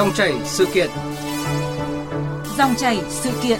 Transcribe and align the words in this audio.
Dòng 0.00 0.12
chảy 0.14 0.34
sự 0.44 0.66
kiện. 0.74 0.90
Dòng 2.58 2.74
chảy 2.76 3.00
sự 3.08 3.30
kiện. 3.42 3.58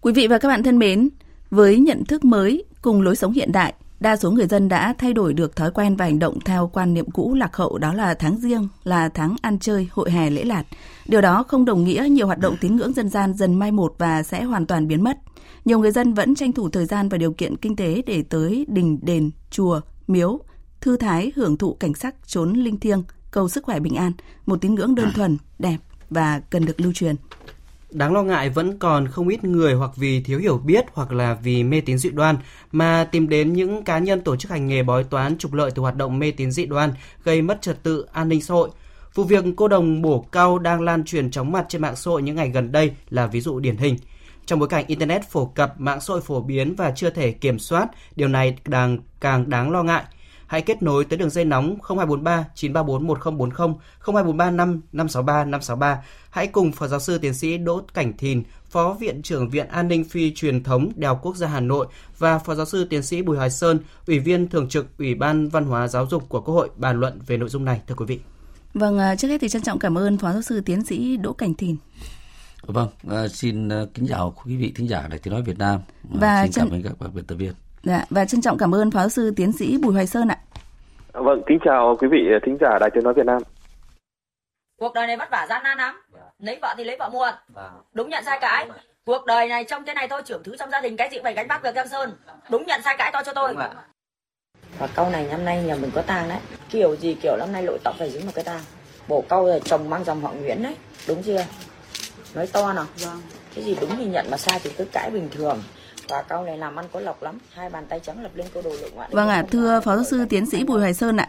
Quý 0.00 0.12
vị 0.12 0.26
và 0.26 0.38
các 0.38 0.48
bạn 0.48 0.62
thân 0.62 0.78
mến, 0.78 1.08
với 1.50 1.78
nhận 1.78 2.04
thức 2.04 2.24
mới 2.24 2.64
cùng 2.82 3.02
lối 3.02 3.16
sống 3.16 3.32
hiện 3.32 3.52
đại, 3.52 3.74
đa 4.00 4.16
số 4.16 4.30
người 4.30 4.46
dân 4.46 4.68
đã 4.68 4.94
thay 4.98 5.12
đổi 5.12 5.34
được 5.34 5.56
thói 5.56 5.70
quen 5.70 5.96
và 5.96 6.04
hành 6.04 6.18
động 6.18 6.38
theo 6.44 6.70
quan 6.72 6.94
niệm 6.94 7.10
cũ 7.10 7.34
lạc 7.34 7.56
hậu 7.56 7.78
đó 7.78 7.94
là 7.94 8.14
tháng 8.14 8.36
riêng 8.38 8.68
là 8.84 9.08
tháng 9.08 9.36
ăn 9.42 9.58
chơi, 9.58 9.88
hội 9.92 10.10
hè 10.10 10.30
lễ 10.30 10.44
lạt. 10.44 10.64
Điều 11.06 11.20
đó 11.20 11.42
không 11.48 11.64
đồng 11.64 11.84
nghĩa 11.84 12.06
nhiều 12.10 12.26
hoạt 12.26 12.38
động 12.38 12.56
tín 12.60 12.76
ngưỡng 12.76 12.92
dân 12.92 13.08
gian 13.08 13.34
dần 13.34 13.54
mai 13.54 13.72
một 13.72 13.94
và 13.98 14.22
sẽ 14.22 14.42
hoàn 14.42 14.66
toàn 14.66 14.88
biến 14.88 15.04
mất. 15.04 15.18
Nhiều 15.66 15.78
người 15.78 15.90
dân 15.90 16.14
vẫn 16.14 16.34
tranh 16.34 16.52
thủ 16.52 16.68
thời 16.68 16.86
gian 16.86 17.08
và 17.08 17.18
điều 17.18 17.32
kiện 17.32 17.56
kinh 17.56 17.76
tế 17.76 18.02
để 18.06 18.22
tới 18.22 18.66
đình, 18.68 18.98
đền, 19.02 19.30
chùa, 19.50 19.80
miếu, 20.06 20.40
thư 20.80 20.96
thái 20.96 21.32
hưởng 21.36 21.56
thụ 21.56 21.74
cảnh 21.74 21.94
sắc 21.94 22.14
chốn 22.26 22.52
linh 22.52 22.80
thiêng, 22.80 23.04
cầu 23.30 23.48
sức 23.48 23.64
khỏe 23.64 23.80
bình 23.80 23.94
an, 23.94 24.12
một 24.46 24.60
tín 24.60 24.74
ngưỡng 24.74 24.94
đơn 24.94 25.10
thuần, 25.14 25.38
đẹp 25.58 25.76
và 26.10 26.40
cần 26.50 26.64
được 26.64 26.80
lưu 26.80 26.92
truyền. 26.92 27.16
Đáng 27.90 28.12
lo 28.12 28.22
ngại 28.22 28.50
vẫn 28.50 28.78
còn 28.78 29.08
không 29.08 29.28
ít 29.28 29.44
người 29.44 29.74
hoặc 29.74 29.90
vì 29.96 30.22
thiếu 30.22 30.38
hiểu 30.38 30.58
biết 30.58 30.84
hoặc 30.92 31.12
là 31.12 31.36
vì 31.42 31.64
mê 31.64 31.80
tín 31.80 31.98
dị 31.98 32.10
đoan 32.10 32.36
mà 32.72 33.08
tìm 33.12 33.28
đến 33.28 33.52
những 33.52 33.84
cá 33.84 33.98
nhân 33.98 34.20
tổ 34.20 34.36
chức 34.36 34.50
hành 34.50 34.66
nghề 34.66 34.82
bói 34.82 35.04
toán 35.04 35.38
trục 35.38 35.52
lợi 35.52 35.70
từ 35.70 35.82
hoạt 35.82 35.96
động 35.96 36.18
mê 36.18 36.30
tín 36.30 36.50
dị 36.50 36.66
đoan 36.66 36.92
gây 37.24 37.42
mất 37.42 37.62
trật 37.62 37.82
tự 37.82 38.06
an 38.12 38.28
ninh 38.28 38.42
xã 38.42 38.54
hội. 38.54 38.70
Vụ 39.14 39.24
việc 39.24 39.44
cô 39.56 39.68
đồng 39.68 40.02
bổ 40.02 40.26
cao 40.32 40.58
đang 40.58 40.80
lan 40.80 41.04
truyền 41.04 41.30
chóng 41.30 41.52
mặt 41.52 41.66
trên 41.68 41.82
mạng 41.82 41.96
xã 41.96 42.10
hội 42.10 42.22
những 42.22 42.36
ngày 42.36 42.50
gần 42.50 42.72
đây 42.72 42.92
là 43.10 43.26
ví 43.26 43.40
dụ 43.40 43.60
điển 43.60 43.76
hình. 43.76 43.96
Trong 44.46 44.58
bối 44.58 44.68
cảnh 44.68 44.84
Internet 44.86 45.30
phổ 45.30 45.46
cập, 45.46 45.80
mạng 45.80 46.00
xã 46.00 46.12
hội 46.12 46.20
phổ 46.20 46.40
biến 46.40 46.74
và 46.76 46.90
chưa 46.90 47.10
thể 47.10 47.32
kiểm 47.32 47.58
soát, 47.58 47.88
điều 48.16 48.28
này 48.28 48.56
đang 48.64 48.98
càng 49.20 49.50
đáng 49.50 49.70
lo 49.70 49.82
ngại. 49.82 50.04
Hãy 50.46 50.62
kết 50.62 50.82
nối 50.82 51.04
tới 51.04 51.18
đường 51.18 51.30
dây 51.30 51.44
nóng 51.44 51.76
0243 51.88 52.44
934 52.54 53.06
1040 53.06 53.50
0243 54.00 54.50
5 54.50 54.80
563 54.92 55.44
563. 55.44 56.02
Hãy 56.30 56.46
cùng 56.46 56.72
Phó 56.72 56.86
Giáo 56.86 57.00
sư 57.00 57.18
Tiến 57.18 57.34
sĩ 57.34 57.58
Đỗ 57.58 57.80
Cảnh 57.94 58.16
Thìn, 58.18 58.42
Phó 58.70 58.96
Viện 59.00 59.22
trưởng 59.22 59.50
Viện 59.50 59.68
An 59.68 59.88
ninh 59.88 60.04
Phi 60.04 60.34
truyền 60.34 60.62
thống 60.64 60.90
Đại 60.96 61.08
học 61.08 61.18
Quốc 61.22 61.36
gia 61.36 61.46
Hà 61.46 61.60
Nội 61.60 61.86
và 62.18 62.38
Phó 62.38 62.54
Giáo 62.54 62.66
sư 62.66 62.86
Tiến 62.90 63.02
sĩ 63.02 63.22
Bùi 63.22 63.36
Hoài 63.36 63.50
Sơn, 63.50 63.78
Ủy 64.06 64.18
viên 64.18 64.48
Thường 64.48 64.68
trực 64.68 64.98
Ủy 64.98 65.14
ban 65.14 65.48
Văn 65.48 65.64
hóa 65.64 65.88
Giáo 65.88 66.06
dục 66.06 66.28
của 66.28 66.40
Quốc 66.40 66.54
hội 66.54 66.70
bàn 66.76 67.00
luận 67.00 67.20
về 67.26 67.36
nội 67.36 67.48
dung 67.48 67.64
này. 67.64 67.80
Thưa 67.86 67.94
quý 67.94 68.06
vị. 68.06 68.20
Vâng, 68.74 68.98
à, 68.98 69.16
trước 69.16 69.28
hết 69.28 69.38
thì 69.40 69.48
trân 69.48 69.62
trọng 69.62 69.78
cảm 69.78 69.98
ơn 69.98 70.18
Phó 70.18 70.32
Giáo 70.32 70.42
sư 70.42 70.60
Tiến 70.60 70.84
sĩ 70.84 71.16
Đỗ 71.16 71.32
Cảnh 71.32 71.54
Thìn. 71.54 71.76
Vâng, 72.66 72.88
uh, 73.06 73.30
xin 73.30 73.68
uh, 73.68 73.94
kính 73.94 74.06
chào 74.08 74.34
quý 74.44 74.56
vị 74.56 74.72
thính 74.76 74.88
giả 74.88 75.06
Đài 75.10 75.18
Tiếng 75.18 75.34
nói 75.34 75.42
Việt 75.42 75.58
Nam. 75.58 75.80
Uh, 76.14 76.20
và 76.20 76.42
xin 76.42 76.52
chân... 76.52 76.68
cảm 76.70 76.72
ơn 76.72 76.82
các 77.00 77.08
biên 77.14 77.24
tập 77.24 77.34
viên. 77.34 77.52
Dạ, 77.82 78.04
và 78.10 78.24
trân 78.24 78.40
trọng 78.40 78.58
cảm 78.58 78.74
ơn 78.74 78.90
Phó 78.90 79.08
sư 79.08 79.32
Tiến 79.36 79.52
sĩ 79.52 79.78
Bùi 79.82 79.94
Hoài 79.94 80.06
Sơn 80.06 80.28
ạ. 80.28 80.38
Vâng, 81.12 81.42
kính 81.46 81.58
chào 81.64 81.96
quý 82.00 82.08
vị 82.10 82.18
thính 82.46 82.56
giả 82.60 82.78
Đài 82.80 82.90
Tiếng 82.94 83.04
nói 83.04 83.14
Việt 83.14 83.26
Nam. 83.26 83.42
Cuộc 84.80 84.94
đời 84.94 85.06
này 85.06 85.16
vất 85.16 85.30
vả 85.30 85.46
gian 85.50 85.62
nan 85.62 85.78
lắm. 85.78 86.02
Lấy 86.38 86.58
vợ 86.62 86.74
thì 86.78 86.84
lấy 86.84 86.96
vợ 86.98 87.08
muộn. 87.12 87.34
Đúng 87.92 88.10
nhận 88.10 88.24
sai 88.24 88.38
cái. 88.40 88.68
Cuộc 89.04 89.26
đời 89.26 89.48
này 89.48 89.64
trong 89.64 89.84
thế 89.86 89.94
này 89.94 90.08
thôi 90.08 90.22
trưởng 90.24 90.42
thứ 90.44 90.56
trong 90.58 90.70
gia 90.70 90.80
đình 90.80 90.96
cái 90.96 91.08
gì 91.12 91.18
phải 91.22 91.34
gánh 91.34 91.48
vác 91.48 91.62
việc 91.62 91.74
Giang 91.74 91.88
Sơn. 91.88 92.12
Đúng 92.50 92.66
nhận 92.66 92.80
sai 92.84 92.94
cái 92.98 93.10
to 93.12 93.22
cho 93.26 93.32
tôi. 93.34 93.54
Và 94.78 94.86
câu 94.94 95.10
này 95.10 95.26
năm 95.30 95.44
nay 95.44 95.62
nhà 95.62 95.74
mình 95.74 95.90
có 95.94 96.02
tang 96.02 96.28
đấy. 96.28 96.38
Kiểu 96.70 96.96
gì 96.96 97.14
kiểu 97.14 97.36
năm 97.36 97.52
nay 97.52 97.62
lội 97.62 97.78
tóc 97.84 97.94
phải 97.98 98.10
dính 98.10 98.26
một 98.26 98.32
cái 98.34 98.44
tang. 98.44 98.60
Bổ 99.08 99.24
câu 99.28 99.46
là 99.46 99.58
chồng 99.64 99.90
mang 99.90 100.04
dòng 100.04 100.20
họ 100.20 100.32
Nguyễn 100.32 100.62
đấy. 100.62 100.76
Đúng 101.08 101.22
chưa? 101.22 101.44
Nói 102.36 102.46
to 102.46 102.72
nào. 102.72 102.86
Vâng. 103.04 103.20
Cái 103.54 103.64
gì 103.64 103.76
đúng 103.80 103.90
thì 103.96 104.06
nhận 104.06 104.30
mà 104.30 104.36
sai 104.36 104.60
thì 104.62 104.70
cứ 104.78 104.84
cãi 104.84 105.10
bình 105.10 105.28
thường 105.30 105.58
và 106.08 106.22
câu 106.22 106.44
này 106.44 106.58
làm 106.58 106.78
ăn 106.78 106.84
có 106.92 107.00
lộc 107.00 107.22
lắm 107.22 107.38
hai 107.52 107.70
bàn 107.70 107.84
tay 107.88 108.00
trắng 108.00 108.22
lập 108.22 108.30
lên 108.34 108.46
câu 108.54 108.62
đồ 108.62 108.70
lượng 108.70 108.94
ngoại 108.94 109.08
vâng 109.12 109.28
ạ 109.28 109.34
à, 109.34 109.44
thưa 109.50 109.80
phó 109.84 109.96
giáo 109.96 110.04
sư 110.04 110.24
tiến 110.28 110.46
sĩ 110.46 110.64
bùi 110.64 110.80
hoài 110.80 110.94
sơn 110.94 111.16
ạ 111.16 111.28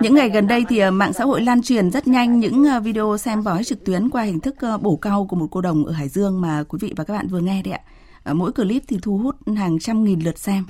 những 0.00 0.14
ngày 0.14 0.28
gần 0.28 0.46
đây 0.46 0.64
thì 0.68 0.78
ờ, 0.78 0.90
mạng 0.90 1.12
xã 1.12 1.24
hội 1.24 1.40
lan 1.40 1.62
truyền 1.62 1.90
rất 1.90 2.06
nhanh 2.06 2.40
những 2.40 2.64
ờ, 2.64 2.80
video 2.80 3.16
xem 3.18 3.44
bói 3.44 3.64
trực 3.64 3.84
tuyến 3.84 4.10
qua 4.10 4.22
hình 4.22 4.40
thức 4.40 4.54
ờ, 4.60 4.78
bổ 4.78 4.96
câu 4.96 5.26
của 5.26 5.36
một 5.36 5.46
cô 5.50 5.60
đồng 5.60 5.84
ở 5.84 5.92
Hải 5.92 6.08
Dương 6.08 6.40
mà 6.40 6.64
quý 6.68 6.78
vị 6.82 6.92
và 6.96 7.04
các 7.04 7.14
bạn 7.14 7.28
vừa 7.28 7.40
nghe 7.40 7.62
đấy 7.62 7.74
ạ. 7.74 7.80
Mỗi 8.32 8.52
clip 8.52 8.82
thì 8.88 8.98
thu 9.02 9.18
hút 9.18 9.36
hàng 9.56 9.78
trăm 9.78 10.04
nghìn 10.04 10.20
lượt 10.20 10.38
xem. 10.38 10.66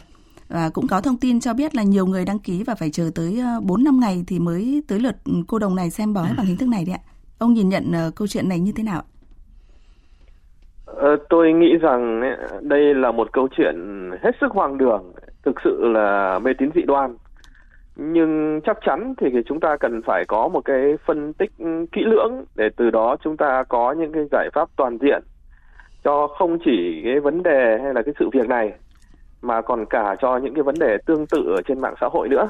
Và 0.48 0.70
cũng 0.70 0.88
có 0.88 1.00
thông 1.00 1.16
tin 1.16 1.40
cho 1.40 1.54
biết 1.54 1.74
là 1.74 1.82
nhiều 1.82 2.06
người 2.06 2.24
đăng 2.24 2.38
ký 2.38 2.62
và 2.62 2.74
phải 2.74 2.90
chờ 2.90 3.10
tới 3.14 3.42
4 3.62 3.84
năm 3.84 4.00
ngày 4.00 4.24
thì 4.26 4.38
mới 4.38 4.82
tới 4.88 5.00
lượt 5.00 5.16
cô 5.46 5.58
đồng 5.58 5.76
này 5.76 5.90
xem 5.90 6.14
bói 6.14 6.30
bằng 6.36 6.46
hình 6.46 6.56
thức 6.56 6.68
này 6.68 6.84
đấy 6.84 6.94
ạ. 6.94 7.00
Ông 7.38 7.54
nhìn 7.54 7.68
nhận 7.68 7.92
câu 8.16 8.28
chuyện 8.28 8.48
này 8.48 8.60
như 8.60 8.72
thế 8.72 8.82
nào? 8.82 9.02
Ờ, 10.96 11.16
tôi 11.28 11.52
nghĩ 11.52 11.76
rằng 11.76 12.22
đây 12.60 12.94
là 12.94 13.12
một 13.12 13.32
câu 13.32 13.48
chuyện 13.56 13.76
hết 14.22 14.30
sức 14.40 14.52
hoang 14.52 14.78
đường, 14.78 15.12
thực 15.44 15.60
sự 15.64 15.88
là 15.88 16.38
mê 16.38 16.52
tín 16.58 16.70
dị 16.74 16.82
đoan. 16.82 17.16
Nhưng 17.96 18.60
chắc 18.64 18.78
chắn 18.86 19.14
thì 19.18 19.26
chúng 19.46 19.60
ta 19.60 19.76
cần 19.76 20.02
phải 20.06 20.24
có 20.28 20.48
một 20.48 20.64
cái 20.64 20.94
phân 21.06 21.32
tích 21.32 21.50
kỹ 21.92 22.02
lưỡng 22.04 22.44
để 22.54 22.68
từ 22.76 22.90
đó 22.90 23.16
chúng 23.24 23.36
ta 23.36 23.62
có 23.68 23.92
những 23.92 24.12
cái 24.12 24.24
giải 24.32 24.48
pháp 24.54 24.68
toàn 24.76 24.98
diện 24.98 25.22
cho 26.04 26.26
không 26.26 26.58
chỉ 26.64 27.00
cái 27.04 27.20
vấn 27.20 27.42
đề 27.42 27.78
hay 27.82 27.94
là 27.94 28.02
cái 28.02 28.14
sự 28.18 28.28
việc 28.32 28.48
này 28.48 28.72
mà 29.42 29.62
còn 29.62 29.86
cả 29.86 30.16
cho 30.20 30.36
những 30.36 30.54
cái 30.54 30.62
vấn 30.62 30.74
đề 30.78 30.98
tương 31.06 31.26
tự 31.26 31.54
ở 31.56 31.62
trên 31.68 31.80
mạng 31.80 31.94
xã 32.00 32.08
hội 32.12 32.28
nữa. 32.28 32.48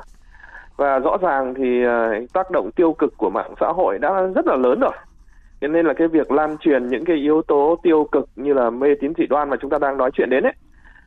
Và 0.77 0.99
rõ 0.99 1.17
ràng 1.23 1.55
thì 1.55 1.85
ờ, 1.85 2.13
tác 2.33 2.51
động 2.51 2.71
tiêu 2.77 2.93
cực 2.93 3.15
của 3.17 3.31
mạng 3.31 3.55
xã 3.61 3.67
hội 3.67 3.99
đã 3.99 4.23
rất 4.35 4.47
là 4.47 4.57
lớn 4.57 4.81
rồi 4.81 4.93
thế 5.65 5.69
nên 5.69 5.87
là 5.87 5.95
cái 5.95 6.09
việc 6.09 6.33
lan 6.33 6.57
truyền 6.59 6.87
những 6.87 7.05
cái 7.05 7.17
yếu 7.17 7.43
tố 7.43 7.79
tiêu 7.83 8.09
cực 8.13 8.29
như 8.37 8.53
là 8.53 8.71
mê 8.71 8.89
tín 9.01 9.13
dị 9.19 9.27
đoan 9.27 9.51
mà 9.51 9.57
chúng 9.61 9.71
ta 9.71 9.79
đang 9.79 9.97
nói 9.97 10.11
chuyện 10.15 10.31
đến 10.31 10.45
ấy 10.45 10.53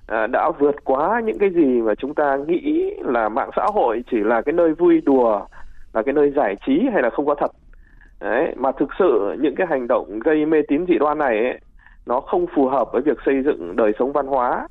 à, 0.07 0.28
đã 0.28 0.51
vượt 0.59 0.75
quá 0.84 1.22
những 1.25 1.38
cái 1.40 1.50
gì 1.50 1.81
mà 1.81 1.95
chúng 1.95 2.16
ta 2.16 2.38
nghĩ 2.47 2.94
là 3.06 3.29
mạng 3.29 3.50
xã 3.56 3.66
hội 3.73 4.03
chỉ 4.12 4.18
là 4.18 4.41
cái 4.41 4.53
nơi 4.53 4.73
vui 4.73 5.01
đùa 5.06 5.45
là 5.94 6.03
cái 6.03 6.13
nơi 6.13 6.31
giải 6.35 6.56
trí 6.66 6.88
hay 6.94 7.01
là 7.01 7.09
không 7.09 7.25
có 7.25 7.35
thật. 7.35 7.51
Đấy 8.22 8.53
mà 8.56 8.72
thực 8.72 8.90
sự 9.00 9.35
những 9.40 9.56
cái 9.56 9.68
hành 9.69 9.88
động 9.88 10.19
gây 10.19 10.45
mê 10.45 10.62
tín 10.68 10.85
dị 10.88 10.97
đoan 10.97 11.18
này 11.18 11.38
ấy, 11.38 11.59
nó 12.06 12.19
không 12.19 12.45
phù 12.56 12.68
hợp 12.68 12.88
với 12.94 13.01
việc 13.01 13.18
xây 13.25 13.44
dựng 13.45 13.75
đời 13.75 13.91
sống 14.00 14.12
văn 14.12 14.28
hóa. 14.28 14.68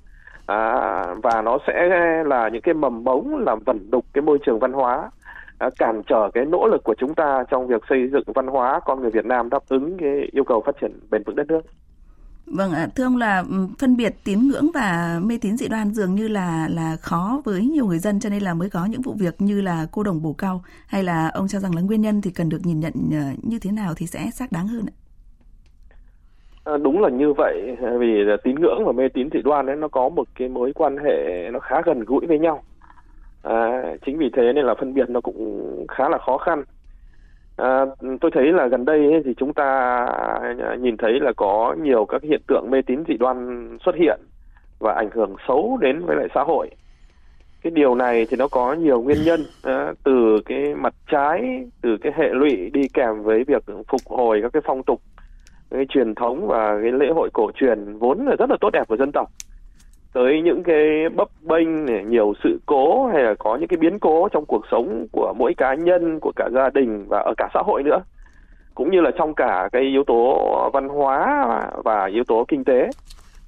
À, 0.46 1.02
và 1.22 1.42
nó 1.42 1.58
sẽ 1.66 1.88
là 2.24 2.48
những 2.48 2.62
cái 2.62 2.74
mầm 2.74 3.04
mống 3.04 3.36
làm 3.36 3.58
vẩn 3.66 3.90
đục 3.90 4.04
cái 4.12 4.22
môi 4.22 4.38
trường 4.46 4.58
văn 4.58 4.72
hóa 4.72 5.10
cản 5.78 6.02
trở 6.06 6.30
cái 6.34 6.44
nỗ 6.44 6.66
lực 6.66 6.84
của 6.84 6.94
chúng 6.98 7.14
ta 7.14 7.44
trong 7.50 7.66
việc 7.66 7.82
xây 7.88 8.08
dựng 8.12 8.24
văn 8.34 8.46
hóa 8.46 8.80
con 8.84 9.00
người 9.00 9.10
Việt 9.10 9.26
Nam 9.26 9.50
đáp 9.50 9.62
ứng 9.68 9.96
cái 9.98 10.28
yêu 10.32 10.44
cầu 10.44 10.62
phát 10.66 10.76
triển 10.80 11.00
bền 11.10 11.22
vững 11.26 11.36
đất 11.36 11.46
nước. 11.46 11.60
Vâng 12.46 12.72
ạ, 12.72 12.88
thưa 12.94 13.04
ông 13.04 13.16
là 13.16 13.44
phân 13.78 13.96
biệt 13.96 14.14
tín 14.24 14.38
ngưỡng 14.48 14.66
và 14.74 15.20
mê 15.22 15.38
tín 15.40 15.56
dị 15.56 15.68
đoan 15.68 15.90
dường 15.90 16.14
như 16.14 16.28
là 16.28 16.68
là 16.70 16.96
khó 17.00 17.42
với 17.44 17.64
nhiều 17.64 17.86
người 17.86 17.98
dân 17.98 18.20
cho 18.20 18.28
nên 18.28 18.42
là 18.42 18.54
mới 18.54 18.70
có 18.70 18.86
những 18.90 19.00
vụ 19.02 19.14
việc 19.18 19.34
như 19.38 19.60
là 19.60 19.86
cô 19.92 20.02
đồng 20.02 20.22
bổ 20.22 20.32
cao 20.32 20.62
hay 20.86 21.02
là 21.02 21.28
ông 21.28 21.48
cho 21.48 21.58
rằng 21.58 21.74
là 21.74 21.82
nguyên 21.82 22.00
nhân 22.00 22.20
thì 22.22 22.30
cần 22.30 22.48
được 22.48 22.60
nhìn 22.64 22.80
nhận 22.80 22.92
ờ, 23.12 23.18
như 23.42 23.58
thế 23.62 23.72
nào 23.72 23.94
thì 23.96 24.06
sẽ 24.06 24.30
xác 24.32 24.52
đáng 24.52 24.68
hơn 24.68 24.86
ạ? 24.86 24.94
À, 26.64 26.76
đúng 26.76 27.00
là 27.00 27.08
như 27.08 27.32
vậy 27.32 27.76
vì 28.00 28.08
tín 28.44 28.54
ngưỡng 28.60 28.84
và 28.86 28.92
mê 28.92 29.08
tín 29.14 29.28
dị 29.32 29.42
đoan 29.42 29.66
ấy 29.66 29.76
nó 29.76 29.88
có 29.88 30.08
một 30.08 30.28
cái 30.34 30.48
mối 30.48 30.72
quan 30.74 30.96
hệ 30.96 31.50
nó 31.52 31.58
khá 31.58 31.76
gần 31.86 32.04
gũi 32.04 32.26
với 32.26 32.38
nhau 32.38 32.62
à, 33.48 33.82
chính 34.06 34.18
vì 34.18 34.30
thế 34.36 34.52
nên 34.52 34.64
là 34.64 34.74
phân 34.74 34.94
biệt 34.94 35.10
nó 35.10 35.20
cũng 35.20 35.86
khá 35.88 36.08
là 36.08 36.18
khó 36.18 36.38
khăn. 36.38 36.64
À, 37.56 37.84
tôi 38.20 38.30
thấy 38.34 38.52
là 38.52 38.66
gần 38.66 38.84
đây 38.84 39.12
ấy, 39.12 39.22
thì 39.24 39.34
chúng 39.36 39.54
ta 39.54 39.64
à, 40.58 40.74
nhìn 40.80 40.96
thấy 40.96 41.20
là 41.20 41.32
có 41.36 41.76
nhiều 41.82 42.04
các 42.04 42.22
hiện 42.22 42.40
tượng 42.48 42.70
mê 42.70 42.82
tín 42.82 43.04
dị 43.08 43.16
đoan 43.16 43.68
xuất 43.84 43.94
hiện 43.94 44.20
và 44.78 44.92
ảnh 44.92 45.10
hưởng 45.12 45.36
xấu 45.48 45.78
đến 45.80 46.04
với 46.06 46.16
lại 46.16 46.28
xã 46.34 46.42
hội. 46.42 46.70
Cái 47.62 47.70
điều 47.70 47.94
này 47.94 48.26
thì 48.30 48.36
nó 48.36 48.48
có 48.48 48.72
nhiều 48.72 49.02
nguyên 49.02 49.18
nhân 49.24 49.40
à, 49.62 49.92
từ 50.04 50.40
cái 50.46 50.74
mặt 50.74 50.94
trái 51.10 51.66
từ 51.82 51.96
cái 51.96 52.12
hệ 52.16 52.28
lụy 52.28 52.70
đi 52.72 52.88
kèm 52.94 53.22
với 53.22 53.44
việc 53.44 53.64
phục 53.88 54.00
hồi 54.06 54.38
các 54.42 54.52
cái 54.52 54.62
phong 54.66 54.82
tục 54.82 55.00
cái 55.70 55.86
truyền 55.88 56.14
thống 56.14 56.46
và 56.46 56.78
cái 56.82 56.92
lễ 56.92 57.06
hội 57.14 57.30
cổ 57.32 57.50
truyền 57.54 57.98
vốn 57.98 58.26
là 58.26 58.36
rất 58.38 58.50
là 58.50 58.56
tốt 58.60 58.70
đẹp 58.72 58.88
của 58.88 58.96
dân 58.96 59.12
tộc 59.12 59.28
tới 60.16 60.42
những 60.44 60.62
cái 60.62 61.08
bấp 61.16 61.28
bênh 61.42 61.86
này, 61.86 62.04
nhiều 62.04 62.32
sự 62.44 62.60
cố 62.66 63.06
hay 63.06 63.22
là 63.22 63.34
có 63.38 63.56
những 63.56 63.68
cái 63.68 63.76
biến 63.80 63.98
cố 63.98 64.28
trong 64.28 64.44
cuộc 64.44 64.64
sống 64.70 65.06
của 65.12 65.34
mỗi 65.38 65.54
cá 65.54 65.74
nhân 65.74 66.20
của 66.20 66.32
cả 66.36 66.48
gia 66.52 66.70
đình 66.70 67.04
và 67.08 67.18
ở 67.18 67.34
cả 67.36 67.48
xã 67.54 67.60
hội 67.64 67.82
nữa. 67.82 67.98
Cũng 68.74 68.90
như 68.90 69.00
là 69.00 69.10
trong 69.18 69.34
cả 69.34 69.68
cái 69.72 69.82
yếu 69.82 70.04
tố 70.04 70.38
văn 70.72 70.88
hóa 70.88 71.46
và 71.84 72.06
yếu 72.06 72.24
tố 72.24 72.44
kinh 72.48 72.64
tế. 72.64 72.88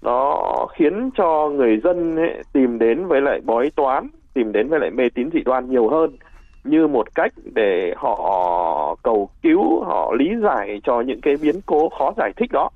Nó 0.03 0.37
khiến 0.75 1.11
cho 1.17 1.49
người 1.49 1.81
dân 1.85 2.17
ấy, 2.17 2.43
tìm 2.53 2.79
đến 2.79 3.07
với 3.07 3.21
lại 3.21 3.41
bói 3.45 3.71
toán 3.77 4.09
tìm 4.35 4.53
đến 4.53 4.69
với 4.69 4.81
lại 4.81 4.91
mê 4.91 5.05
tín 5.15 5.31
dị 5.33 5.41
đoan 5.45 5.71
nhiều 5.71 5.89
hơn. 5.89 6.11
Như 6.65 6.87
một 6.87 7.15
cách 7.15 7.33
để 7.55 7.95
họ 7.97 8.97
cầu 9.03 9.29
cứu 9.43 9.85
họ 9.85 10.15
lý 10.19 10.31
giải 10.43 10.81
cho 10.85 11.01
những 11.01 11.21
cái 11.21 11.37
biến 11.43 11.55
cố 11.67 11.89
khó 11.99 12.13
giải 12.17 12.33
thích 12.37 12.53
đó. 12.53 12.71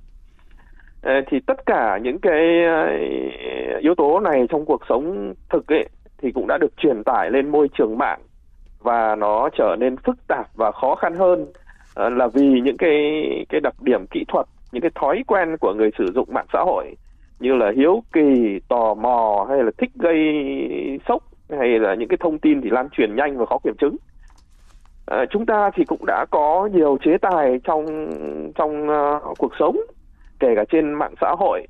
Ờ, 1.03 1.13
thì 1.27 1.41
tất 1.47 1.67
cả 1.67 1.99
những 2.03 2.19
cái 2.19 2.65
ờ, 2.65 2.87
yếu 3.81 3.95
tố 3.95 4.21
này 4.21 4.47
trong 4.51 4.65
cuộc 4.65 4.81
sống 4.89 5.35
thực 5.51 5.73
ấy 5.73 5.89
thì 6.19 6.33
cũng 6.33 6.47
đã 6.47 6.59
được 6.59 6.77
truyền 6.77 7.05
tải 7.05 7.31
lên 7.31 7.49
môi 7.49 7.69
trường 7.79 7.99
mạng 7.99 8.21
và 8.81 9.17
nó 9.17 9.49
trở 9.59 9.77
nên 9.79 9.97
phức 9.97 10.17
tạp 10.29 10.47
và 10.55 10.73
khó 10.73 10.95
khăn 10.95 11.15
hơn 11.15 11.47
ờ, 11.95 12.09
là 12.09 12.27
vì 12.27 12.61
những 12.61 12.77
cái 12.77 13.23
cái 13.49 13.61
đặc 13.61 13.75
điểm 13.83 14.07
kỹ 14.07 14.25
thuật 14.29 14.47
những 14.73 14.83
cái 14.83 14.91
thói 14.95 15.25
quen 15.27 15.57
của 15.61 15.75
người 15.75 15.91
sử 15.99 16.13
dụng 16.15 16.29
mạng 16.33 16.47
xã 16.53 16.59
hội 16.67 16.97
như 17.41 17.55
là 17.55 17.73
hiếu 17.77 18.03
kỳ 18.13 18.59
tò 18.69 18.95
mò 18.95 19.47
hay 19.49 19.63
là 19.63 19.71
thích 19.79 19.91
gây 19.95 20.19
sốc 21.09 21.23
hay 21.51 21.79
là 21.79 21.95
những 21.95 22.09
cái 22.09 22.17
thông 22.21 22.39
tin 22.39 22.61
thì 22.61 22.71
lan 22.71 22.89
truyền 22.91 23.17
nhanh 23.17 23.39
và 23.39 23.47
khó 23.47 23.59
kiểm 23.65 23.75
chứng. 23.81 23.97
À, 25.07 25.25
chúng 25.31 25.47
ta 25.47 25.71
thì 25.75 25.85
cũng 25.85 26.07
đã 26.07 26.27
có 26.31 26.69
nhiều 26.73 26.99
chế 27.05 27.19
tài 27.19 27.61
trong 27.65 27.85
trong 28.55 28.89
uh, 28.89 29.39
cuộc 29.39 29.53
sống 29.59 29.77
kể 30.43 30.55
cả 30.57 30.65
trên 30.73 30.93
mạng 30.93 31.15
xã 31.21 31.35
hội 31.39 31.67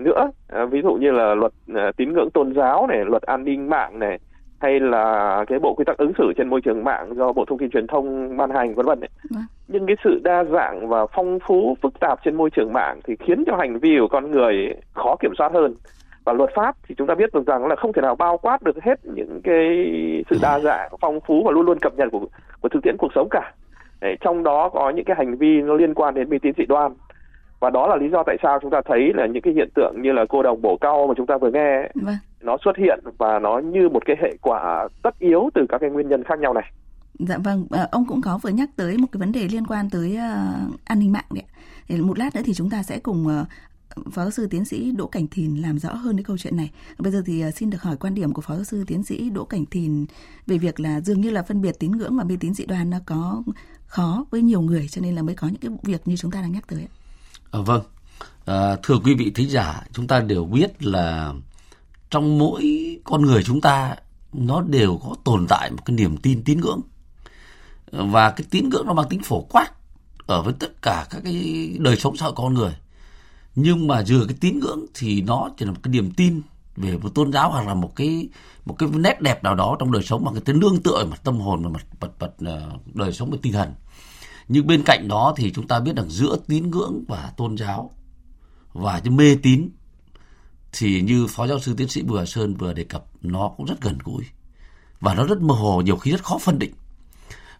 nữa. 0.00 0.30
À, 0.48 0.64
ví 0.64 0.82
dụ 0.82 0.94
như 0.94 1.10
là 1.10 1.34
luật 1.34 1.52
uh, 1.72 1.96
tín 1.96 2.12
ngưỡng 2.12 2.30
tôn 2.30 2.54
giáo 2.54 2.86
này 2.86 3.04
luật 3.04 3.22
an 3.22 3.44
ninh 3.44 3.70
mạng 3.70 3.98
này 3.98 4.18
hay 4.60 4.80
là 4.80 5.44
cái 5.48 5.58
bộ 5.58 5.74
quy 5.74 5.84
tắc 5.84 5.96
ứng 5.96 6.12
xử 6.18 6.32
trên 6.36 6.48
môi 6.48 6.60
trường 6.60 6.84
mạng 6.84 7.14
do 7.16 7.32
bộ 7.32 7.44
thông 7.48 7.58
tin 7.58 7.70
truyền 7.70 7.86
thông 7.86 8.36
ban 8.36 8.50
hành 8.50 8.74
vân 8.74 8.86
vân 8.86 9.00
vâng. 9.30 9.42
nhưng 9.68 9.86
cái 9.86 9.96
sự 10.04 10.20
đa 10.24 10.44
dạng 10.44 10.88
và 10.88 11.06
phong 11.06 11.38
phú 11.46 11.76
phức 11.82 12.00
tạp 12.00 12.18
trên 12.24 12.34
môi 12.34 12.50
trường 12.50 12.72
mạng 12.72 13.00
thì 13.04 13.16
khiến 13.16 13.44
cho 13.46 13.56
hành 13.56 13.78
vi 13.78 13.96
của 14.00 14.08
con 14.08 14.30
người 14.30 14.74
khó 14.94 15.16
kiểm 15.20 15.32
soát 15.38 15.52
hơn. 15.52 15.74
Và 16.24 16.32
luật 16.32 16.50
pháp 16.54 16.76
thì 16.88 16.94
chúng 16.98 17.06
ta 17.06 17.14
biết 17.14 17.34
được 17.34 17.46
rằng 17.46 17.66
là 17.66 17.76
không 17.76 17.92
thể 17.92 18.02
nào 18.02 18.16
bao 18.16 18.38
quát 18.38 18.62
được 18.62 18.82
hết 18.82 19.00
những 19.04 19.40
cái 19.44 19.66
sự 20.30 20.36
đa 20.42 20.60
dạng 20.60 20.90
phong 21.00 21.20
phú 21.26 21.42
và 21.44 21.50
luôn 21.50 21.66
luôn 21.66 21.78
cập 21.78 21.92
nhật 21.96 22.08
của 22.12 22.26
của 22.60 22.68
thực 22.68 22.82
tiễn 22.82 22.96
cuộc 22.98 23.12
sống 23.14 23.28
cả. 23.30 23.52
Đấy, 24.00 24.16
trong 24.20 24.42
đó 24.42 24.68
có 24.68 24.90
những 24.90 25.04
cái 25.04 25.16
hành 25.18 25.36
vi 25.36 25.62
nó 25.62 25.74
liên 25.74 25.94
quan 25.94 26.14
đến 26.14 26.30
mê 26.30 26.38
tín 26.42 26.52
dị 26.58 26.64
đoan 26.66 26.92
và 27.60 27.70
đó 27.70 27.86
là 27.86 27.96
lý 27.96 28.08
do 28.12 28.22
tại 28.26 28.36
sao 28.42 28.58
chúng 28.62 28.70
ta 28.70 28.80
thấy 28.84 29.12
là 29.14 29.26
những 29.26 29.42
cái 29.42 29.54
hiện 29.54 29.68
tượng 29.74 30.02
như 30.02 30.12
là 30.12 30.24
cô 30.28 30.42
đồng 30.42 30.62
bổ 30.62 30.76
cao 30.80 31.06
mà 31.08 31.14
chúng 31.16 31.26
ta 31.26 31.38
vừa 31.38 31.50
nghe 31.50 31.90
vâng. 31.94 32.16
nó 32.40 32.56
xuất 32.64 32.76
hiện 32.76 32.98
và 33.18 33.38
nó 33.38 33.58
như 33.58 33.88
một 33.88 34.02
cái 34.06 34.16
hệ 34.20 34.36
quả 34.42 34.88
tất 35.02 35.18
yếu 35.18 35.50
từ 35.54 35.66
các 35.68 35.78
cái 35.78 35.90
nguyên 35.90 36.08
nhân 36.08 36.24
khác 36.24 36.38
nhau 36.38 36.54
này 36.54 36.72
Dạ 37.18 37.38
vâng, 37.38 37.66
à, 37.70 37.88
ông 37.90 38.04
cũng 38.06 38.20
có 38.20 38.38
vừa 38.42 38.50
nhắc 38.50 38.70
tới 38.76 38.98
một 38.98 39.06
cái 39.12 39.18
vấn 39.18 39.32
đề 39.32 39.48
liên 39.48 39.66
quan 39.66 39.90
tới 39.90 40.12
uh, 40.12 40.80
an 40.84 40.98
ninh 40.98 41.12
mạng 41.12 41.24
đấy. 41.30 41.44
Để 41.88 41.96
một 41.96 42.18
lát 42.18 42.34
nữa 42.34 42.42
thì 42.44 42.54
chúng 42.54 42.70
ta 42.70 42.82
sẽ 42.82 42.98
cùng 42.98 43.26
uh, 43.26 43.46
Phó 44.10 44.22
giáo 44.22 44.30
sư 44.30 44.46
tiến 44.50 44.64
sĩ 44.64 44.92
Đỗ 44.96 45.06
Cảnh 45.06 45.26
Thìn 45.30 45.56
làm 45.56 45.78
rõ 45.78 45.94
hơn 45.94 46.16
cái 46.16 46.24
câu 46.24 46.38
chuyện 46.38 46.56
này. 46.56 46.70
Bây 46.98 47.12
giờ 47.12 47.22
thì 47.26 47.44
xin 47.54 47.70
được 47.70 47.82
hỏi 47.82 47.96
quan 48.00 48.14
điểm 48.14 48.32
của 48.32 48.42
Phó 48.42 48.54
giáo 48.54 48.64
sư 48.64 48.84
tiến 48.86 49.02
sĩ 49.02 49.30
Đỗ 49.30 49.44
Cảnh 49.44 49.64
Thìn 49.70 50.06
về 50.46 50.58
việc 50.58 50.80
là 50.80 51.00
dường 51.00 51.20
như 51.20 51.30
là 51.30 51.42
phân 51.42 51.62
biệt 51.62 51.78
tín 51.78 51.92
ngưỡng 51.92 52.16
và 52.18 52.24
mê 52.24 52.36
tín 52.40 52.54
dị 52.54 52.66
đoan 52.66 52.90
nó 52.90 52.98
có 53.06 53.42
khó 53.86 54.24
với 54.30 54.42
nhiều 54.42 54.60
người 54.60 54.88
cho 54.88 55.00
nên 55.00 55.14
là 55.14 55.22
mới 55.22 55.34
có 55.34 55.46
những 55.46 55.60
cái 55.60 55.68
vụ 55.68 55.78
việc 55.82 56.08
như 56.08 56.16
chúng 56.16 56.30
ta 56.30 56.40
đang 56.40 56.52
nhắc 56.52 56.64
tới. 56.68 56.88
À, 57.50 57.60
vâng, 57.60 57.82
à, 58.44 58.76
thưa 58.82 58.98
quý 59.04 59.14
vị 59.14 59.32
thính 59.34 59.50
giả, 59.50 59.82
chúng 59.92 60.06
ta 60.06 60.20
đều 60.20 60.44
biết 60.44 60.84
là 60.84 61.32
trong 62.10 62.38
mỗi 62.38 62.96
con 63.04 63.22
người 63.22 63.42
chúng 63.42 63.60
ta 63.60 63.96
nó 64.32 64.60
đều 64.60 65.00
có 65.04 65.14
tồn 65.24 65.46
tại 65.48 65.70
một 65.70 65.84
cái 65.84 65.96
niềm 65.96 66.16
tin 66.16 66.42
tín 66.44 66.60
ngưỡng. 66.60 66.80
Ờ, 67.92 68.04
và 68.04 68.30
cái 68.30 68.46
tín 68.50 68.68
ngưỡng 68.68 68.86
nó 68.86 68.92
mang 68.92 69.08
tính 69.08 69.22
phổ 69.22 69.40
quát 69.40 69.68
ở 70.26 70.42
với 70.42 70.54
tất 70.58 70.82
cả 70.82 71.06
các 71.10 71.20
cái 71.24 71.70
đời 71.78 71.96
sống 71.96 72.16
xã 72.16 72.24
hội 72.24 72.34
con 72.36 72.54
người. 72.54 72.76
Nhưng 73.54 73.86
mà 73.86 74.04
dừa 74.04 74.24
cái 74.28 74.36
tín 74.40 74.58
ngưỡng 74.58 74.86
thì 74.94 75.22
nó 75.22 75.50
chỉ 75.56 75.64
là 75.64 75.72
một 75.72 75.78
cái 75.82 75.92
niềm 75.92 76.10
tin 76.10 76.42
về 76.76 76.98
một 76.98 77.14
tôn 77.14 77.32
giáo 77.32 77.50
hoặc 77.50 77.66
là 77.66 77.74
một 77.74 77.96
cái 77.96 78.28
một 78.64 78.74
cái 78.78 78.88
nét 78.92 79.20
đẹp 79.20 79.44
nào 79.44 79.54
đó 79.54 79.76
trong 79.78 79.92
đời 79.92 80.02
sống 80.02 80.24
mà 80.24 80.32
cái 80.32 80.40
tính 80.40 80.60
nương 80.60 80.82
tựa 80.82 81.04
mặt 81.04 81.20
tâm 81.24 81.40
hồn 81.40 81.62
và 81.62 81.68
mặt 81.70 81.86
vật 82.00 82.12
vật 82.18 82.34
đời 82.94 83.12
sống 83.12 83.30
và 83.30 83.36
tinh 83.42 83.52
thần 83.52 83.74
nhưng 84.48 84.66
bên 84.66 84.82
cạnh 84.82 85.08
đó 85.08 85.34
thì 85.36 85.52
chúng 85.52 85.66
ta 85.66 85.80
biết 85.80 85.96
rằng 85.96 86.10
giữa 86.10 86.36
tín 86.46 86.70
ngưỡng 86.70 87.04
và 87.08 87.32
tôn 87.36 87.56
giáo 87.56 87.90
và 88.72 89.00
cái 89.00 89.10
mê 89.10 89.36
tín 89.42 89.68
thì 90.72 91.00
như 91.00 91.26
phó 91.26 91.46
giáo 91.46 91.58
sư 91.58 91.74
tiến 91.76 91.88
sĩ 91.88 92.02
Bùi 92.02 92.26
Sơn 92.26 92.54
vừa 92.54 92.72
đề 92.72 92.84
cập 92.84 93.04
nó 93.22 93.50
cũng 93.56 93.66
rất 93.66 93.80
gần 93.80 93.98
gũi 94.04 94.24
và 95.00 95.14
nó 95.14 95.24
rất 95.24 95.40
mơ 95.40 95.54
hồ 95.54 95.80
nhiều 95.80 95.96
khi 95.96 96.10
rất 96.10 96.24
khó 96.24 96.38
phân 96.38 96.58
định. 96.58 96.72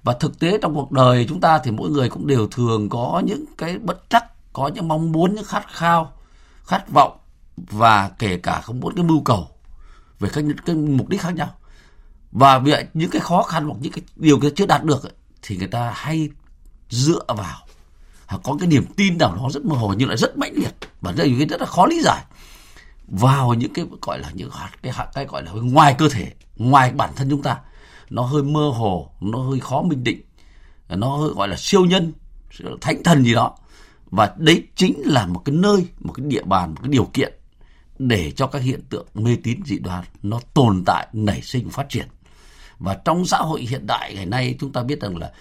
Và 0.02 0.12
thực 0.12 0.38
tế 0.38 0.58
trong 0.62 0.74
cuộc 0.74 0.92
đời 0.92 1.26
chúng 1.28 1.40
ta 1.40 1.58
thì 1.58 1.70
mỗi 1.70 1.90
người 1.90 2.08
cũng 2.08 2.26
đều 2.26 2.48
thường 2.48 2.88
có 2.88 3.22
những 3.26 3.44
cái 3.58 3.78
bất 3.78 4.10
trắc 4.10 4.52
có 4.52 4.68
những 4.74 4.88
mong 4.88 5.12
muốn 5.12 5.34
những 5.34 5.44
khát 5.44 5.64
khao 5.72 6.12
khát 6.64 6.90
vọng 6.92 7.18
và 7.56 8.08
kể 8.08 8.38
cả 8.38 8.60
không 8.60 8.80
muốn 8.80 8.94
cái 8.94 9.04
mưu 9.04 9.22
cầu 9.22 9.48
về 10.20 10.30
các 10.32 10.44
cái 10.66 10.76
mục 10.76 11.08
đích 11.08 11.20
khác 11.20 11.34
nhau. 11.34 11.54
Và 12.32 12.58
vì 12.58 12.74
những 12.94 13.10
cái 13.10 13.20
khó 13.20 13.42
khăn 13.42 13.64
hoặc 13.64 13.76
những 13.80 13.92
cái 13.92 14.04
điều 14.16 14.40
kia 14.40 14.50
chưa 14.56 14.66
đạt 14.66 14.84
được 14.84 15.02
ấy, 15.02 15.12
thì 15.42 15.56
người 15.56 15.68
ta 15.68 15.92
hay 15.94 16.28
dựa 16.88 17.24
vào. 17.28 17.58
Hoặc 18.26 18.40
có 18.44 18.56
cái 18.60 18.68
niềm 18.68 18.84
tin 18.96 19.18
nào 19.18 19.36
đó 19.36 19.48
rất 19.52 19.64
mơ 19.64 19.76
hồ 19.76 19.94
nhưng 19.98 20.08
lại 20.08 20.16
rất 20.16 20.38
mãnh 20.38 20.52
liệt. 20.54 20.74
Và 21.00 21.12
đây 21.12 21.34
cái 21.38 21.46
rất 21.46 21.60
là 21.60 21.66
khó 21.66 21.86
lý 21.86 22.00
giải. 22.02 22.24
Vào 23.06 23.54
những 23.54 23.72
cái 23.72 23.84
gọi 24.02 24.18
là 24.18 24.30
những 24.34 24.50
hạt, 24.50 24.70
cái 24.82 24.92
hạt 24.92 25.06
cái 25.14 25.24
gọi 25.26 25.42
là 25.42 25.52
ngoài 25.52 25.94
cơ 25.98 26.08
thể, 26.08 26.32
ngoài 26.56 26.92
bản 26.92 27.10
thân 27.16 27.30
chúng 27.30 27.42
ta, 27.42 27.58
nó 28.10 28.22
hơi 28.22 28.42
mơ 28.42 28.70
hồ, 28.74 29.10
nó 29.20 29.38
hơi 29.38 29.60
khó 29.60 29.82
minh 29.82 30.04
định, 30.04 30.22
nó 30.88 31.16
hơi 31.16 31.30
gọi 31.30 31.48
là 31.48 31.56
siêu 31.56 31.84
nhân 31.84 32.12
thánh 32.80 33.02
thần 33.02 33.24
gì 33.24 33.34
đó. 33.34 33.56
Và 34.10 34.34
đấy 34.36 34.66
chính 34.76 35.02
là 35.04 35.26
một 35.26 35.42
cái 35.44 35.54
nơi, 35.54 35.86
một 36.00 36.12
cái 36.12 36.26
địa 36.26 36.42
bàn, 36.42 36.70
một 36.70 36.80
cái 36.82 36.90
điều 36.90 37.04
kiện 37.04 37.32
để 37.98 38.30
cho 38.30 38.46
các 38.46 38.62
hiện 38.62 38.82
tượng 38.90 39.06
mê 39.14 39.36
tín 39.42 39.60
dị 39.66 39.78
đoan 39.78 40.04
nó 40.22 40.40
tồn 40.54 40.82
tại, 40.86 41.08
nảy 41.12 41.42
sinh, 41.42 41.70
phát 41.70 41.88
triển. 41.88 42.06
Và 42.78 42.94
trong 43.04 43.26
xã 43.26 43.38
hội 43.38 43.60
hiện 43.60 43.86
đại 43.86 44.14
ngày 44.14 44.26
nay, 44.26 44.56
chúng 44.60 44.72
ta 44.72 44.82
biết 44.82 45.00
rằng 45.00 45.16
là 45.16 45.32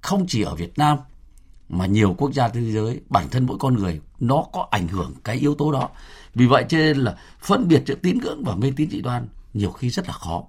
không 0.00 0.26
chỉ 0.28 0.42
ở 0.42 0.54
Việt 0.54 0.78
Nam 0.78 0.98
mà 1.68 1.86
nhiều 1.86 2.14
quốc 2.18 2.32
gia 2.32 2.48
trên 2.48 2.64
thế 2.64 2.72
giới 2.72 3.00
bản 3.08 3.28
thân 3.30 3.46
mỗi 3.46 3.56
con 3.60 3.74
người 3.74 4.00
nó 4.20 4.44
có 4.52 4.68
ảnh 4.70 4.88
hưởng 4.88 5.14
cái 5.24 5.36
yếu 5.36 5.54
tố 5.54 5.72
đó. 5.72 5.88
Vì 6.34 6.46
vậy 6.46 6.64
cho 6.68 6.78
nên 6.78 6.96
là 6.96 7.16
phân 7.40 7.68
biệt 7.68 7.82
giữa 7.86 7.94
tín 7.94 8.18
ngưỡng 8.18 8.44
và 8.44 8.54
mê 8.54 8.72
tín 8.76 8.90
dị 8.90 9.00
đoan 9.00 9.28
nhiều 9.54 9.70
khi 9.70 9.90
rất 9.90 10.06
là 10.06 10.12
khó. 10.12 10.42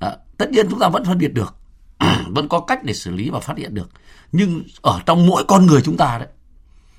À, 0.00 0.16
tất 0.38 0.50
nhiên 0.50 0.66
chúng 0.70 0.78
ta 0.78 0.88
vẫn 0.88 1.04
phân 1.04 1.18
biệt 1.18 1.34
được 1.34 1.54
vẫn 2.28 2.48
có 2.48 2.60
cách 2.60 2.84
để 2.84 2.94
xử 2.94 3.10
lý 3.10 3.30
và 3.30 3.40
phát 3.40 3.56
hiện 3.56 3.74
được. 3.74 3.90
Nhưng 4.32 4.62
ở 4.82 5.00
trong 5.06 5.26
mỗi 5.26 5.44
con 5.48 5.66
người 5.66 5.82
chúng 5.82 5.96
ta 5.96 6.18
đấy 6.18 6.28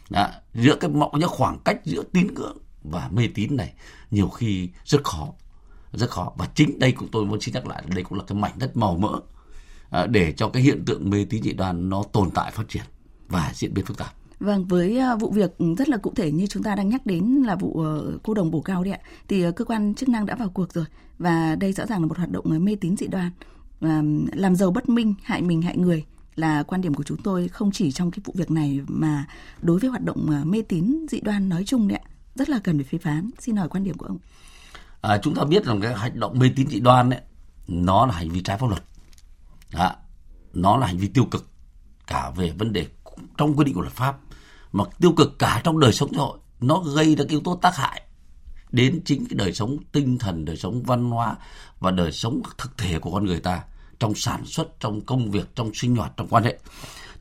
đó, 0.09 0.27
giữa 0.53 0.75
cái 0.75 0.89
mọi 0.89 1.09
những 1.13 1.29
khoảng 1.29 1.59
cách 1.59 1.79
giữa 1.85 2.03
tín 2.13 2.33
ngưỡng 2.33 2.57
và 2.83 3.09
mê 3.11 3.29
tín 3.35 3.55
này 3.55 3.73
nhiều 4.11 4.29
khi 4.29 4.69
rất 4.85 5.03
khó 5.03 5.27
rất 5.93 6.09
khó. 6.09 6.31
Và 6.35 6.47
chính 6.55 6.79
đây 6.79 6.91
cũng 6.91 7.07
tôi 7.11 7.25
muốn 7.25 7.41
xin 7.41 7.53
nhắc 7.53 7.67
lại 7.67 7.83
đây 7.87 8.03
cũng 8.03 8.17
là 8.17 8.23
cái 8.27 8.37
mảnh 8.37 8.53
đất 8.55 8.77
màu 8.77 8.97
mỡ 8.97 9.19
để 10.09 10.33
cho 10.37 10.49
cái 10.49 10.63
hiện 10.63 10.85
tượng 10.85 11.09
mê 11.09 11.25
tín 11.29 11.43
dị 11.43 11.53
đoan 11.53 11.89
nó 11.89 12.03
tồn 12.03 12.29
tại 12.31 12.51
phát 12.51 12.69
triển 12.69 12.83
và 13.27 13.51
diễn 13.53 13.73
biến 13.73 13.85
phức 13.85 13.97
tạp. 13.97 14.13
Vâng, 14.39 14.65
với 14.65 14.99
à, 14.99 15.15
vụ 15.15 15.31
việc 15.31 15.51
rất 15.77 15.89
là 15.89 15.97
cụ 15.97 16.13
thể 16.15 16.31
như 16.31 16.47
chúng 16.47 16.63
ta 16.63 16.75
đang 16.75 16.89
nhắc 16.89 17.05
đến 17.05 17.25
là 17.45 17.55
vụ 17.55 17.81
ờ, 17.83 18.17
cô 18.23 18.33
đồng 18.33 18.51
bổ 18.51 18.61
cao 18.61 18.83
đấy 18.83 18.93
ạ, 18.93 18.99
thì 19.27 19.43
ờ, 19.43 19.51
cơ 19.51 19.65
quan 19.65 19.93
chức 19.95 20.09
năng 20.09 20.25
đã 20.25 20.35
vào 20.35 20.49
cuộc 20.49 20.73
rồi 20.73 20.85
và 21.17 21.55
đây 21.55 21.73
rõ 21.73 21.85
ràng 21.85 22.01
là 22.01 22.07
một 22.07 22.17
hoạt 22.17 22.31
động 22.31 22.45
mê 22.65 22.75
tín 22.75 22.97
dị 22.97 23.07
đoan. 23.07 23.31
Làm 24.33 24.55
giàu 24.55 24.71
bất 24.71 24.89
minh, 24.89 25.15
hại 25.23 25.41
mình 25.41 25.61
hại 25.61 25.77
người 25.77 26.05
là 26.35 26.63
quan 26.63 26.81
điểm 26.81 26.93
của 26.93 27.03
chúng 27.03 27.17
tôi 27.17 27.47
không 27.47 27.71
chỉ 27.71 27.91
trong 27.91 28.11
cái 28.11 28.19
vụ 28.25 28.33
việc 28.37 28.51
này 28.51 28.79
mà 28.87 29.25
đối 29.61 29.79
với 29.79 29.89
hoạt 29.89 30.03
động 30.03 30.43
mê 30.45 30.61
tín 30.61 31.05
dị 31.09 31.21
đoan 31.21 31.49
nói 31.49 31.63
chung 31.65 31.87
đấy 31.87 31.99
ạ. 32.03 32.09
Rất 32.35 32.49
là 32.49 32.59
cần 32.63 32.77
phải 32.77 32.85
phê 32.85 32.97
phán. 32.97 33.29
Xin 33.39 33.55
hỏi 33.55 33.69
quan 33.69 33.83
điểm 33.83 33.97
của 33.97 34.05
ông. 34.05 34.17
À, 35.01 35.17
chúng 35.17 35.35
ta 35.35 35.43
biết 35.43 35.65
rằng 35.65 35.81
cái 35.81 35.95
hành 35.95 36.19
động 36.19 36.39
mê 36.39 36.51
tín 36.55 36.67
dị 36.67 36.79
đoan 36.79 37.09
đấy 37.09 37.21
nó 37.67 38.05
là 38.05 38.13
hành 38.13 38.29
vi 38.29 38.41
trái 38.41 38.57
pháp 38.57 38.67
luật 38.69 38.83
đó, 39.73 39.95
nó 40.53 40.77
là 40.77 40.87
hành 40.87 40.97
vi 40.97 41.07
tiêu 41.07 41.25
cực 41.31 41.49
cả 42.07 42.31
về 42.35 42.51
vấn 42.51 42.73
đề 42.73 42.87
trong 43.37 43.55
quy 43.55 43.65
định 43.65 43.75
của 43.75 43.81
luật 43.81 43.93
pháp. 43.93 44.17
Mà 44.71 44.83
tiêu 44.99 45.11
cực 45.11 45.39
cả 45.39 45.61
trong 45.63 45.79
đời 45.79 45.93
sống 45.93 46.09
xã 46.13 46.19
hội 46.19 46.39
nó 46.59 46.79
gây 46.79 47.15
ra 47.15 47.25
yếu 47.29 47.41
tố 47.41 47.55
tác 47.55 47.75
hại 47.75 48.01
đến 48.71 49.01
chính 49.05 49.25
cái 49.25 49.35
đời 49.35 49.53
sống 49.53 49.77
tinh 49.91 50.17
thần 50.17 50.45
đời 50.45 50.57
sống 50.57 50.83
văn 50.83 51.09
hóa 51.09 51.35
và 51.79 51.91
đời 51.91 52.11
sống 52.11 52.41
thực 52.57 52.77
thể 52.77 52.99
của 52.99 53.11
con 53.11 53.25
người 53.25 53.39
ta 53.39 53.63
trong 53.99 54.15
sản 54.15 54.45
xuất 54.45 54.79
trong 54.79 55.01
công 55.01 55.31
việc 55.31 55.55
trong 55.55 55.73
sinh 55.73 55.95
hoạt 55.95 56.11
trong 56.17 56.27
quan 56.27 56.43
hệ. 56.43 56.59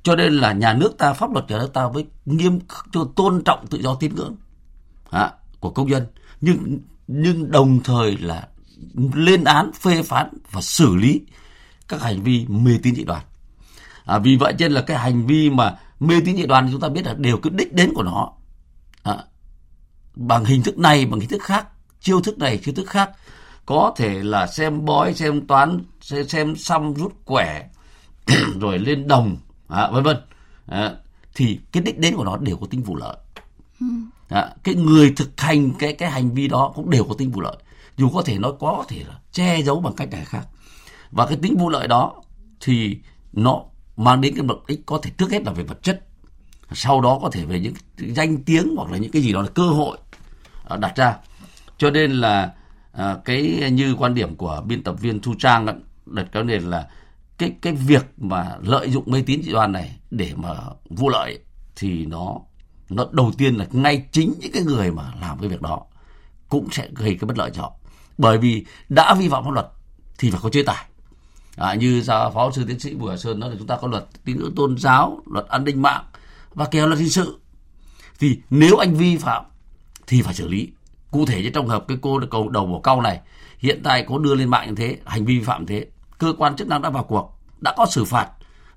Cho 0.02 0.16
nên 0.16 0.32
là 0.32 0.52
nhà 0.52 0.74
nước 0.74 0.98
ta 0.98 1.12
pháp 1.12 1.32
luật 1.32 1.50
nhà 1.50 1.58
nước 1.58 1.72
ta 1.72 1.88
với 1.88 2.06
nghiêm 2.24 2.58
cho 2.92 3.04
tôn 3.16 3.42
trọng 3.44 3.66
tự 3.66 3.78
do 3.78 3.94
tín 3.94 4.14
ngưỡng 4.14 4.36
à, 5.10 5.32
của 5.60 5.70
công 5.70 5.90
dân. 5.90 6.06
Nhưng 6.40 6.78
nhưng 7.06 7.50
đồng 7.50 7.80
thời 7.84 8.16
là 8.16 8.48
lên 9.14 9.44
án 9.44 9.72
phê 9.72 10.02
phán 10.02 10.28
và 10.50 10.60
xử 10.60 10.96
lý 10.96 11.20
các 11.88 12.02
hành 12.02 12.22
vi 12.22 12.46
mê 12.48 12.78
tín 12.82 12.94
dị 12.94 13.04
đoan. 13.04 13.22
À, 14.04 14.18
vì 14.18 14.36
vậy 14.36 14.54
trên 14.58 14.72
là 14.72 14.80
cái 14.80 14.98
hành 14.98 15.26
vi 15.26 15.50
mà 15.50 15.78
mê 16.00 16.20
tín 16.24 16.36
dị 16.36 16.46
đoan 16.46 16.68
chúng 16.72 16.80
ta 16.80 16.88
biết 16.88 17.06
là 17.06 17.14
đều 17.14 17.36
cái 17.36 17.50
đích 17.54 17.72
đến 17.72 17.92
của 17.94 18.02
nó. 18.02 18.32
À, 19.02 19.16
bằng 20.14 20.44
hình 20.44 20.62
thức 20.62 20.78
này 20.78 21.06
bằng 21.06 21.20
hình 21.20 21.28
thức 21.28 21.42
khác 21.42 21.66
chiêu 22.00 22.20
thức 22.20 22.38
này 22.38 22.58
chiêu 22.58 22.74
thức 22.74 22.88
khác. 22.88 23.10
Có 23.66 23.94
thể 23.96 24.22
là 24.22 24.46
xem 24.46 24.84
bói 24.84 25.14
xem 25.14 25.46
toán 25.46 25.84
xem, 26.00 26.28
xem 26.28 26.56
xăm 26.56 26.94
rút 26.94 27.12
quẻ 27.24 27.68
rồi 28.60 28.78
lên 28.78 29.08
đồng 29.08 29.36
à, 29.68 29.90
vân 29.90 30.04
vân. 30.04 30.16
À, 30.66 30.94
thì 31.34 31.58
cái 31.72 31.82
đích 31.82 31.98
đến 31.98 32.16
của 32.16 32.24
nó 32.24 32.36
đều 32.36 32.56
có 32.56 32.66
tính 32.66 32.82
vụ 32.82 32.96
lợi. 32.96 33.16
À, 34.28 34.50
cái 34.62 34.74
người 34.74 35.12
thực 35.16 35.40
hành 35.40 35.70
cái 35.78 35.92
cái 35.92 36.10
hành 36.10 36.34
vi 36.34 36.48
đó 36.48 36.72
cũng 36.74 36.90
đều 36.90 37.04
có 37.04 37.14
tính 37.18 37.30
vụ 37.30 37.40
lợi. 37.40 37.56
Dù 37.96 38.10
có 38.14 38.22
thể 38.22 38.38
nó 38.38 38.52
có 38.52 38.84
thể 38.88 39.04
là 39.08 39.14
che 39.32 39.62
giấu 39.62 39.80
bằng 39.80 39.94
cách 39.96 40.10
này 40.10 40.24
khác 40.24 40.46
và 41.10 41.26
cái 41.26 41.38
tính 41.42 41.56
vụ 41.56 41.68
lợi 41.68 41.88
đó 41.88 42.22
thì 42.60 42.98
nó 43.32 43.62
mang 43.96 44.20
đến 44.20 44.34
cái 44.34 44.42
mục 44.42 44.66
ích 44.66 44.80
có 44.86 44.98
thể 45.02 45.10
trước 45.10 45.30
hết 45.30 45.42
là 45.42 45.52
về 45.52 45.64
vật 45.64 45.82
chất. 45.82 46.04
Sau 46.72 47.00
đó 47.00 47.18
có 47.22 47.30
thể 47.30 47.44
về 47.44 47.60
những 47.60 47.74
danh 47.98 48.44
tiếng 48.44 48.74
hoặc 48.76 48.90
là 48.90 48.98
những 48.98 49.10
cái 49.10 49.22
gì 49.22 49.32
đó 49.32 49.42
là 49.42 49.48
cơ 49.48 49.62
hội 49.62 49.98
à, 50.68 50.76
đặt 50.76 50.96
ra. 50.96 51.16
Cho 51.78 51.90
nên 51.90 52.12
là 52.12 52.52
à, 52.92 53.16
cái 53.24 53.70
như 53.72 53.94
quan 53.98 54.14
điểm 54.14 54.36
của 54.36 54.62
biên 54.66 54.82
tập 54.82 54.94
viên 55.00 55.20
Thu 55.20 55.34
Trang 55.38 55.82
đặt 56.06 56.26
cái 56.32 56.44
nền 56.44 56.62
là 56.62 56.88
cái 57.38 57.52
cái 57.62 57.72
việc 57.72 58.04
mà 58.16 58.56
lợi 58.60 58.90
dụng 58.90 59.04
mê 59.06 59.22
tín 59.26 59.42
dị 59.42 59.52
đoan 59.52 59.72
này 59.72 59.96
để 60.10 60.32
mà 60.36 60.54
vụ 60.90 61.08
lợi 61.08 61.38
thì 61.76 62.06
nó 62.06 62.40
nó 62.88 63.06
đầu 63.12 63.32
tiên 63.38 63.54
là 63.54 63.66
ngay 63.70 64.06
chính 64.12 64.34
những 64.40 64.52
cái 64.52 64.62
người 64.62 64.92
mà 64.92 65.12
làm 65.20 65.38
cái 65.38 65.48
việc 65.48 65.62
đó 65.62 65.82
cũng 66.48 66.68
sẽ 66.70 66.88
gây 66.94 67.16
cái 67.20 67.26
bất 67.26 67.38
lợi 67.38 67.50
cho 67.54 67.62
họ. 67.62 67.72
Bởi 68.18 68.38
vì 68.38 68.66
đã 68.88 69.14
vi 69.14 69.28
phạm 69.28 69.44
pháp 69.44 69.50
luật 69.50 69.66
thì 70.18 70.30
phải 70.30 70.40
có 70.42 70.50
chế 70.50 70.62
tài 70.62 70.87
à, 71.58 71.74
như 71.74 72.02
phó 72.06 72.50
sư 72.50 72.64
tiến 72.68 72.80
sĩ 72.80 72.94
bùi 72.94 73.08
hải 73.08 73.18
sơn 73.18 73.40
nói 73.40 73.50
là 73.50 73.56
chúng 73.58 73.66
ta 73.66 73.76
có 73.76 73.88
luật 73.88 74.06
tín 74.24 74.38
ngưỡng 74.38 74.54
tôn 74.54 74.78
giáo 74.78 75.22
luật 75.26 75.46
an 75.46 75.64
ninh 75.64 75.82
mạng 75.82 76.04
và 76.54 76.64
kèo 76.64 76.86
luật 76.86 76.98
hình 76.98 77.10
sự. 77.10 77.38
Thì 78.18 78.38
nếu 78.50 78.76
anh 78.76 78.94
vi 78.94 79.16
phạm 79.16 79.44
thì 80.06 80.22
phải 80.22 80.34
xử 80.34 80.48
lý. 80.48 80.68
Cụ 81.10 81.26
thể 81.26 81.42
như 81.42 81.50
trong 81.50 81.68
hợp 81.68 81.84
cái 81.88 81.98
cô 82.00 82.20
cầu 82.30 82.48
đầu 82.48 82.66
bổ 82.66 82.80
cau 82.80 83.00
này 83.00 83.20
hiện 83.58 83.80
tại 83.84 84.04
có 84.08 84.18
đưa 84.18 84.34
lên 84.34 84.48
mạng 84.48 84.68
như 84.68 84.74
thế 84.74 84.98
hành 85.04 85.24
vi 85.24 85.38
vi 85.38 85.44
phạm 85.44 85.66
thế 85.66 85.86
cơ 86.18 86.34
quan 86.38 86.56
chức 86.56 86.68
năng 86.68 86.82
đã 86.82 86.90
vào 86.90 87.04
cuộc 87.04 87.38
đã 87.60 87.74
có 87.76 87.86
xử 87.86 88.04
phạt 88.04 88.28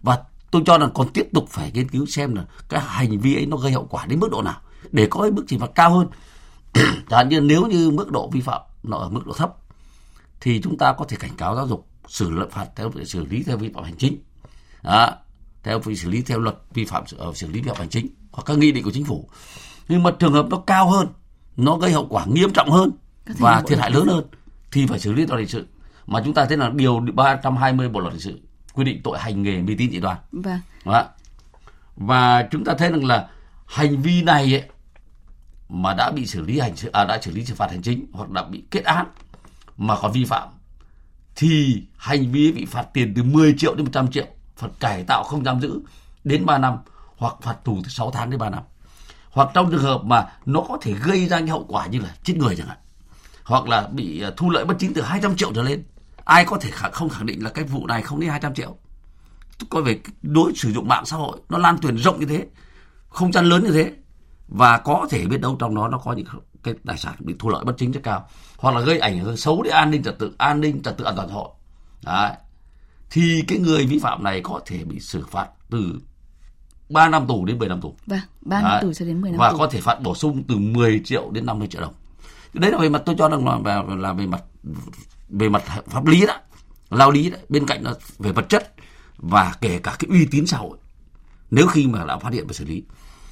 và 0.01 0.17
tôi 0.51 0.61
cho 0.65 0.77
rằng 0.77 0.89
còn 0.93 1.07
tiếp 1.13 1.27
tục 1.33 1.45
phải 1.49 1.71
nghiên 1.73 1.89
cứu 1.89 2.05
xem 2.05 2.35
là 2.35 2.45
cái 2.69 2.81
hành 2.81 3.19
vi 3.19 3.35
ấy 3.35 3.45
nó 3.45 3.57
gây 3.57 3.71
hậu 3.71 3.87
quả 3.89 4.05
đến 4.05 4.19
mức 4.19 4.31
độ 4.31 4.41
nào 4.41 4.61
để 4.91 5.07
có 5.09 5.21
cái 5.21 5.31
mức 5.31 5.43
chỉ 5.47 5.57
phạt 5.57 5.71
cao 5.75 5.93
hơn. 5.93 6.07
Chẳng 7.09 7.29
như 7.29 7.41
nếu 7.41 7.67
như 7.67 7.91
mức 7.91 8.11
độ 8.11 8.29
vi 8.29 8.41
phạm 8.41 8.61
nó 8.83 8.97
ở 8.97 9.09
mức 9.09 9.21
độ 9.25 9.33
thấp 9.33 9.55
thì 10.41 10.61
chúng 10.61 10.77
ta 10.77 10.93
có 10.93 11.05
thể 11.05 11.17
cảnh 11.19 11.35
cáo 11.37 11.55
giáo 11.55 11.67
dục 11.67 11.87
xử 12.11 12.29
lý 12.29 12.41
phạt 12.51 12.67
theo 12.75 12.91
xử 13.05 13.25
lý 13.25 13.43
theo 13.43 13.57
vi 13.57 13.69
phạm 13.73 13.83
hành 13.83 13.97
chính. 13.97 14.17
Đó, 14.83 15.09
theo 15.63 15.81
xử 15.95 16.09
lý 16.09 16.21
theo 16.21 16.39
luật 16.39 16.55
vi 16.73 16.85
phạm 16.85 17.03
ờ, 17.17 17.33
xử 17.33 17.47
lý 17.47 17.61
vi 17.61 17.67
phạm 17.67 17.77
hành 17.77 17.89
chính 17.89 18.07
hoặc 18.31 18.43
các 18.45 18.57
nghị 18.57 18.71
định 18.71 18.83
của 18.83 18.91
chính 18.91 19.05
phủ. 19.05 19.29
Nhưng 19.87 20.03
mà 20.03 20.11
trường 20.19 20.33
hợp 20.33 20.45
nó 20.49 20.57
cao 20.57 20.89
hơn 20.89 21.07
nó 21.57 21.77
gây 21.77 21.91
hậu 21.91 22.07
quả 22.09 22.25
nghiêm 22.25 22.53
trọng 22.53 22.69
hơn 22.69 22.91
và 23.25 23.61
thiệt 23.67 23.79
hại 23.79 23.91
lớn 23.91 24.07
hơn 24.07 24.25
thì 24.71 24.87
phải 24.87 24.99
xử 24.99 25.13
lý 25.13 25.25
theo 25.25 25.37
hình 25.37 25.47
sự. 25.47 25.67
Mà 26.07 26.21
chúng 26.25 26.33
ta 26.33 26.45
thấy 26.45 26.57
là 26.57 26.69
điều 26.69 26.99
320 26.99 27.89
bộ 27.89 27.99
luật 27.99 28.13
hình 28.13 28.21
sự 28.21 28.39
quy 28.73 28.85
định 28.85 29.01
tội 29.03 29.19
hành 29.19 29.43
nghề 29.43 29.61
mê 29.61 29.75
tín 29.77 29.91
dị 29.91 29.99
đoan. 29.99 30.17
Vâng. 30.31 30.59
Đó. 30.85 31.05
và 31.95 32.47
chúng 32.51 32.63
ta 32.63 32.73
thấy 32.77 32.89
rằng 32.89 33.05
là 33.05 33.29
hành 33.65 34.01
vi 34.01 34.21
này 34.21 34.55
ấy, 34.55 34.63
mà 35.69 35.93
đã 35.93 36.11
bị 36.11 36.25
xử 36.25 36.41
lý 36.41 36.59
hành 36.59 36.75
sự 36.75 36.89
à, 36.93 37.03
đã 37.03 37.21
xử 37.21 37.31
lý 37.31 37.45
xử 37.45 37.55
phạt 37.55 37.71
hành 37.71 37.81
chính 37.81 38.05
hoặc 38.13 38.29
đã 38.29 38.43
bị 38.43 38.63
kết 38.71 38.83
án 38.83 39.05
mà 39.77 39.95
còn 40.01 40.11
vi 40.11 40.25
phạm 40.25 40.49
thì 41.35 41.83
hành 41.97 42.31
vi 42.31 42.51
bị 42.51 42.65
phạt 42.65 42.83
tiền 42.93 43.13
từ 43.15 43.23
10 43.23 43.55
triệu 43.57 43.75
đến 43.75 43.85
100 43.85 44.11
triệu 44.11 44.25
phạt 44.55 44.67
cải 44.79 45.03
tạo 45.03 45.23
không 45.23 45.43
giam 45.43 45.61
giữ 45.61 45.79
đến 46.23 46.45
3 46.45 46.57
năm 46.57 46.77
hoặc 47.17 47.35
phạt 47.41 47.55
tù 47.63 47.79
từ 47.83 47.89
6 47.89 48.11
tháng 48.11 48.29
đến 48.29 48.39
3 48.39 48.49
năm. 48.49 48.63
Hoặc 49.29 49.49
trong 49.53 49.71
trường 49.71 49.81
hợp 49.81 50.03
mà 50.03 50.25
nó 50.45 50.61
có 50.61 50.77
thể 50.81 50.93
gây 50.93 51.27
ra 51.27 51.39
những 51.39 51.47
hậu 51.47 51.65
quả 51.67 51.87
như 51.87 51.99
là 51.99 52.15
chết 52.23 52.33
người 52.37 52.55
chẳng 52.55 52.67
hạn, 52.67 52.77
hoặc 53.43 53.67
là 53.67 53.87
bị 53.87 54.21
à, 54.21 54.31
thu 54.37 54.49
lợi 54.49 54.65
bất 54.65 54.75
chính 54.79 54.93
từ 54.93 55.01
200 55.01 55.35
triệu 55.35 55.53
trở 55.53 55.63
lên, 55.63 55.83
ai 56.25 56.45
có 56.45 56.57
thể 56.57 56.69
không 56.71 57.09
khẳng 57.09 57.25
định 57.25 57.43
là 57.43 57.49
cái 57.49 57.63
vụ 57.63 57.87
này 57.87 58.01
không 58.01 58.19
đến 58.19 58.29
200 58.29 58.53
triệu. 58.53 58.75
Coi 59.69 59.81
về 59.83 59.99
đối 60.21 60.53
sử 60.55 60.71
dụng 60.71 60.87
mạng 60.87 61.05
xã 61.05 61.17
hội, 61.17 61.37
nó 61.49 61.57
lan 61.57 61.79
truyền 61.79 61.97
rộng 61.97 62.19
như 62.19 62.25
thế, 62.25 62.47
không 63.09 63.31
gian 63.31 63.45
lớn 63.45 63.63
như 63.63 63.71
thế 63.71 63.91
và 64.51 64.77
có 64.77 65.07
thể 65.09 65.25
biết 65.25 65.41
đâu 65.41 65.55
trong 65.59 65.75
đó 65.75 65.87
nó 65.87 65.97
có 65.97 66.13
những 66.13 66.25
cái 66.63 66.73
tài 66.85 66.97
sản 66.97 67.15
bị 67.19 67.35
thu 67.39 67.49
lợi 67.49 67.63
bất 67.63 67.73
chính 67.77 67.91
rất 67.91 67.99
cao 68.03 68.27
hoặc 68.57 68.75
là 68.75 68.81
gây 68.81 68.99
ảnh 68.99 69.19
hưởng 69.19 69.37
xấu 69.37 69.63
đến 69.63 69.73
an 69.73 69.91
ninh 69.91 70.03
trật 70.03 70.19
tự 70.19 70.35
an 70.37 70.61
ninh 70.61 70.81
trật 70.81 70.97
tự 70.97 71.03
an 71.05 71.15
toàn 71.15 71.27
xã 71.27 71.33
hội 71.33 71.49
Đấy. 72.05 72.31
thì 73.11 73.43
cái 73.47 73.59
người 73.59 73.85
vi 73.85 73.99
phạm 73.99 74.23
này 74.23 74.41
có 74.43 74.59
thể 74.65 74.83
bị 74.83 74.99
xử 74.99 75.25
phạt 75.29 75.47
từ 75.69 75.99
3 76.89 77.09
năm 77.09 77.27
tù 77.27 77.45
đến 77.45 77.59
10 77.59 77.69
năm 77.69 77.81
tù. 77.81 77.95
Vâng, 78.05 78.19
3 78.41 78.61
năm 78.61 78.81
tù 78.81 78.93
cho 78.93 79.05
đến 79.05 79.21
10 79.21 79.31
năm 79.31 79.39
và 79.39 79.51
tù. 79.51 79.57
có 79.57 79.67
thể 79.67 79.81
phạt 79.81 80.01
bổ 80.01 80.15
sung 80.15 80.43
từ 80.47 80.57
10 80.57 81.01
triệu 81.03 81.29
đến 81.31 81.45
50 81.45 81.67
triệu 81.67 81.81
đồng. 81.81 81.93
Đấy 82.53 82.71
là 82.71 82.77
về 82.77 82.89
mặt 82.89 83.01
tôi 83.05 83.15
cho 83.17 83.29
rằng 83.29 83.47
là, 83.47 83.59
là, 83.65 83.83
là 83.95 84.13
về 84.13 84.27
mặt 84.27 84.43
về 85.29 85.49
mặt 85.49 85.63
pháp 85.87 86.05
lý 86.05 86.25
đó, 86.25 86.39
lao 86.89 87.11
lý 87.11 87.29
đấy, 87.29 87.39
bên 87.49 87.65
cạnh 87.65 87.83
là 87.83 87.93
về 88.19 88.31
vật 88.31 88.49
chất 88.49 88.73
và 89.17 89.53
kể 89.61 89.79
cả 89.83 89.95
cái 89.99 90.07
uy 90.09 90.25
tín 90.31 90.45
xã 90.47 90.57
hội. 90.57 90.77
Nếu 91.51 91.67
khi 91.67 91.87
mà 91.87 92.05
đã 92.05 92.17
phát 92.17 92.33
hiện 92.33 92.47
và 92.47 92.53
xử 92.53 92.65
lý. 92.65 92.83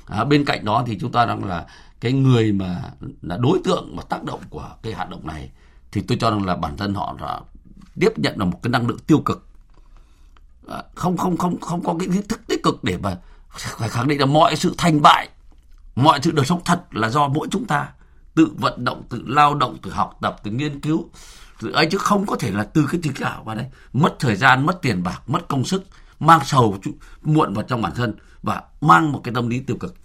À, 0.10 0.24
bên 0.24 0.46
cạnh 0.46 0.66
đó 0.66 0.84
thì 0.88 0.98
chúng 1.02 1.12
ta 1.12 1.26
đang 1.26 1.44
là 1.44 1.66
cái 2.00 2.14
người 2.14 2.52
mà 2.52 2.82
là 3.22 3.38
đối 3.38 3.60
tượng 3.64 3.96
mà 3.96 4.04
tác 4.10 4.24
động 4.24 4.42
của 4.50 4.70
cái 4.82 4.94
hoạt 4.94 5.10
động 5.10 5.28
này 5.28 5.50
thì 5.92 6.02
tôi 6.02 6.18
cho 6.22 6.30
rằng 6.32 6.46
là 6.46 6.56
bản 6.56 6.78
thân 6.78 6.94
họ 6.94 7.16
đã 7.22 7.40
tiếp 8.00 8.20
nhận 8.20 8.40
là 8.40 8.46
một 8.46 8.60
cái 8.64 8.72
năng 8.72 8.88
lượng 8.88 9.00
tiêu 9.08 9.20
cực. 9.20 9.48
À, 10.68 10.84
không 10.96 11.18
không 11.18 11.38
không 11.38 11.60
không 11.60 11.84
có 11.84 11.96
cái 12.00 12.08
ý 12.08 12.22
thức 12.30 12.42
tích 12.48 12.64
cực 12.64 12.84
để 12.84 12.98
mà 12.98 13.18
phải 13.52 13.90
khẳng 13.90 14.08
định 14.08 14.20
là 14.20 14.26
mọi 14.26 14.56
sự 14.56 14.74
thành 14.78 15.02
bại 15.02 15.30
mọi 15.96 16.20
sự 16.24 16.32
đời 16.32 16.46
sống 16.46 16.62
thật 16.66 16.84
là 16.92 17.10
do 17.10 17.28
mỗi 17.28 17.48
chúng 17.52 17.66
ta 17.66 17.88
tự 18.36 18.48
vận 18.58 18.86
động 18.86 19.04
tự 19.10 19.24
lao 19.28 19.56
động 19.56 19.78
tự 19.82 19.92
học 19.92 20.18
tập 20.22 20.36
tự 20.44 20.52
nghiên 20.52 20.82
cứu 20.82 21.10
tự 21.62 21.72
ấy 21.72 21.88
chứ 21.92 21.98
không 21.98 22.26
có 22.26 22.36
thể 22.36 22.52
là 22.52 22.64
từ 22.64 22.88
cái 22.92 23.00
tình 23.04 23.14
cảm 23.14 23.46
vào 23.46 23.56
đây. 23.56 23.66
Mất 23.94 24.16
thời 24.20 24.36
gian 24.36 24.66
mất 24.66 24.82
tiền 24.82 25.04
bạc 25.04 25.22
mất 25.28 25.48
công 25.48 25.66
sức 25.66 25.84
mang 26.20 26.40
sầu 26.46 26.78
muộn 27.22 27.54
vào 27.54 27.64
trong 27.64 27.82
bản 27.82 27.92
thân 27.96 28.14
và 28.42 28.64
mang 28.82 29.12
một 29.12 29.22
cái 29.24 29.34
tâm 29.34 29.50
lý 29.50 29.60
tiêu 29.60 29.78
cực. 29.80 29.96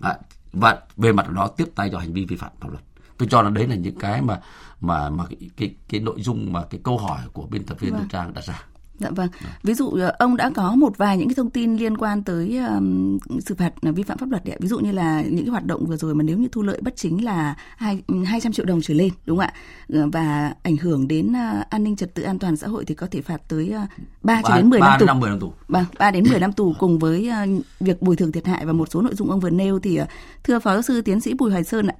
À, 0.00 0.18
và 0.52 0.78
về 0.96 1.12
mặt 1.12 1.30
đó 1.30 1.46
tiếp 1.56 1.68
tay 1.74 1.88
cho 1.92 1.98
hành 1.98 2.12
vi 2.12 2.24
vi 2.24 2.36
phạm 2.36 2.50
pháp 2.60 2.68
luật. 2.70 2.82
Tôi 3.16 3.28
cho 3.30 3.42
là 3.42 3.50
đấy 3.50 3.66
là 3.66 3.74
những 3.74 3.98
cái 3.98 4.22
mà 4.22 4.40
mà 4.80 5.10
mà 5.10 5.24
cái 5.26 5.50
cái, 5.56 5.74
cái 5.88 6.00
nội 6.00 6.22
dung 6.22 6.52
mà 6.52 6.64
cái 6.70 6.80
câu 6.84 6.98
hỏi 6.98 7.20
của 7.32 7.46
biên 7.46 7.64
tập 7.64 7.80
viên 7.80 7.92
vâng. 7.92 8.08
trang 8.08 8.34
đặt 8.34 8.44
ra 8.44 8.64
Dạ 9.00 9.10
vâng. 9.10 9.28
Ví 9.62 9.74
dụ 9.74 9.90
ờ, 9.90 10.12
ông 10.18 10.36
đã 10.36 10.50
có 10.54 10.74
một 10.74 10.98
vài 10.98 11.18
những 11.18 11.28
cái 11.28 11.34
thông 11.34 11.50
tin 11.50 11.76
liên 11.76 11.96
quan 11.96 12.22
tới 12.22 12.58
um, 12.58 13.18
xử 13.40 13.54
phạt 13.54 13.72
vi 13.82 14.02
phạm 14.02 14.18
pháp 14.18 14.30
luật 14.30 14.44
đấy. 14.44 14.56
Ví 14.60 14.68
dụ 14.68 14.78
như 14.78 14.92
là 14.92 15.22
những 15.22 15.44
cái 15.44 15.50
hoạt 15.50 15.66
động 15.66 15.86
vừa 15.86 15.96
rồi 15.96 16.14
mà 16.14 16.22
nếu 16.22 16.38
như 16.38 16.48
thu 16.52 16.62
lợi 16.62 16.80
bất 16.82 16.96
chính 16.96 17.24
là 17.24 17.54
hai 17.76 18.02
200 18.24 18.52
triệu 18.52 18.66
đồng 18.66 18.80
trở 18.82 18.94
lên 18.94 19.10
đúng 19.26 19.38
không 19.38 19.46
ạ? 19.46 19.54
Ờ, 19.92 20.08
và 20.12 20.54
ảnh 20.62 20.76
hưởng 20.76 21.08
đến 21.08 21.30
uh, 21.30 21.70
an 21.70 21.84
ninh 21.84 21.96
trật 21.96 22.14
tự 22.14 22.22
an 22.22 22.38
toàn 22.38 22.56
xã 22.56 22.66
hội 22.66 22.84
thì 22.84 22.94
có 22.94 23.06
thể 23.10 23.22
phạt 23.22 23.42
tới 23.48 23.74
uh, 23.84 24.06
3 24.22 24.42
cho 24.48 24.56
đến 24.56 24.70
10 24.70 24.80
năm 24.80 24.98
tù. 25.00 25.06
5 25.06 25.20
10 25.20 25.30
năm 25.30 25.40
tù. 25.40 25.52
Vâng, 25.68 25.84
3 25.98 26.10
đến 26.10 26.24
10 26.30 26.40
năm 26.40 26.52
tù 26.52 26.74
cùng 26.78 26.98
với 26.98 27.30
uh, 27.30 27.64
việc 27.80 28.02
bồi 28.02 28.16
thường 28.16 28.32
thiệt 28.32 28.46
hại 28.46 28.66
và 28.66 28.72
một 28.72 28.88
số 28.90 29.02
nội 29.02 29.14
dung 29.14 29.30
ông 29.30 29.40
vừa 29.40 29.50
nêu 29.50 29.78
thì 29.78 30.00
uh, 30.00 30.08
thưa 30.44 30.58
phó 30.58 30.72
giáo 30.72 30.82
sư 30.82 31.00
tiến 31.00 31.20
sĩ 31.20 31.34
Bùi 31.34 31.50
Hoài 31.50 31.64
Sơn 31.64 31.86
ạ. 31.86 31.94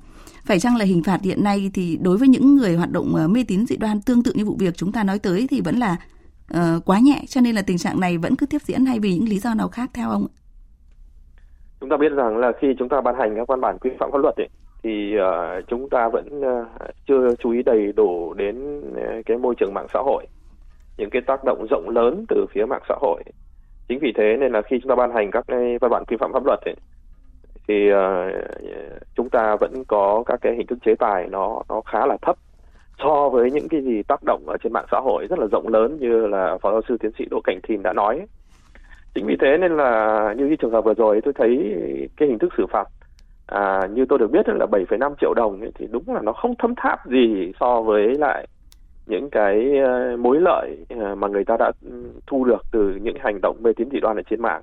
Phải 0.44 0.60
chăng 0.60 0.76
là 0.76 0.84
hình 0.84 1.02
phạt 1.02 1.22
hiện 1.22 1.44
nay 1.44 1.70
thì 1.74 1.98
đối 2.02 2.18
với 2.18 2.28
những 2.28 2.56
người 2.56 2.76
hoạt 2.76 2.90
động 2.90 3.32
mê 3.32 3.44
tín 3.44 3.66
dị 3.66 3.76
đoan 3.76 4.00
tương 4.00 4.22
tự 4.22 4.32
như 4.32 4.44
vụ 4.44 4.56
việc 4.58 4.76
chúng 4.76 4.92
ta 4.92 5.04
nói 5.04 5.18
tới 5.18 5.46
thì 5.50 5.60
vẫn 5.60 5.78
là 5.78 5.96
uh, 6.54 6.84
quá 6.84 6.98
nhẹ 6.98 7.22
cho 7.28 7.40
nên 7.40 7.54
là 7.54 7.62
tình 7.66 7.78
trạng 7.78 8.00
này 8.00 8.18
vẫn 8.18 8.36
cứ 8.36 8.46
tiếp 8.46 8.62
diễn 8.62 8.84
hay 8.86 8.98
vì 9.00 9.12
những 9.12 9.28
lý 9.28 9.38
do 9.38 9.54
nào 9.54 9.68
khác 9.68 9.90
theo 9.94 10.10
ông? 10.10 10.26
Chúng 11.80 11.88
ta 11.88 11.96
biết 11.96 12.12
rằng 12.12 12.36
là 12.36 12.52
khi 12.60 12.68
chúng 12.78 12.88
ta 12.88 13.00
ban 13.00 13.14
hành 13.18 13.36
các 13.36 13.48
văn 13.48 13.60
bản 13.60 13.78
quy 13.78 13.90
phạm 13.98 14.10
pháp 14.12 14.18
luật 14.18 14.36
ấy, 14.36 14.48
thì 14.82 15.14
uh, 15.16 15.64
chúng 15.68 15.88
ta 15.90 16.08
vẫn 16.08 16.40
uh, 16.40 16.66
chưa 17.08 17.34
chú 17.38 17.50
ý 17.50 17.62
đầy 17.62 17.92
đủ 17.92 18.34
đến 18.34 18.78
uh, 18.78 19.26
cái 19.26 19.38
môi 19.38 19.54
trường 19.58 19.74
mạng 19.74 19.86
xã 19.94 20.00
hội, 20.00 20.26
những 20.96 21.10
cái 21.10 21.22
tác 21.26 21.44
động 21.44 21.66
rộng 21.70 21.88
lớn 21.88 22.24
từ 22.28 22.46
phía 22.54 22.64
mạng 22.64 22.82
xã 22.88 22.94
hội. 23.00 23.22
Chính 23.88 23.98
vì 23.98 24.12
thế 24.16 24.36
nên 24.40 24.52
là 24.52 24.62
khi 24.62 24.76
chúng 24.82 24.88
ta 24.88 24.94
ban 24.94 25.14
hành 25.14 25.30
các 25.30 25.44
cái 25.48 25.78
văn 25.80 25.90
bản 25.90 26.04
quy 26.08 26.16
phạm 26.20 26.32
pháp 26.32 26.46
luật 26.46 26.60
ấy, 26.64 26.74
thì 27.68 27.92
uh, 27.92 27.98
chúng 29.16 29.30
ta 29.30 29.56
vẫn 29.60 29.84
có 29.88 30.22
các 30.26 30.40
cái 30.42 30.54
hình 30.56 30.66
thức 30.66 30.78
chế 30.84 30.94
tài 30.98 31.28
nó 31.28 31.62
nó 31.68 31.80
khá 31.80 32.06
là 32.06 32.16
thấp 32.22 32.36
so 33.02 33.28
với 33.28 33.50
những 33.50 33.68
cái 33.68 33.82
gì 33.82 34.02
tác 34.02 34.20
động 34.24 34.42
ở 34.46 34.56
trên 34.62 34.72
mạng 34.72 34.86
xã 34.90 35.00
hội 35.00 35.26
rất 35.30 35.38
là 35.38 35.46
rộng 35.52 35.68
lớn 35.68 35.96
như 36.00 36.26
là 36.26 36.58
phó 36.62 36.72
giáo 36.72 36.80
sư 36.88 36.96
tiến 37.00 37.10
sĩ 37.18 37.24
Đỗ 37.30 37.40
Cảnh 37.44 37.60
Thìn 37.62 37.82
đã 37.82 37.92
nói. 37.92 38.26
Chính 39.14 39.26
vì 39.26 39.36
thế 39.40 39.56
nên 39.60 39.76
là 39.76 40.34
như 40.36 40.48
cái 40.48 40.56
trường 40.56 40.70
hợp 40.70 40.84
vừa 40.84 40.94
rồi 40.94 41.20
tôi 41.24 41.34
thấy 41.38 41.76
cái 42.16 42.28
hình 42.28 42.38
thức 42.38 42.52
xử 42.56 42.66
phạt 42.70 42.88
à, 43.46 43.86
như 43.94 44.04
tôi 44.08 44.18
được 44.18 44.30
biết 44.30 44.48
là 44.48 44.66
7,5 44.66 45.14
triệu 45.20 45.34
đồng 45.34 45.60
thì 45.74 45.86
đúng 45.90 46.14
là 46.14 46.20
nó 46.22 46.32
không 46.32 46.54
thấm 46.58 46.74
tháp 46.76 47.06
gì 47.06 47.52
so 47.60 47.82
với 47.82 48.14
lại 48.18 48.46
những 49.06 49.30
cái 49.30 49.78
ờ, 49.78 50.16
mối 50.16 50.40
lợi 50.40 50.76
ờ, 50.88 51.14
mà 51.14 51.28
người 51.28 51.44
ta 51.44 51.56
đã 51.58 51.72
thu 52.26 52.44
được 52.44 52.62
từ 52.72 52.98
những 53.02 53.16
hành 53.20 53.38
động 53.42 53.56
mê 53.60 53.72
tín 53.76 53.88
dị 53.92 54.00
đoan 54.00 54.16
ở 54.16 54.22
trên 54.30 54.42
mạng 54.42 54.62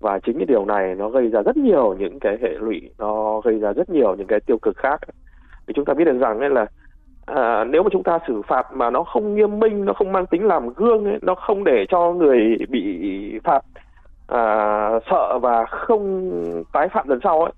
và 0.00 0.18
chính 0.18 0.36
cái 0.38 0.46
điều 0.46 0.64
này 0.64 0.94
nó 0.94 1.08
gây 1.08 1.28
ra 1.28 1.42
rất 1.42 1.56
nhiều 1.56 1.96
những 1.98 2.20
cái 2.20 2.38
hệ 2.42 2.50
lụy 2.58 2.90
nó 2.98 3.40
gây 3.40 3.58
ra 3.58 3.72
rất 3.72 3.90
nhiều 3.90 4.14
những 4.14 4.26
cái 4.26 4.40
tiêu 4.40 4.58
cực 4.62 4.76
khác 4.76 5.00
thì 5.66 5.74
chúng 5.76 5.84
ta 5.84 5.94
biết 5.94 6.04
được 6.04 6.18
rằng 6.18 6.38
ấy 6.38 6.50
là 6.50 6.66
à, 7.34 7.64
nếu 7.64 7.82
mà 7.82 7.88
chúng 7.92 8.02
ta 8.02 8.18
xử 8.28 8.42
phạt 8.42 8.72
mà 8.72 8.90
nó 8.90 9.02
không 9.02 9.34
nghiêm 9.34 9.58
minh 9.58 9.84
nó 9.84 9.92
không 9.92 10.12
mang 10.12 10.26
tính 10.26 10.44
làm 10.46 10.68
gương 10.74 11.04
ấy, 11.04 11.18
nó 11.22 11.34
không 11.34 11.64
để 11.64 11.86
cho 11.88 12.12
người 12.12 12.56
bị 12.68 13.40
phạt 13.44 13.60
à, 14.26 14.90
sợ 15.10 15.38
và 15.42 15.64
không 15.64 16.30
tái 16.72 16.88
phạm 16.88 17.08
lần 17.08 17.18
sau 17.24 17.42
ấy 17.42 17.52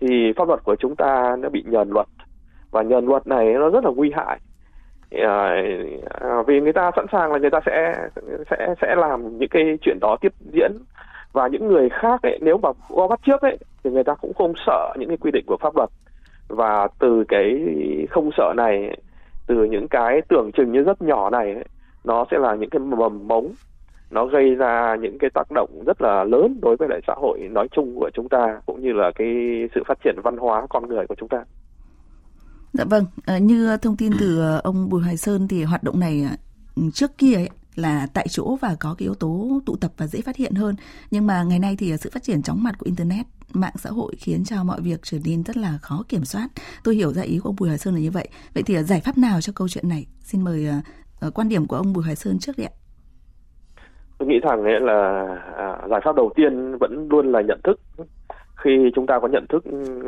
thì 0.00 0.32
pháp 0.36 0.48
luật 0.48 0.64
của 0.64 0.76
chúng 0.76 0.96
ta 0.96 1.36
nó 1.38 1.48
bị 1.48 1.64
nhờn 1.66 1.90
luật. 1.90 2.06
Và 2.70 2.82
nhờn 2.82 3.06
luật 3.06 3.26
này 3.26 3.54
nó 3.54 3.70
rất 3.70 3.84
là 3.84 3.90
nguy 3.96 4.12
hại. 4.16 4.38
À, 5.10 5.62
vì 6.46 6.60
người 6.60 6.72
ta 6.72 6.90
sẵn 6.96 7.06
sàng 7.12 7.32
là 7.32 7.38
người 7.38 7.50
ta 7.50 7.60
sẽ 7.66 7.94
sẽ 8.50 8.74
sẽ 8.82 8.94
làm 8.94 9.38
những 9.38 9.48
cái 9.48 9.78
chuyện 9.82 9.98
đó 10.00 10.16
tiếp 10.20 10.32
diễn. 10.52 10.72
Và 11.32 11.48
những 11.48 11.68
người 11.68 11.88
khác 11.88 12.22
ấy 12.22 12.38
nếu 12.42 12.58
mà 12.58 12.68
go 12.88 13.08
bắt 13.08 13.20
trước 13.26 13.42
ấy 13.42 13.58
thì 13.84 13.90
người 13.90 14.04
ta 14.04 14.14
cũng 14.14 14.34
không 14.34 14.52
sợ 14.66 14.94
những 14.98 15.08
cái 15.08 15.16
quy 15.16 15.30
định 15.30 15.44
của 15.46 15.56
pháp 15.60 15.76
luật. 15.76 15.88
Và 16.48 16.88
từ 16.98 17.24
cái 17.28 17.60
không 18.10 18.30
sợ 18.36 18.52
này 18.56 18.96
từ 19.50 19.64
những 19.64 19.88
cái 19.88 20.22
tưởng 20.28 20.50
chừng 20.52 20.72
như 20.72 20.82
rất 20.82 21.02
nhỏ 21.02 21.30
này 21.30 21.54
ấy, 21.54 21.64
nó 22.04 22.24
sẽ 22.30 22.38
là 22.38 22.54
những 22.54 22.70
cái 22.70 22.80
mầm 22.80 23.28
mống 23.28 23.52
nó 24.10 24.26
gây 24.26 24.54
ra 24.54 24.96
những 25.00 25.18
cái 25.18 25.30
tác 25.34 25.50
động 25.54 25.82
rất 25.86 26.02
là 26.02 26.24
lớn 26.24 26.58
đối 26.62 26.76
với 26.76 26.88
lại 26.88 27.00
xã 27.06 27.14
hội 27.16 27.38
nói 27.50 27.68
chung 27.72 27.96
của 27.96 28.10
chúng 28.14 28.28
ta 28.28 28.60
cũng 28.66 28.80
như 28.80 28.92
là 28.92 29.10
cái 29.14 29.28
sự 29.74 29.82
phát 29.86 29.98
triển 30.04 30.14
văn 30.24 30.36
hóa 30.36 30.66
con 30.70 30.88
người 30.88 31.06
của 31.06 31.14
chúng 31.18 31.28
ta. 31.28 31.44
Dạ 32.72 32.84
vâng, 32.84 33.04
ờ, 33.26 33.38
như 33.38 33.76
thông 33.82 33.96
tin 33.96 34.12
từ 34.20 34.40
ờ, 34.40 34.60
ông 34.64 34.88
Bùi 34.90 35.02
Hoài 35.02 35.16
Sơn 35.16 35.48
thì 35.48 35.64
hoạt 35.64 35.82
động 35.82 36.00
này 36.00 36.26
ờ, 36.30 36.36
trước 36.92 37.18
kia 37.18 37.34
ấy, 37.34 37.48
là 37.76 38.06
tại 38.14 38.26
chỗ 38.28 38.56
và 38.60 38.76
có 38.80 38.94
cái 38.98 39.06
yếu 39.06 39.14
tố 39.14 39.60
tụ 39.66 39.76
tập 39.76 39.90
và 39.96 40.06
dễ 40.06 40.20
phát 40.20 40.36
hiện 40.36 40.54
hơn. 40.54 40.74
Nhưng 41.10 41.26
mà 41.26 41.42
ngày 41.42 41.58
nay 41.58 41.76
thì 41.78 41.96
sự 41.96 42.10
phát 42.12 42.22
triển 42.22 42.42
chóng 42.42 42.62
mặt 42.62 42.74
của 42.78 42.86
internet 42.86 43.26
mạng 43.52 43.72
xã 43.76 43.90
hội 43.90 44.14
khiến 44.18 44.44
cho 44.44 44.64
mọi 44.64 44.80
việc 44.80 45.00
trở 45.02 45.18
nên 45.24 45.42
rất 45.42 45.56
là 45.56 45.78
khó 45.82 46.02
kiểm 46.08 46.24
soát. 46.24 46.48
Tôi 46.84 46.94
hiểu 46.94 47.12
ra 47.12 47.22
ý 47.22 47.38
của 47.38 47.48
ông 47.48 47.56
Bùi 47.60 47.68
Hoài 47.68 47.78
Sơn 47.78 47.94
là 47.94 48.00
như 48.00 48.10
vậy. 48.10 48.28
Vậy 48.54 48.62
thì 48.66 48.74
à, 48.74 48.82
giải 48.82 49.00
pháp 49.04 49.18
nào 49.18 49.40
cho 49.40 49.52
câu 49.56 49.68
chuyện 49.68 49.88
này? 49.88 50.06
Xin 50.20 50.44
mời 50.44 50.68
uh, 51.26 51.34
quan 51.34 51.48
điểm 51.48 51.66
của 51.66 51.76
ông 51.76 51.92
Bùi 51.92 52.04
Hoài 52.04 52.16
Sơn 52.16 52.38
trước 52.38 52.52
đi 52.58 52.64
ạ. 52.64 52.74
Tôi 54.18 54.28
nghĩ 54.28 54.38
rằng 54.42 54.64
ấy 54.64 54.80
là 54.80 55.26
à, 55.56 55.88
giải 55.90 56.00
pháp 56.04 56.16
đầu 56.16 56.32
tiên 56.36 56.76
vẫn 56.80 57.08
luôn 57.10 57.32
là 57.32 57.40
nhận 57.42 57.60
thức. 57.64 57.80
Khi 58.64 58.70
chúng 58.94 59.06
ta 59.06 59.18
có 59.22 59.28
nhận 59.28 59.46
thức 59.48 59.64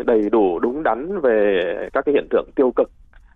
đầy 0.06 0.30
đủ 0.30 0.58
đúng 0.58 0.82
đắn 0.82 1.20
về 1.20 1.60
các 1.92 2.04
cái 2.04 2.12
hiện 2.12 2.26
tượng 2.30 2.50
tiêu 2.56 2.72
cực, 2.76 2.90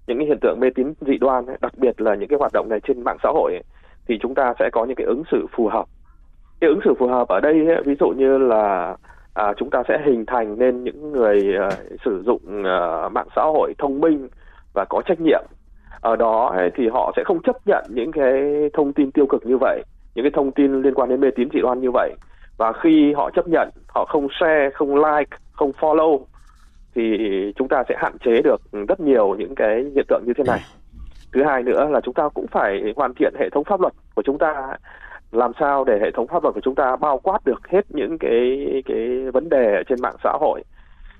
những 0.06 0.18
cái 0.18 0.26
hiện 0.26 0.38
tượng 0.40 0.60
mê 0.60 0.68
tín 0.74 0.92
dị 1.00 1.18
đoan, 1.20 1.46
ấy, 1.46 1.56
đặc 1.60 1.72
biệt 1.78 2.00
là 2.00 2.14
những 2.14 2.28
cái 2.28 2.38
hoạt 2.38 2.52
động 2.52 2.68
này 2.68 2.80
trên 2.88 3.04
mạng 3.04 3.16
xã 3.22 3.28
hội 3.34 3.52
ấy, 3.52 3.62
thì 4.08 4.18
chúng 4.22 4.34
ta 4.34 4.54
sẽ 4.58 4.70
có 4.72 4.84
những 4.84 4.96
cái 4.96 5.06
ứng 5.06 5.22
xử 5.30 5.46
phù 5.56 5.68
hợp. 5.68 5.84
Cái 6.60 6.70
ứng 6.70 6.80
xử 6.84 6.94
phù 6.98 7.06
hợp 7.06 7.28
ở 7.28 7.40
đây 7.40 7.66
ấy, 7.66 7.82
ví 7.84 7.94
dụ 8.00 8.08
như 8.08 8.38
là 8.38 8.96
à, 9.34 9.52
chúng 9.56 9.70
ta 9.70 9.82
sẽ 9.88 9.98
hình 10.04 10.26
thành 10.26 10.58
nên 10.58 10.84
những 10.84 11.12
người 11.12 11.54
uh, 11.66 11.72
sử 12.04 12.22
dụng 12.26 12.40
uh, 12.60 13.12
mạng 13.12 13.28
xã 13.36 13.42
hội 13.42 13.74
thông 13.78 14.00
minh 14.00 14.28
và 14.74 14.84
có 14.84 15.02
trách 15.06 15.20
nhiệm. 15.20 15.44
Ở 16.00 16.16
đó 16.16 16.52
ấy, 16.56 16.70
thì 16.74 16.88
họ 16.88 17.12
sẽ 17.16 17.22
không 17.24 17.42
chấp 17.42 17.56
nhận 17.66 17.84
những 17.88 18.12
cái 18.12 18.32
thông 18.72 18.92
tin 18.92 19.10
tiêu 19.10 19.26
cực 19.26 19.46
như 19.46 19.56
vậy 19.60 19.82
những 20.16 20.24
cái 20.24 20.32
thông 20.34 20.52
tin 20.52 20.82
liên 20.82 20.94
quan 20.94 21.08
đến 21.08 21.20
mê 21.20 21.30
tín 21.36 21.48
dị 21.52 21.60
đoan 21.60 21.80
như 21.80 21.90
vậy. 21.90 22.14
Và 22.56 22.72
khi 22.72 23.12
họ 23.16 23.30
chấp 23.30 23.48
nhận 23.48 23.70
họ 23.88 24.04
không 24.04 24.28
share 24.40 24.70
không 24.74 24.94
like 24.94 25.36
không 25.52 25.72
follow 25.80 26.20
thì 26.94 27.02
chúng 27.56 27.68
ta 27.68 27.82
sẽ 27.88 27.94
hạn 27.98 28.18
chế 28.24 28.42
được 28.42 28.60
rất 28.88 29.00
nhiều 29.00 29.34
những 29.38 29.54
cái 29.54 29.84
hiện 29.94 30.04
tượng 30.08 30.22
như 30.26 30.32
thế 30.36 30.44
này 30.46 30.60
thứ 31.36 31.44
hai 31.44 31.62
nữa 31.62 31.88
là 31.90 32.00
chúng 32.00 32.14
ta 32.14 32.28
cũng 32.34 32.46
phải 32.46 32.92
hoàn 32.96 33.14
thiện 33.14 33.34
hệ 33.38 33.50
thống 33.50 33.64
pháp 33.64 33.80
luật 33.80 33.92
của 34.14 34.22
chúng 34.22 34.38
ta. 34.38 34.76
Làm 35.32 35.52
sao 35.60 35.84
để 35.84 35.98
hệ 36.02 36.10
thống 36.10 36.26
pháp 36.26 36.42
luật 36.42 36.54
của 36.54 36.60
chúng 36.60 36.74
ta 36.74 36.96
bao 36.96 37.18
quát 37.18 37.38
được 37.44 37.68
hết 37.68 37.84
những 37.88 38.18
cái 38.18 38.66
cái 38.86 39.30
vấn 39.32 39.48
đề 39.48 39.82
trên 39.88 40.02
mạng 40.02 40.16
xã 40.24 40.32
hội 40.40 40.62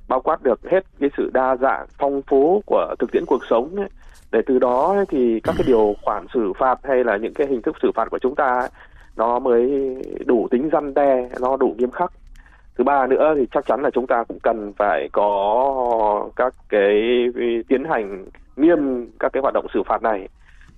bao 0.09 0.21
quát 0.21 0.43
được 0.43 0.71
hết 0.71 0.85
cái 1.01 1.11
sự 1.17 1.31
đa 1.35 1.57
dạng 1.57 1.87
phong 1.99 2.23
phú 2.23 2.63
của 2.67 2.95
thực 2.99 3.13
tiễn 3.13 3.25
cuộc 3.27 3.41
sống 3.51 3.77
ấy, 3.77 3.89
để 4.33 4.41
từ 4.47 4.59
đó 4.59 5.05
thì 5.09 5.41
các 5.41 5.55
cái 5.59 5.65
điều 5.67 5.95
khoản 6.03 6.27
xử 6.35 6.53
phạt 6.59 6.79
hay 6.83 7.05
là 7.05 7.17
những 7.17 7.35
cái 7.35 7.47
hình 7.47 7.63
thức 7.63 7.77
xử 7.83 7.91
phạt 7.95 8.09
của 8.11 8.19
chúng 8.19 8.35
ta 8.35 8.69
nó 9.17 9.39
mới 9.39 9.97
đủ 10.27 10.49
tính 10.51 10.69
răn 10.73 10.95
đe 10.95 11.29
nó 11.41 11.57
đủ 11.57 11.75
nghiêm 11.79 11.91
khắc. 11.91 12.13
Thứ 12.79 12.85
ba 12.85 13.07
nữa 13.07 13.35
thì 13.37 13.47
chắc 13.53 13.67
chắn 13.67 13.83
là 13.83 13.91
chúng 13.91 14.07
ta 14.07 14.25
cũng 14.29 14.39
cần 14.43 14.73
phải 14.77 15.09
có 15.13 16.29
các 16.37 16.55
cái 16.69 17.27
tiến 17.69 17.85
hành 17.85 18.27
nghiêm 18.57 19.11
các 19.19 19.33
cái 19.33 19.41
hoạt 19.41 19.55
động 19.55 19.67
xử 19.75 19.83
phạt 19.83 20.03
này. 20.03 20.29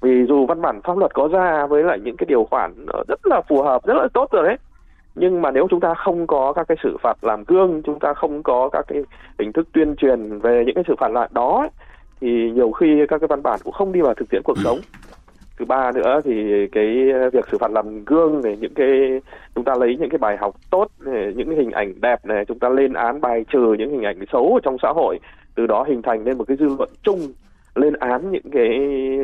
Vì 0.00 0.24
dù 0.28 0.46
văn 0.46 0.62
bản 0.62 0.80
pháp 0.84 0.98
luật 0.98 1.14
có 1.14 1.28
ra 1.28 1.66
với 1.66 1.82
lại 1.82 1.98
những 2.04 2.16
cái 2.16 2.26
điều 2.28 2.44
khoản 2.44 2.72
rất 3.08 3.20
là 3.24 3.40
phù 3.48 3.62
hợp 3.62 3.86
rất 3.86 3.94
là 3.94 4.08
tốt 4.14 4.28
rồi 4.32 4.42
đấy. 4.42 4.56
Nhưng 5.14 5.42
mà 5.42 5.50
nếu 5.50 5.66
chúng 5.70 5.80
ta 5.80 5.94
không 5.94 6.26
có 6.26 6.52
các 6.52 6.68
cái 6.68 6.76
xử 6.82 6.96
phạt 7.02 7.24
làm 7.24 7.44
gương 7.44 7.82
chúng 7.82 7.98
ta 7.98 8.14
không 8.14 8.42
có 8.42 8.68
các 8.72 8.84
cái 8.88 9.02
hình 9.38 9.52
thức 9.52 9.68
tuyên 9.72 9.96
truyền 9.96 10.38
về 10.38 10.62
những 10.66 10.74
cái 10.74 10.84
xử 10.88 10.94
phạt 10.98 11.10
lại 11.12 11.28
đó 11.32 11.68
thì 12.20 12.50
nhiều 12.50 12.70
khi 12.70 13.06
các 13.08 13.18
cái 13.18 13.28
văn 13.28 13.42
bản 13.42 13.60
cũng 13.64 13.72
không 13.72 13.92
đi 13.92 14.00
vào 14.00 14.14
thực 14.14 14.30
tiễn 14.30 14.42
cuộc 14.44 14.58
sống. 14.64 14.78
Thứ 15.58 15.64
ba 15.64 15.92
nữa 15.92 16.20
thì 16.24 16.66
cái 16.72 16.86
việc 17.32 17.44
xử 17.50 17.58
phạt 17.58 17.70
làm 17.70 18.04
gương 18.04 18.40
này 18.44 18.56
những 18.60 18.74
cái 18.74 19.20
chúng 19.54 19.64
ta 19.64 19.74
lấy 19.74 19.96
những 20.00 20.10
cái 20.10 20.18
bài 20.18 20.36
học 20.36 20.54
tốt 20.70 20.86
này, 21.00 21.32
những 21.36 21.48
cái 21.48 21.56
hình 21.56 21.70
ảnh 21.70 22.00
đẹp 22.00 22.26
này 22.26 22.44
chúng 22.44 22.58
ta 22.58 22.68
lên 22.68 22.92
án 22.92 23.20
bài 23.20 23.44
trừ 23.52 23.74
những 23.78 23.90
hình 23.90 24.02
ảnh 24.02 24.18
xấu 24.32 24.54
ở 24.54 24.60
trong 24.62 24.76
xã 24.82 24.88
hội 24.88 25.18
từ 25.54 25.66
đó 25.66 25.84
hình 25.88 26.02
thành 26.02 26.24
nên 26.24 26.38
một 26.38 26.44
cái 26.48 26.56
dư 26.56 26.68
luận 26.78 26.88
chung 27.02 27.20
lên 27.78 27.94
án 27.94 28.30
những 28.30 28.50
cái 28.52 28.68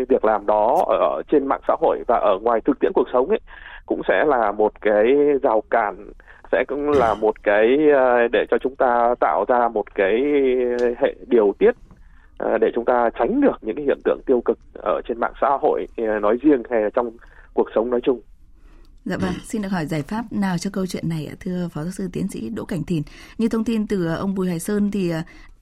việc 0.08 0.24
làm 0.24 0.46
đó 0.46 0.84
ở 0.86 1.22
trên 1.28 1.46
mạng 1.46 1.60
xã 1.68 1.74
hội 1.80 2.02
và 2.06 2.16
ở 2.16 2.38
ngoài 2.42 2.60
thực 2.64 2.78
tiễn 2.80 2.92
cuộc 2.94 3.08
sống 3.12 3.28
ấy 3.28 3.40
cũng 3.86 4.02
sẽ 4.08 4.24
là 4.24 4.52
một 4.52 4.72
cái 4.80 5.04
rào 5.42 5.62
cản 5.70 6.12
sẽ 6.52 6.64
cũng 6.68 6.90
là 6.90 7.14
một 7.14 7.42
cái 7.42 7.66
ờ, 7.94 8.28
để 8.32 8.46
cho 8.50 8.56
chúng 8.62 8.76
ta 8.76 9.14
tạo 9.20 9.44
ra 9.48 9.68
một 9.68 9.94
cái 9.94 10.22
hệ 10.98 11.14
điều 11.26 11.54
tiết 11.58 11.70
ờ, 12.38 12.58
để 12.58 12.70
chúng 12.74 12.84
ta 12.84 13.10
tránh 13.18 13.40
được 13.40 13.56
những 13.62 13.76
cái 13.76 13.84
hiện 13.84 13.98
tượng 14.04 14.20
tiêu 14.26 14.42
cực 14.44 14.58
ở 14.74 15.00
trên 15.08 15.20
mạng 15.20 15.32
xã 15.40 15.48
hội 15.60 15.86
ờ, 15.96 16.18
nói 16.20 16.38
riêng 16.42 16.62
hay 16.70 16.80
là 16.82 16.90
trong 16.94 17.10
cuộc 17.54 17.68
sống 17.74 17.90
nói 17.90 18.00
chung. 18.02 18.20
Dạ 19.04 19.16
vâng, 19.16 19.32
xin 19.42 19.62
được 19.62 19.68
hỏi 19.68 19.86
giải 19.86 20.02
pháp 20.02 20.22
nào 20.30 20.58
cho 20.58 20.70
câu 20.72 20.86
chuyện 20.86 21.08
này 21.08 21.26
ạ, 21.26 21.34
thưa 21.40 21.68
Phó 21.72 21.82
giáo 21.82 21.90
sư 21.90 22.08
tiến 22.12 22.28
sĩ 22.28 22.50
Đỗ 22.50 22.64
Cảnh 22.64 22.84
Thìn. 22.84 23.02
Như 23.38 23.48
thông 23.48 23.64
tin 23.64 23.86
từ 23.86 24.14
ông 24.14 24.34
Bùi 24.34 24.48
Hải 24.48 24.58
Sơn 24.58 24.90
thì 24.90 25.12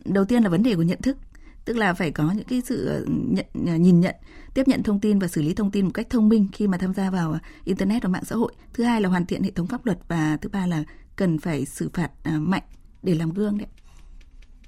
đầu 0.05 0.24
tiên 0.24 0.42
là 0.42 0.48
vấn 0.48 0.62
đề 0.62 0.74
của 0.74 0.83
nhận 0.83 0.98
thức 1.02 1.16
tức 1.64 1.77
là 1.77 1.94
phải 1.94 2.11
có 2.11 2.33
những 2.37 2.46
cái 2.46 2.62
sự 2.64 2.87
ờ, 2.87 3.05
nhận, 3.09 3.46
ờ, 3.66 3.77
nhìn 3.77 4.01
nhận 4.01 4.14
tiếp 4.55 4.68
nhận 4.68 4.83
thông 4.83 5.01
tin 5.01 5.18
và 5.18 5.29
xử 5.29 5.42
lý 5.42 5.55
thông 5.55 5.70
tin 5.70 5.85
một 5.85 5.90
cách 5.94 6.07
thông 6.11 6.29
minh 6.29 6.48
khi 6.53 6.66
mà 6.66 6.79
tham 6.79 6.94
gia 6.94 7.11
vào 7.11 7.33
ờ, 7.33 7.38
internet 7.64 8.03
và 8.03 8.09
mạng 8.09 8.25
xã 8.25 8.37
hội. 8.37 8.53
Thứ 8.72 8.85
hai 8.85 9.01
là 9.01 9.09
hoàn 9.09 9.27
thiện 9.27 9.42
hệ 9.42 9.51
thống 9.51 9.66
pháp 9.66 9.87
luật 9.87 9.98
và 10.09 10.37
thứ 10.42 10.48
ba 10.48 10.66
là 10.66 10.85
cần 11.16 11.38
phải 11.38 11.64
xử 11.64 11.90
phạt 11.94 12.11
mạnh 12.25 12.62
để 13.03 13.14
làm 13.14 13.31
gương 13.31 13.59
đấy 13.59 13.68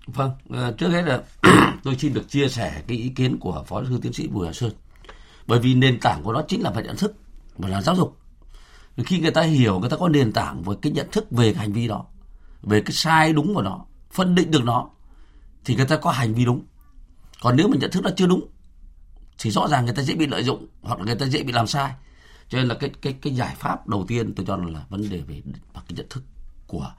vâng 0.06 0.30
trước 0.78 0.88
hết 0.88 1.02
là 1.02 1.22
tôi 1.82 1.96
xin 1.98 2.14
được 2.14 2.28
chia 2.28 2.48
sẻ 2.48 2.82
cái 2.86 2.96
ý 2.96 3.08
kiến 3.08 3.38
của 3.40 3.64
phó 3.66 3.82
giáo 3.82 3.90
sư 3.90 3.98
tiến 4.02 4.12
sĩ 4.12 4.28
bùi 4.28 4.46
hà 4.46 4.52
sơn. 4.52 4.72
Bởi 5.46 5.58
vì 5.58 5.74
nền 5.74 6.00
tảng 6.00 6.22
của 6.22 6.32
nó 6.32 6.42
chính 6.48 6.62
là 6.62 6.70
phải 6.70 6.82
nhận 6.82 6.96
thức 6.96 7.14
và 7.58 7.68
là 7.68 7.82
giáo 7.82 7.96
dục. 7.96 8.18
Khi 9.06 9.20
người 9.20 9.30
ta 9.30 9.42
hiểu 9.42 9.80
người 9.80 9.90
ta 9.90 9.96
có 9.96 10.08
nền 10.08 10.32
tảng 10.32 10.62
với 10.62 10.76
cái 10.82 10.92
nhận 10.92 11.06
thức 11.12 11.30
về 11.30 11.52
cái 11.52 11.60
hành 11.60 11.72
vi 11.72 11.88
đó 11.88 12.06
về 12.62 12.80
cái 12.80 12.92
sai 12.92 13.32
đúng 13.32 13.54
của 13.54 13.62
nó 13.62 13.84
phân 14.10 14.34
định 14.34 14.50
được 14.50 14.64
nó 14.64 14.90
thì 15.64 15.76
người 15.76 15.86
ta 15.86 15.96
có 15.96 16.10
hành 16.10 16.34
vi 16.34 16.44
đúng 16.44 16.62
còn 17.44 17.56
nếu 17.56 17.68
mà 17.68 17.76
nhận 17.80 17.90
thức 17.90 18.04
nó 18.04 18.10
chưa 18.16 18.26
đúng 18.26 18.48
thì 19.38 19.50
rõ 19.50 19.68
ràng 19.68 19.84
người 19.84 19.94
ta 19.94 20.02
dễ 20.02 20.14
bị 20.14 20.26
lợi 20.26 20.44
dụng 20.44 20.66
hoặc 20.82 20.98
là 20.98 21.04
người 21.04 21.14
ta 21.14 21.26
dễ 21.26 21.42
bị 21.42 21.52
làm 21.52 21.66
sai. 21.66 21.92
Cho 22.48 22.58
nên 22.58 22.68
là 22.68 22.74
cái 22.74 22.90
cái 23.02 23.12
cái 23.12 23.34
giải 23.34 23.54
pháp 23.58 23.88
đầu 23.88 24.04
tiên 24.08 24.34
tôi 24.34 24.46
cho 24.46 24.56
là 24.56 24.84
vấn 24.88 25.10
đề 25.10 25.20
về 25.20 25.42
và 25.72 25.82
cái 25.88 25.96
nhận 25.96 26.06
thức 26.10 26.22
của 26.66 26.92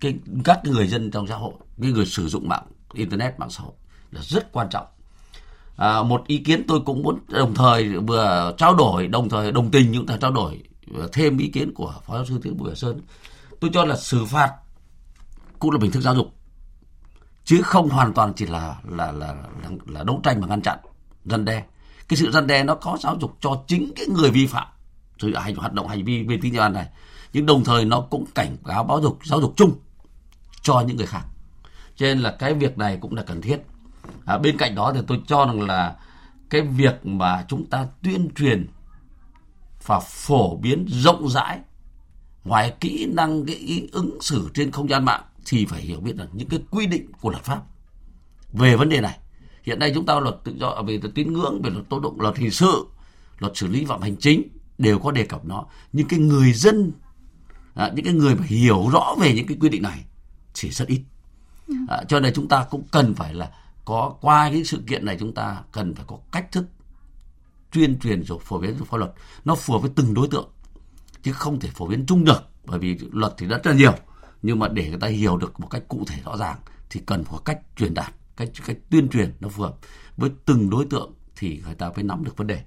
cái 0.00 0.14
các 0.44 0.60
người 0.64 0.88
dân 0.88 1.10
trong 1.10 1.26
xã 1.26 1.36
hội 1.36 1.52
cái 1.82 1.92
người 1.92 2.06
sử 2.06 2.28
dụng 2.28 2.48
mạng 2.48 2.66
internet 2.92 3.38
mạng 3.38 3.50
xã 3.50 3.62
hội 3.62 3.72
là 4.10 4.20
rất 4.22 4.52
quan 4.52 4.68
trọng. 4.70 4.86
À, 5.76 6.02
một 6.02 6.26
ý 6.26 6.38
kiến 6.38 6.66
tôi 6.68 6.80
cũng 6.80 7.02
muốn 7.02 7.18
đồng 7.28 7.54
thời 7.54 7.88
vừa 7.88 8.54
trao 8.58 8.74
đổi 8.74 9.08
đồng 9.08 9.28
thời 9.28 9.52
đồng 9.52 9.70
tình 9.70 9.92
chúng 9.94 10.06
ta 10.06 10.16
trao 10.16 10.30
đổi 10.30 10.62
thêm 11.12 11.38
ý 11.38 11.48
kiến 11.48 11.74
của 11.74 11.94
phó 12.06 12.14
giáo 12.14 12.24
sư 12.26 12.40
tiến 12.42 12.56
bùi 12.56 12.74
sơn. 12.74 13.00
Tôi 13.60 13.70
cho 13.74 13.84
là 13.84 13.96
xử 13.96 14.24
phạt 14.24 14.52
cũng 15.58 15.70
là 15.70 15.78
hình 15.82 15.90
thức 15.90 16.00
giáo 16.00 16.14
dục 16.14 16.34
chứ 17.44 17.62
không 17.62 17.88
hoàn 17.88 18.12
toàn 18.12 18.32
chỉ 18.36 18.46
là 18.46 18.76
là 18.84 19.12
là 19.12 19.34
là, 19.62 19.70
là 19.86 20.02
đấu 20.02 20.20
tranh 20.22 20.40
và 20.40 20.46
ngăn 20.46 20.62
chặn 20.62 20.78
răn 21.24 21.44
đe. 21.44 21.64
Cái 22.08 22.16
sự 22.16 22.30
răn 22.30 22.46
đe 22.46 22.64
nó 22.64 22.74
có 22.74 22.98
giáo 23.00 23.16
dục 23.20 23.36
cho 23.40 23.62
chính 23.66 23.92
cái 23.96 24.06
người 24.06 24.30
vi 24.30 24.46
phạm 24.46 24.66
sự 25.18 25.34
hành 25.34 25.56
hoạt 25.56 25.72
động 25.72 25.88
hành 25.88 26.04
vi 26.04 26.22
về 26.22 26.38
tín 26.42 26.52
nhiệm 26.52 26.72
này. 26.72 26.88
Nhưng 27.32 27.46
đồng 27.46 27.64
thời 27.64 27.84
nó 27.84 28.00
cũng 28.00 28.24
cảnh 28.34 28.56
báo 28.62 28.86
giáo 28.88 29.00
dục 29.00 29.18
giáo 29.24 29.40
dục 29.40 29.54
chung 29.56 29.72
cho 30.62 30.80
những 30.80 30.96
người 30.96 31.06
khác. 31.06 31.22
Cho 31.96 32.06
nên 32.06 32.18
là 32.18 32.36
cái 32.38 32.54
việc 32.54 32.78
này 32.78 32.98
cũng 33.00 33.14
là 33.14 33.22
cần 33.22 33.40
thiết. 33.40 33.58
À, 34.24 34.38
bên 34.38 34.56
cạnh 34.56 34.74
đó 34.74 34.92
thì 34.94 35.00
tôi 35.06 35.22
cho 35.26 35.46
rằng 35.46 35.62
là 35.62 35.96
cái 36.50 36.60
việc 36.60 37.06
mà 37.06 37.44
chúng 37.48 37.66
ta 37.66 37.86
tuyên 38.02 38.30
truyền 38.34 38.66
và 39.86 40.00
phổ 40.00 40.56
biến 40.56 40.86
rộng 40.88 41.28
rãi 41.28 41.58
ngoài 42.44 42.74
kỹ 42.80 43.06
năng 43.12 43.46
cái 43.46 43.88
ứng 43.92 44.18
xử 44.20 44.50
trên 44.54 44.70
không 44.70 44.88
gian 44.88 45.04
mạng 45.04 45.22
thì 45.46 45.66
phải 45.66 45.80
hiểu 45.80 46.00
biết 46.00 46.16
rằng 46.16 46.28
những 46.32 46.48
cái 46.48 46.60
quy 46.70 46.86
định 46.86 47.12
của 47.20 47.30
luật 47.30 47.44
pháp 47.44 47.62
về 48.52 48.76
vấn 48.76 48.88
đề 48.88 49.00
này. 49.00 49.18
Hiện 49.62 49.78
nay 49.78 49.92
chúng 49.94 50.06
ta 50.06 50.20
luật 50.20 50.36
tự 50.44 50.54
do 50.56 50.68
à, 50.68 50.82
về 50.82 51.00
tín 51.14 51.32
ngưỡng 51.32 51.62
về 51.62 51.70
luật 51.70 51.88
tố 51.88 52.00
tụng 52.00 52.20
luật 52.20 52.36
hình 52.36 52.50
sự 52.50 52.86
luật 53.38 53.56
xử 53.56 53.66
lý 53.66 53.84
phạm 53.84 54.02
hành 54.02 54.16
chính 54.16 54.48
đều 54.78 54.98
có 54.98 55.10
đề 55.10 55.24
cập 55.24 55.44
nó. 55.44 55.64
Nhưng 55.92 56.08
cái 56.08 56.18
người 56.18 56.52
dân 56.52 56.92
à, 57.74 57.90
những 57.94 58.04
cái 58.04 58.14
người 58.14 58.34
mà 58.34 58.44
hiểu 58.46 58.88
rõ 58.92 59.14
về 59.20 59.34
những 59.34 59.46
cái 59.46 59.56
quy 59.60 59.68
định 59.68 59.82
này 59.82 60.04
chỉ 60.52 60.70
rất 60.70 60.88
ít. 60.88 61.02
À, 61.88 62.02
cho 62.08 62.20
nên 62.20 62.34
chúng 62.34 62.48
ta 62.48 62.66
cũng 62.70 62.82
cần 62.90 63.14
phải 63.14 63.34
là 63.34 63.50
có 63.84 64.14
qua 64.20 64.50
cái 64.50 64.64
sự 64.64 64.82
kiện 64.86 65.04
này 65.04 65.16
chúng 65.20 65.34
ta 65.34 65.62
cần 65.72 65.94
phải 65.94 66.04
có 66.08 66.18
cách 66.32 66.52
thức 66.52 66.64
tuyên 67.72 67.98
truyền 67.98 68.24
rồi 68.24 68.38
phổ 68.42 68.58
biến 68.58 68.76
pháp 68.84 68.96
luật. 68.96 69.12
Nó 69.44 69.54
phù 69.54 69.74
hợp 69.74 69.78
với 69.78 69.90
từng 69.94 70.14
đối 70.14 70.28
tượng 70.28 70.48
chứ 71.22 71.32
không 71.32 71.60
thể 71.60 71.68
phổ 71.74 71.86
biến 71.86 72.04
chung 72.06 72.24
được 72.24 72.42
bởi 72.64 72.78
vì 72.78 72.98
luật 73.12 73.34
thì 73.38 73.46
rất 73.46 73.66
là 73.66 73.72
nhiều 73.72 73.94
nhưng 74.42 74.58
mà 74.58 74.68
để 74.68 74.88
người 74.88 74.98
ta 74.98 75.06
hiểu 75.06 75.36
được 75.36 75.60
một 75.60 75.68
cách 75.70 75.82
cụ 75.88 76.04
thể 76.06 76.16
rõ 76.24 76.36
ràng 76.36 76.56
thì 76.90 77.00
cần 77.06 77.24
có 77.30 77.38
cách 77.44 77.60
truyền 77.76 77.94
đạt 77.94 78.12
cách 78.36 78.48
cách 78.66 78.76
tuyên 78.90 79.08
truyền 79.08 79.32
nó 79.40 79.48
phù 79.48 79.62
hợp 79.62 79.74
với 80.16 80.30
từng 80.44 80.70
đối 80.70 80.84
tượng 80.84 81.12
thì 81.36 81.60
người 81.64 81.74
ta 81.74 81.90
mới 81.96 82.02
nắm 82.02 82.24
được 82.24 82.36
vấn 82.36 82.46
đề. 82.46 82.62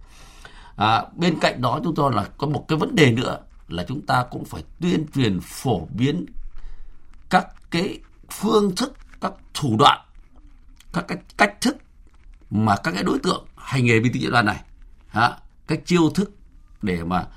À, 0.76 1.04
bên 1.16 1.36
cạnh 1.42 1.62
đó 1.62 1.80
chúng 1.84 1.96
tôi 1.96 2.14
là 2.14 2.30
có 2.38 2.48
một 2.48 2.66
cái 2.68 2.78
vấn 2.78 2.96
đề 2.96 3.12
nữa 3.12 3.40
là 3.68 3.86
chúng 3.88 4.06
ta 4.06 4.26
cũng 4.32 4.46
phải 4.46 4.64
tuyên 4.82 5.06
truyền 5.16 5.40
phổ 5.42 5.86
biến 5.86 6.26
các 7.30 7.48
cái 7.72 8.00
phương 8.32 8.76
thức 8.76 8.94
các 9.22 9.34
thủ 9.54 9.76
đoạn 9.80 10.00
các 10.94 11.06
cái 11.08 11.18
cách 11.38 11.62
thức 11.62 11.78
mà 12.52 12.76
các 12.84 12.92
cái 12.92 13.04
đối 13.04 13.20
tượng 13.20 13.46
hành 13.56 13.86
nghề 13.86 14.00
vi 14.00 14.10
tín 14.10 14.22
dị 14.22 14.30
đoan 14.30 14.46
này 14.46 14.64
à, 15.12 15.38
cách 15.68 15.80
chiêu 15.86 16.10
thức 16.10 16.32
để 16.82 17.04
mà 17.04 17.28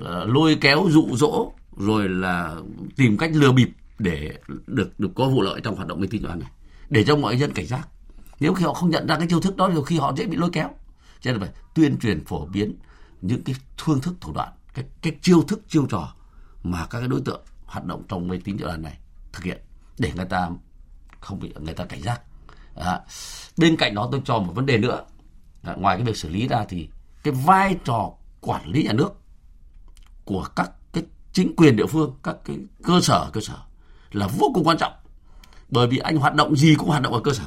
uh, 0.00 0.06
lôi 0.26 0.58
kéo 0.60 0.86
dụ 0.90 1.08
dỗ 1.12 1.52
rồi 1.76 2.08
là 2.08 2.54
tìm 2.96 3.18
cách 3.18 3.30
lừa 3.34 3.52
bịp 3.52 3.70
để 4.02 4.38
được 4.66 5.00
được 5.00 5.10
có 5.14 5.28
vụ 5.28 5.42
lợi 5.42 5.60
trong 5.64 5.76
hoạt 5.76 5.88
động 5.88 6.00
mê 6.00 6.06
tín 6.10 6.20
dị 6.20 6.26
đoan 6.26 6.38
này 6.38 6.50
để 6.90 7.04
cho 7.04 7.16
mọi 7.16 7.38
dân 7.38 7.52
cảnh 7.52 7.66
giác. 7.66 7.88
Nếu 8.40 8.54
khi 8.54 8.64
họ 8.64 8.74
không 8.74 8.90
nhận 8.90 9.06
ra 9.06 9.16
cái 9.16 9.26
chiêu 9.30 9.40
thức 9.40 9.56
đó 9.56 9.70
thì 9.74 9.80
khi 9.86 9.98
họ 9.98 10.12
dễ 10.16 10.26
bị 10.26 10.36
lôi 10.36 10.50
kéo. 10.52 10.68
Cho 11.20 11.30
nên 11.30 11.40
phải 11.40 11.50
tuyên 11.74 11.98
truyền 11.98 12.24
phổ 12.24 12.46
biến 12.46 12.74
những 13.22 13.44
cái 13.44 13.54
phương 13.78 14.00
thức 14.00 14.14
thủ 14.20 14.32
đoạn 14.32 14.52
cái 14.74 14.84
cái 15.02 15.12
chiêu 15.22 15.42
thức 15.42 15.60
chiêu 15.68 15.86
trò 15.86 16.14
mà 16.62 16.86
các 16.86 16.98
cái 16.98 17.08
đối 17.08 17.20
tượng 17.20 17.40
hoạt 17.64 17.84
động 17.84 18.02
trong 18.08 18.28
mê 18.28 18.38
tín 18.44 18.58
dị 18.58 18.64
đoan 18.64 18.82
này 18.82 18.98
thực 19.32 19.44
hiện 19.44 19.60
để 19.98 20.12
người 20.16 20.24
ta 20.24 20.50
không 21.20 21.40
bị 21.40 21.52
người 21.60 21.74
ta 21.74 21.84
cảnh 21.84 22.02
giác. 22.02 22.20
À, 22.76 23.00
bên 23.56 23.76
cạnh 23.76 23.94
đó 23.94 24.08
tôi 24.12 24.22
cho 24.24 24.38
một 24.38 24.52
vấn 24.52 24.66
đề 24.66 24.78
nữa. 24.78 25.04
À, 25.62 25.74
ngoài 25.74 25.96
cái 25.96 26.06
việc 26.06 26.16
xử 26.16 26.28
lý 26.28 26.48
ra 26.48 26.64
thì 26.68 26.88
cái 27.22 27.34
vai 27.34 27.76
trò 27.84 28.12
quản 28.40 28.66
lý 28.66 28.82
nhà 28.82 28.92
nước 28.92 29.12
của 30.24 30.46
các 30.56 30.70
cái 30.92 31.04
chính 31.32 31.56
quyền 31.56 31.76
địa 31.76 31.86
phương 31.86 32.14
các 32.22 32.36
cái 32.44 32.56
cơ 32.82 33.00
sở 33.00 33.30
cơ 33.32 33.40
sở 33.40 33.58
là 34.12 34.26
vô 34.38 34.50
cùng 34.54 34.64
quan 34.64 34.78
trọng. 34.78 34.92
Bởi 35.68 35.86
vì 35.86 35.98
anh 35.98 36.16
hoạt 36.16 36.34
động 36.34 36.56
gì 36.56 36.74
cũng 36.74 36.88
hoạt 36.88 37.02
động 37.02 37.12
ở 37.12 37.20
cơ 37.20 37.32
sở. 37.32 37.44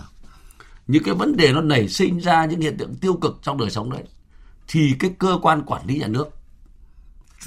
Những 0.87 1.03
cái 1.03 1.13
vấn 1.13 1.37
đề 1.37 1.53
nó 1.53 1.61
nảy 1.61 1.89
sinh 1.89 2.17
ra 2.17 2.45
những 2.45 2.61
hiện 2.61 2.77
tượng 2.77 2.95
tiêu 2.95 3.13
cực 3.13 3.39
trong 3.41 3.57
đời 3.57 3.69
sống 3.69 3.91
đấy 3.91 4.03
thì 4.67 4.95
cái 4.99 5.11
cơ 5.19 5.37
quan 5.41 5.61
quản 5.61 5.85
lý 5.87 5.99
nhà 5.99 6.07
nước 6.07 6.29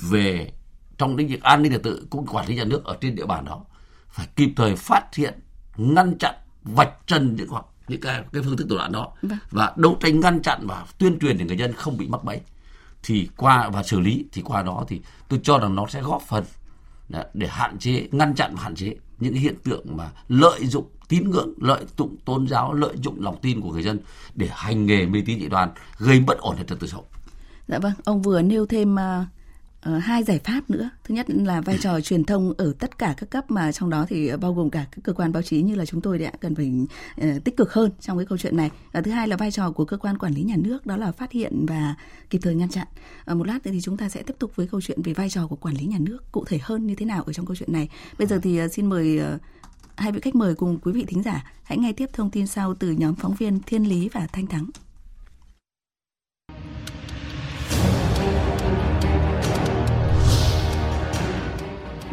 về 0.03 0.53
trong 0.99 1.17
lĩnh 1.17 1.29
vực 1.29 1.43
an 1.43 1.63
ninh 1.63 1.73
trật 1.73 1.83
tự 1.83 2.07
cũng 2.11 2.27
quản 2.27 2.47
lý 2.47 2.57
nhà 2.57 2.65
nước 2.65 2.85
ở 2.85 2.97
trên 3.01 3.15
địa 3.15 3.27
bàn 3.27 3.45
đó 3.45 3.65
phải 4.09 4.27
kịp 4.37 4.51
thời 4.57 4.77
phát 4.77 5.15
hiện 5.15 5.35
ngăn 5.77 6.19
chặn 6.19 6.35
vạch 6.63 6.93
trần 7.07 7.37
những 7.37 7.49
hoặc 7.49 7.65
những 7.89 8.01
cái 8.01 8.25
cái 8.33 8.43
phương 8.43 8.57
thức 8.57 8.67
thủ 8.71 8.77
đoạn 8.77 8.93
đó. 8.93 9.13
Vâng. 9.23 9.39
và 9.51 9.73
đấu 9.77 9.97
tranh 10.01 10.21
ngăn 10.21 10.43
chặn 10.43 10.67
và 10.67 10.87
tuyên 10.99 11.19
truyền 11.19 11.39
để 11.39 11.45
người 11.45 11.57
dân 11.57 11.73
không 11.73 11.97
bị 11.97 12.09
mắc 12.09 12.25
bẫy. 12.25 12.41
Thì 13.03 13.29
qua 13.37 13.69
và 13.69 13.83
xử 13.83 14.01
lý 14.01 14.25
thì 14.33 14.43
qua 14.43 14.63
đó 14.63 14.85
thì 14.89 15.01
tôi 15.29 15.41
cho 15.43 15.59
rằng 15.59 15.75
nó 15.75 15.87
sẽ 15.87 16.03
góp 16.03 16.23
phần 16.23 16.45
để 17.35 17.47
hạn 17.49 17.79
chế 17.79 18.09
ngăn 18.13 18.35
chặn 18.35 18.55
và 18.55 18.63
hạn 18.63 18.75
chế 18.75 18.95
những 19.21 19.35
hiện 19.35 19.55
tượng 19.65 19.97
mà 19.97 20.11
lợi 20.29 20.67
dụng 20.67 20.87
tín 21.09 21.31
ngưỡng 21.31 21.53
lợi 21.61 21.85
dụng 21.99 22.17
tôn 22.25 22.49
giáo 22.49 22.73
lợi 22.73 22.97
dụng 23.03 23.23
lòng 23.23 23.37
tin 23.43 23.61
của 23.61 23.73
người 23.73 23.83
dân 23.83 23.99
để 24.35 24.49
hành 24.53 24.87
nghề 24.87 25.07
mê 25.07 25.23
tín 25.27 25.41
dị 25.41 25.49
đoan 25.49 25.71
gây 25.99 26.21
bất 26.21 26.39
ổn 26.39 26.57
trật 26.57 26.81
tự 26.81 26.87
xã 26.87 26.97
hội. 26.97 27.07
Dạ 27.69 27.79
vâng, 27.79 27.93
ông 28.05 28.23
vừa 28.23 28.43
nêu 28.43 28.67
thêm 28.67 28.99
à, 28.99 29.27
uh, 29.97 30.03
hai 30.03 30.25
giải 30.25 30.39
pháp 30.45 30.71
nữa. 30.71 30.91
Thứ 31.05 31.15
nhất 31.15 31.27
là 31.31 31.61
vai 31.61 31.79
trò 31.81 32.01
truyền 32.01 32.25
thông 32.25 32.53
ở 32.59 32.73
tất 32.79 32.99
cả 32.99 33.15
các 33.17 33.31
cấp 33.31 33.51
mà 33.51 33.73
trong 33.73 33.91
đó 33.91 34.07
thì 34.09 34.31
bao 34.41 34.55
gồm 34.55 34.71
cả 34.71 34.87
các 34.91 35.01
cơ 35.05 35.13
quan 35.13 35.33
báo 35.33 35.43
chí 35.43 35.63
như 35.63 35.75
là 35.75 35.87
chúng 35.87 36.01
tôi 36.01 36.19
đã 36.19 36.31
cần 36.41 36.55
phải 36.55 36.73
uh, 37.21 37.45
tích 37.45 37.57
cực 37.57 37.73
hơn 37.73 37.91
trong 38.01 38.19
cái 38.19 38.27
câu 38.27 38.39
chuyện 38.39 38.57
này. 38.57 38.71
Và 38.93 39.01
thứ 39.01 39.11
hai 39.11 39.29
là 39.29 39.37
vai 39.37 39.51
trò 39.51 39.71
của 39.71 39.85
cơ 39.85 39.97
quan 39.97 40.19
quản 40.19 40.33
lý 40.33 40.43
nhà 40.43 40.57
nước 40.57 40.87
đó 40.87 40.97
là 40.97 41.13
phát 41.13 41.33
hiện 41.33 41.67
và 41.67 41.95
kịp 42.31 42.39
thời 42.43 42.55
ngăn 42.55 42.69
chặn. 42.69 42.87
Uh, 43.31 43.37
một 43.37 43.47
lát 43.47 43.67
nữa 43.67 43.71
thì 43.73 43.81
chúng 43.81 43.97
ta 43.97 44.09
sẽ 44.09 44.23
tiếp 44.23 44.35
tục 44.39 44.53
với 44.57 44.67
câu 44.67 44.81
chuyện 44.81 45.03
về 45.03 45.13
vai 45.13 45.31
trò 45.31 45.47
của 45.47 45.57
quản 45.57 45.75
lý 45.75 45.87
nhà 45.87 45.99
nước 46.01 46.33
cụ 46.33 46.45
thể 46.45 46.59
hơn 46.63 46.87
như 46.87 46.95
thế 46.95 47.07
nào 47.07 47.23
ở 47.23 47.33
trong 47.33 47.47
câu 47.47 47.57
chuyện 47.57 47.73
này. 47.73 47.89
Bây 48.19 48.27
giờ 48.27 48.39
thì 48.43 48.65
uh, 48.65 48.73
xin 48.73 48.87
mời 48.87 49.21
uh, 49.35 49.41
hai 49.97 50.13
vị 50.13 50.21
khách 50.21 50.35
mời 50.35 50.55
cùng 50.55 50.79
quý 50.79 50.93
vị 50.93 51.05
thính 51.09 51.23
giả 51.23 51.53
hãy 51.63 51.79
nghe 51.79 51.93
tiếp 51.93 52.11
thông 52.13 52.31
tin 52.31 52.47
sau 52.47 52.75
từ 52.75 52.91
nhóm 52.91 53.15
phóng 53.15 53.35
viên 53.35 53.61
Thiên 53.67 53.89
Lý 53.89 54.09
và 54.09 54.27
Thanh 54.33 54.47
Thắng. 54.47 54.71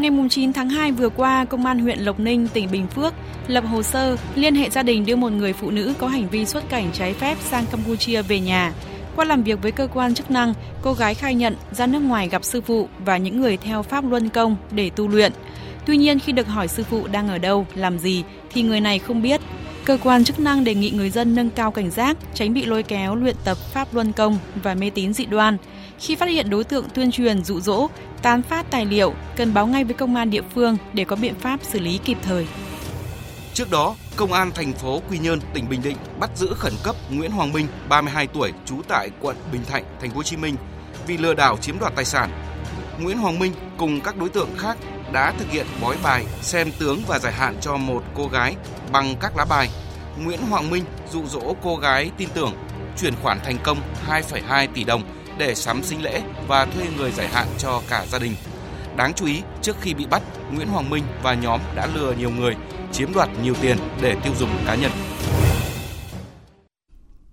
Ngày 0.06 0.28
9 0.30 0.54
tháng 0.54 0.70
2 0.70 0.92
vừa 0.92 1.10
qua, 1.10 1.46
Công 1.46 1.66
an 1.66 1.80
huyện 1.80 2.00
Lộc 2.00 2.20
Ninh, 2.20 2.48
tỉnh 2.48 2.72
Bình 2.72 2.88
Phước 2.88 3.14
lập 3.48 3.64
hồ 3.68 3.84
sơ 3.84 4.18
liên 4.36 4.56
hệ 4.56 4.70
gia 4.70 4.84
đình 4.84 5.06
đưa 5.06 5.16
một 5.16 5.32
người 5.32 5.54
phụ 5.54 5.72
nữ 5.72 5.94
có 6.00 6.08
hành 6.08 6.30
vi 6.30 6.46
xuất 6.46 6.70
cảnh 6.70 6.90
trái 6.94 7.14
phép 7.14 7.38
sang 7.42 7.66
Campuchia 7.72 8.22
về 8.22 8.40
nhà. 8.40 8.74
Qua 9.16 9.26
làm 9.26 9.44
việc 9.44 9.62
với 9.62 9.72
cơ 9.72 9.88
quan 9.94 10.16
chức 10.16 10.32
năng, 10.32 10.54
cô 10.82 10.94
gái 10.94 11.14
khai 11.14 11.36
nhận 11.36 11.56
ra 11.72 11.88
nước 11.88 12.00
ngoài 12.00 12.30
gặp 12.30 12.44
sư 12.44 12.62
phụ 12.62 12.88
và 13.06 13.18
những 13.18 13.42
người 13.42 13.58
theo 13.58 13.84
pháp 13.84 14.10
luân 14.10 14.30
công 14.30 14.56
để 14.72 14.90
tu 14.90 15.08
luyện. 15.08 15.32
Tuy 15.86 15.98
nhiên 15.98 16.20
khi 16.20 16.32
được 16.32 16.48
hỏi 16.48 16.68
sư 16.68 16.84
phụ 16.84 17.08
đang 17.12 17.28
ở 17.28 17.38
đâu, 17.38 17.68
làm 17.76 18.00
gì 18.00 18.24
thì 18.54 18.62
người 18.62 18.82
này 18.82 19.00
không 19.00 19.22
biết. 19.22 19.42
Cơ 19.86 19.98
quan 20.04 20.24
chức 20.24 20.40
năng 20.40 20.64
đề 20.64 20.76
nghị 20.76 20.90
người 20.92 21.10
dân 21.10 21.36
nâng 21.36 21.50
cao 21.50 21.72
cảnh 21.72 21.92
giác, 21.92 22.18
tránh 22.34 22.54
bị 22.54 22.66
lôi 22.66 22.84
kéo 22.84 23.16
luyện 23.16 23.36
tập 23.44 23.58
pháp 23.58 23.94
luân 23.94 24.12
công 24.12 24.40
và 24.64 24.76
mê 24.76 24.90
tín 24.90 25.14
dị 25.14 25.26
đoan. 25.26 25.58
Khi 26.00 26.16
phát 26.16 26.30
hiện 26.30 26.50
đối 26.50 26.64
tượng 26.64 26.86
tuyên 26.94 27.12
truyền 27.12 27.44
dụ 27.44 27.60
dỗ, 27.60 27.88
tán 28.22 28.42
phát 28.42 28.72
tài 28.72 28.86
liệu, 28.86 29.14
cần 29.36 29.54
báo 29.54 29.68
ngay 29.68 29.84
với 29.84 29.94
công 29.94 30.16
an 30.16 30.30
địa 30.30 30.42
phương 30.56 30.78
để 30.94 31.04
có 31.04 31.16
biện 31.16 31.36
pháp 31.40 31.60
xử 31.64 31.80
lý 31.80 32.00
kịp 32.06 32.18
thời. 32.24 32.48
Trước 33.54 33.72
đó, 33.72 33.96
Công 34.16 34.34
an 34.34 34.52
thành 34.56 34.74
phố 34.74 35.02
Quy 35.10 35.18
Nhơn, 35.18 35.40
tỉnh 35.54 35.70
Bình 35.70 35.82
Định 35.84 35.98
bắt 36.20 36.30
giữ 36.36 36.48
khẩn 36.58 36.74
cấp 36.84 36.96
Nguyễn 37.10 37.32
Hoàng 37.32 37.54
Minh, 37.54 37.68
32 37.90 38.28
tuổi, 38.28 38.52
trú 38.66 38.76
tại 38.88 39.10
quận 39.22 39.36
Bình 39.52 39.62
Thạnh, 39.70 39.84
thành 40.02 40.10
phố 40.10 40.16
Hồ 40.16 40.24
Chí 40.24 40.38
Minh 40.38 40.56
vì 41.08 41.18
lừa 41.18 41.34
đảo 41.34 41.58
chiếm 41.58 41.80
đoạt 41.80 41.96
tài 41.96 42.06
sản. 42.06 42.30
Nguyễn 43.00 43.18
Hoàng 43.18 43.40
Minh 43.40 43.54
cùng 43.78 44.02
các 44.02 44.18
đối 44.18 44.30
tượng 44.30 44.50
khác 44.58 44.78
đã 45.14 45.34
thực 45.40 45.50
hiện 45.50 45.66
bói 45.82 45.96
bài, 46.04 46.26
xem 46.42 46.72
tướng 46.80 47.00
và 47.08 47.20
giải 47.20 47.34
hạn 47.34 47.56
cho 47.62 47.78
một 47.78 48.04
cô 48.14 48.28
gái 48.28 48.56
bằng 48.92 49.16
các 49.20 49.38
lá 49.38 49.46
bài. 49.46 49.70
Nguyễn 50.24 50.40
Hoàng 50.50 50.70
Minh 50.70 50.84
dụ 51.12 51.26
dỗ 51.26 51.56
cô 51.64 51.78
gái 51.78 52.12
tin 52.18 52.30
tưởng 52.34 52.54
chuyển 52.98 53.14
khoản 53.24 53.40
thành 53.44 53.58
công 53.64 53.78
2,2 54.08 54.68
tỷ 54.74 54.84
đồng 54.84 55.02
để 55.38 55.56
sắm 55.56 55.84
sinh 55.84 56.04
lễ 56.04 56.22
và 56.48 56.66
thuê 56.66 56.86
người 56.98 57.12
giải 57.12 57.28
hạn 57.28 57.48
cho 57.58 57.82
cả 57.90 58.06
gia 58.12 58.20
đình. 58.20 58.36
Đáng 58.98 59.14
chú 59.14 59.26
ý, 59.26 59.42
trước 59.62 59.76
khi 59.82 59.94
bị 59.94 60.06
bắt, 60.06 60.22
Nguyễn 60.54 60.68
Hoàng 60.68 60.90
Minh 60.90 61.04
và 61.24 61.34
nhóm 61.34 61.60
đã 61.76 61.88
lừa 61.96 62.14
nhiều 62.14 62.30
người, 62.30 62.56
chiếm 62.92 63.14
đoạt 63.14 63.30
nhiều 63.44 63.54
tiền 63.62 63.78
để 64.02 64.16
tiêu 64.24 64.34
dùng 64.40 64.50
cá 64.68 64.76
nhân. 64.76 64.92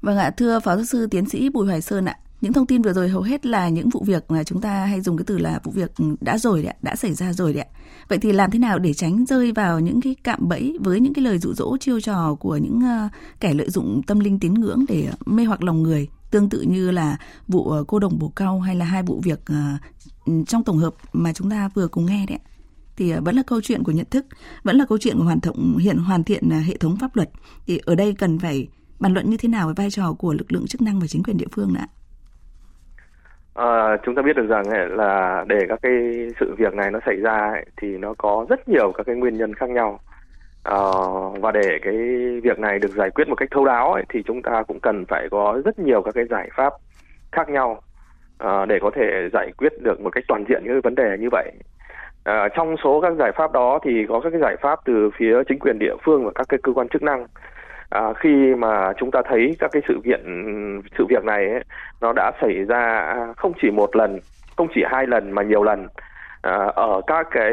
Vâng 0.00 0.18
ạ, 0.18 0.30
thưa 0.36 0.60
Phó 0.60 0.76
giáo 0.76 0.84
sư 0.84 1.06
tiến 1.10 1.28
sĩ 1.28 1.48
Bùi 1.48 1.66
Hoài 1.66 1.80
Sơn 1.80 2.04
ạ, 2.04 2.16
những 2.42 2.52
thông 2.52 2.66
tin 2.66 2.82
vừa 2.82 2.92
rồi 2.92 3.08
hầu 3.08 3.22
hết 3.22 3.46
là 3.46 3.68
những 3.68 3.88
vụ 3.88 4.02
việc 4.06 4.30
mà 4.30 4.44
chúng 4.44 4.60
ta 4.60 4.84
hay 4.84 5.00
dùng 5.00 5.16
cái 5.16 5.24
từ 5.26 5.38
là 5.38 5.60
vụ 5.64 5.72
việc 5.72 5.90
đã 6.20 6.38
rồi 6.38 6.62
đấy, 6.62 6.74
đã 6.82 6.96
xảy 6.96 7.14
ra 7.14 7.32
rồi 7.32 7.52
đấy. 7.52 7.66
Vậy 8.08 8.18
thì 8.18 8.32
làm 8.32 8.50
thế 8.50 8.58
nào 8.58 8.78
để 8.78 8.94
tránh 8.94 9.24
rơi 9.26 9.52
vào 9.52 9.80
những 9.80 10.00
cái 10.00 10.16
cạm 10.24 10.48
bẫy 10.48 10.76
với 10.80 11.00
những 11.00 11.14
cái 11.14 11.24
lời 11.24 11.38
dụ 11.38 11.54
dỗ 11.54 11.76
chiêu 11.76 12.00
trò 12.00 12.34
của 12.34 12.56
những 12.56 12.80
ờ, 12.80 13.08
kẻ 13.40 13.54
lợi 13.54 13.70
dụng 13.70 14.02
tâm 14.06 14.20
linh 14.20 14.38
tín 14.38 14.54
ngưỡng 14.54 14.84
để 14.88 15.06
ờ, 15.10 15.16
mê 15.26 15.44
hoặc 15.44 15.62
lòng 15.62 15.82
người, 15.82 16.08
tương 16.30 16.48
tự 16.48 16.60
như 16.60 16.90
là 16.90 17.18
vụ 17.48 17.70
ờ, 17.70 17.84
cô 17.88 17.98
đồng 17.98 18.18
bồ 18.18 18.28
cao 18.28 18.60
hay 18.60 18.76
là 18.76 18.84
hai 18.84 19.02
vụ 19.02 19.20
việc 19.24 19.40
trong 20.46 20.64
tổng 20.64 20.78
hợp 20.78 20.94
mà 21.12 21.32
chúng 21.32 21.50
ta 21.50 21.68
vừa 21.74 21.88
cùng 21.88 22.06
nghe 22.06 22.26
đấy 22.26 22.38
thì 22.96 23.12
vẫn 23.12 23.36
là 23.36 23.42
câu 23.42 23.60
chuyện 23.60 23.84
của 23.84 23.92
nhận 23.92 24.06
thức, 24.10 24.26
vẫn 24.62 24.76
là 24.76 24.84
câu 24.84 24.98
chuyện 24.98 25.18
của 25.18 25.24
hoàn 25.24 25.40
thiện 25.40 25.78
hiện 25.78 25.98
hoàn 25.98 26.24
thiện 26.24 26.50
hệ 26.50 26.76
thống 26.76 26.96
pháp 26.96 27.16
luật. 27.16 27.30
Thì 27.66 27.80
ở 27.84 27.94
đây 27.94 28.14
cần 28.14 28.38
phải 28.38 28.68
bàn 28.98 29.14
luận 29.14 29.30
như 29.30 29.36
thế 29.36 29.48
nào 29.48 29.68
về 29.68 29.74
vai 29.76 29.90
trò 29.90 30.12
của 30.12 30.32
lực 30.32 30.52
lượng 30.52 30.66
chức 30.66 30.82
năng 30.82 31.00
và 31.00 31.06
chính 31.06 31.22
quyền 31.22 31.36
địa 31.36 31.46
phương 31.52 31.72
nữa? 31.72 31.86
À, 33.54 33.96
chúng 34.02 34.14
ta 34.14 34.22
biết 34.22 34.36
được 34.36 34.46
rằng 34.48 34.64
ấy, 34.64 34.88
là 34.88 35.44
để 35.48 35.58
các 35.68 35.78
cái 35.82 35.92
sự 36.40 36.54
việc 36.58 36.74
này 36.74 36.90
nó 36.90 36.98
xảy 37.06 37.16
ra 37.16 37.50
ấy, 37.52 37.64
thì 37.76 37.98
nó 37.98 38.14
có 38.18 38.46
rất 38.48 38.68
nhiều 38.68 38.92
các 38.92 39.06
cái 39.06 39.16
nguyên 39.16 39.36
nhân 39.36 39.54
khác 39.54 39.70
nhau. 39.70 40.00
À, 40.62 40.78
và 41.40 41.50
để 41.50 41.78
cái 41.82 41.94
việc 42.42 42.58
này 42.58 42.78
được 42.78 42.90
giải 42.90 43.10
quyết 43.10 43.28
một 43.28 43.34
cách 43.34 43.48
thấu 43.50 43.64
đáo 43.64 43.92
ấy, 43.92 44.04
thì 44.08 44.22
chúng 44.26 44.42
ta 44.42 44.62
cũng 44.68 44.80
cần 44.80 45.04
phải 45.08 45.28
có 45.30 45.62
rất 45.64 45.78
nhiều 45.78 46.02
các 46.02 46.14
cái 46.14 46.24
giải 46.30 46.48
pháp 46.56 46.72
khác 47.32 47.48
nhau 47.48 47.80
à, 48.38 48.66
để 48.66 48.78
có 48.82 48.90
thể 48.94 49.28
giải 49.32 49.52
quyết 49.58 49.72
được 49.82 50.00
một 50.00 50.10
cách 50.10 50.24
toàn 50.28 50.44
diện 50.48 50.62
những 50.64 50.80
vấn 50.80 50.94
đề 50.94 51.16
như 51.20 51.28
vậy. 51.32 51.52
À, 52.24 52.48
trong 52.56 52.76
số 52.84 53.00
các 53.00 53.12
giải 53.18 53.32
pháp 53.32 53.52
đó 53.52 53.78
thì 53.84 54.06
có 54.08 54.20
các 54.20 54.30
cái 54.30 54.40
giải 54.40 54.56
pháp 54.62 54.78
từ 54.84 55.10
phía 55.18 55.42
chính 55.48 55.58
quyền 55.58 55.78
địa 55.78 55.94
phương 56.04 56.24
và 56.24 56.30
các 56.34 56.46
cái 56.48 56.58
cơ 56.62 56.72
quan 56.72 56.88
chức 56.88 57.02
năng 57.02 57.26
à, 57.92 58.12
khi 58.12 58.54
mà 58.58 58.92
chúng 58.98 59.10
ta 59.10 59.22
thấy 59.28 59.56
các 59.58 59.70
cái 59.72 59.82
sự 59.88 60.00
kiện 60.04 60.20
sự 60.98 61.06
việc 61.08 61.24
này 61.24 61.50
ấy, 61.50 61.64
nó 62.00 62.12
đã 62.12 62.32
xảy 62.40 62.64
ra 62.68 63.14
không 63.36 63.52
chỉ 63.62 63.70
một 63.70 63.96
lần 63.96 64.20
không 64.56 64.68
chỉ 64.74 64.80
hai 64.86 65.06
lần 65.06 65.32
mà 65.32 65.42
nhiều 65.42 65.62
lần. 65.62 65.86
À, 66.42 66.72
ở 66.74 67.00
các 67.06 67.26
cái 67.30 67.52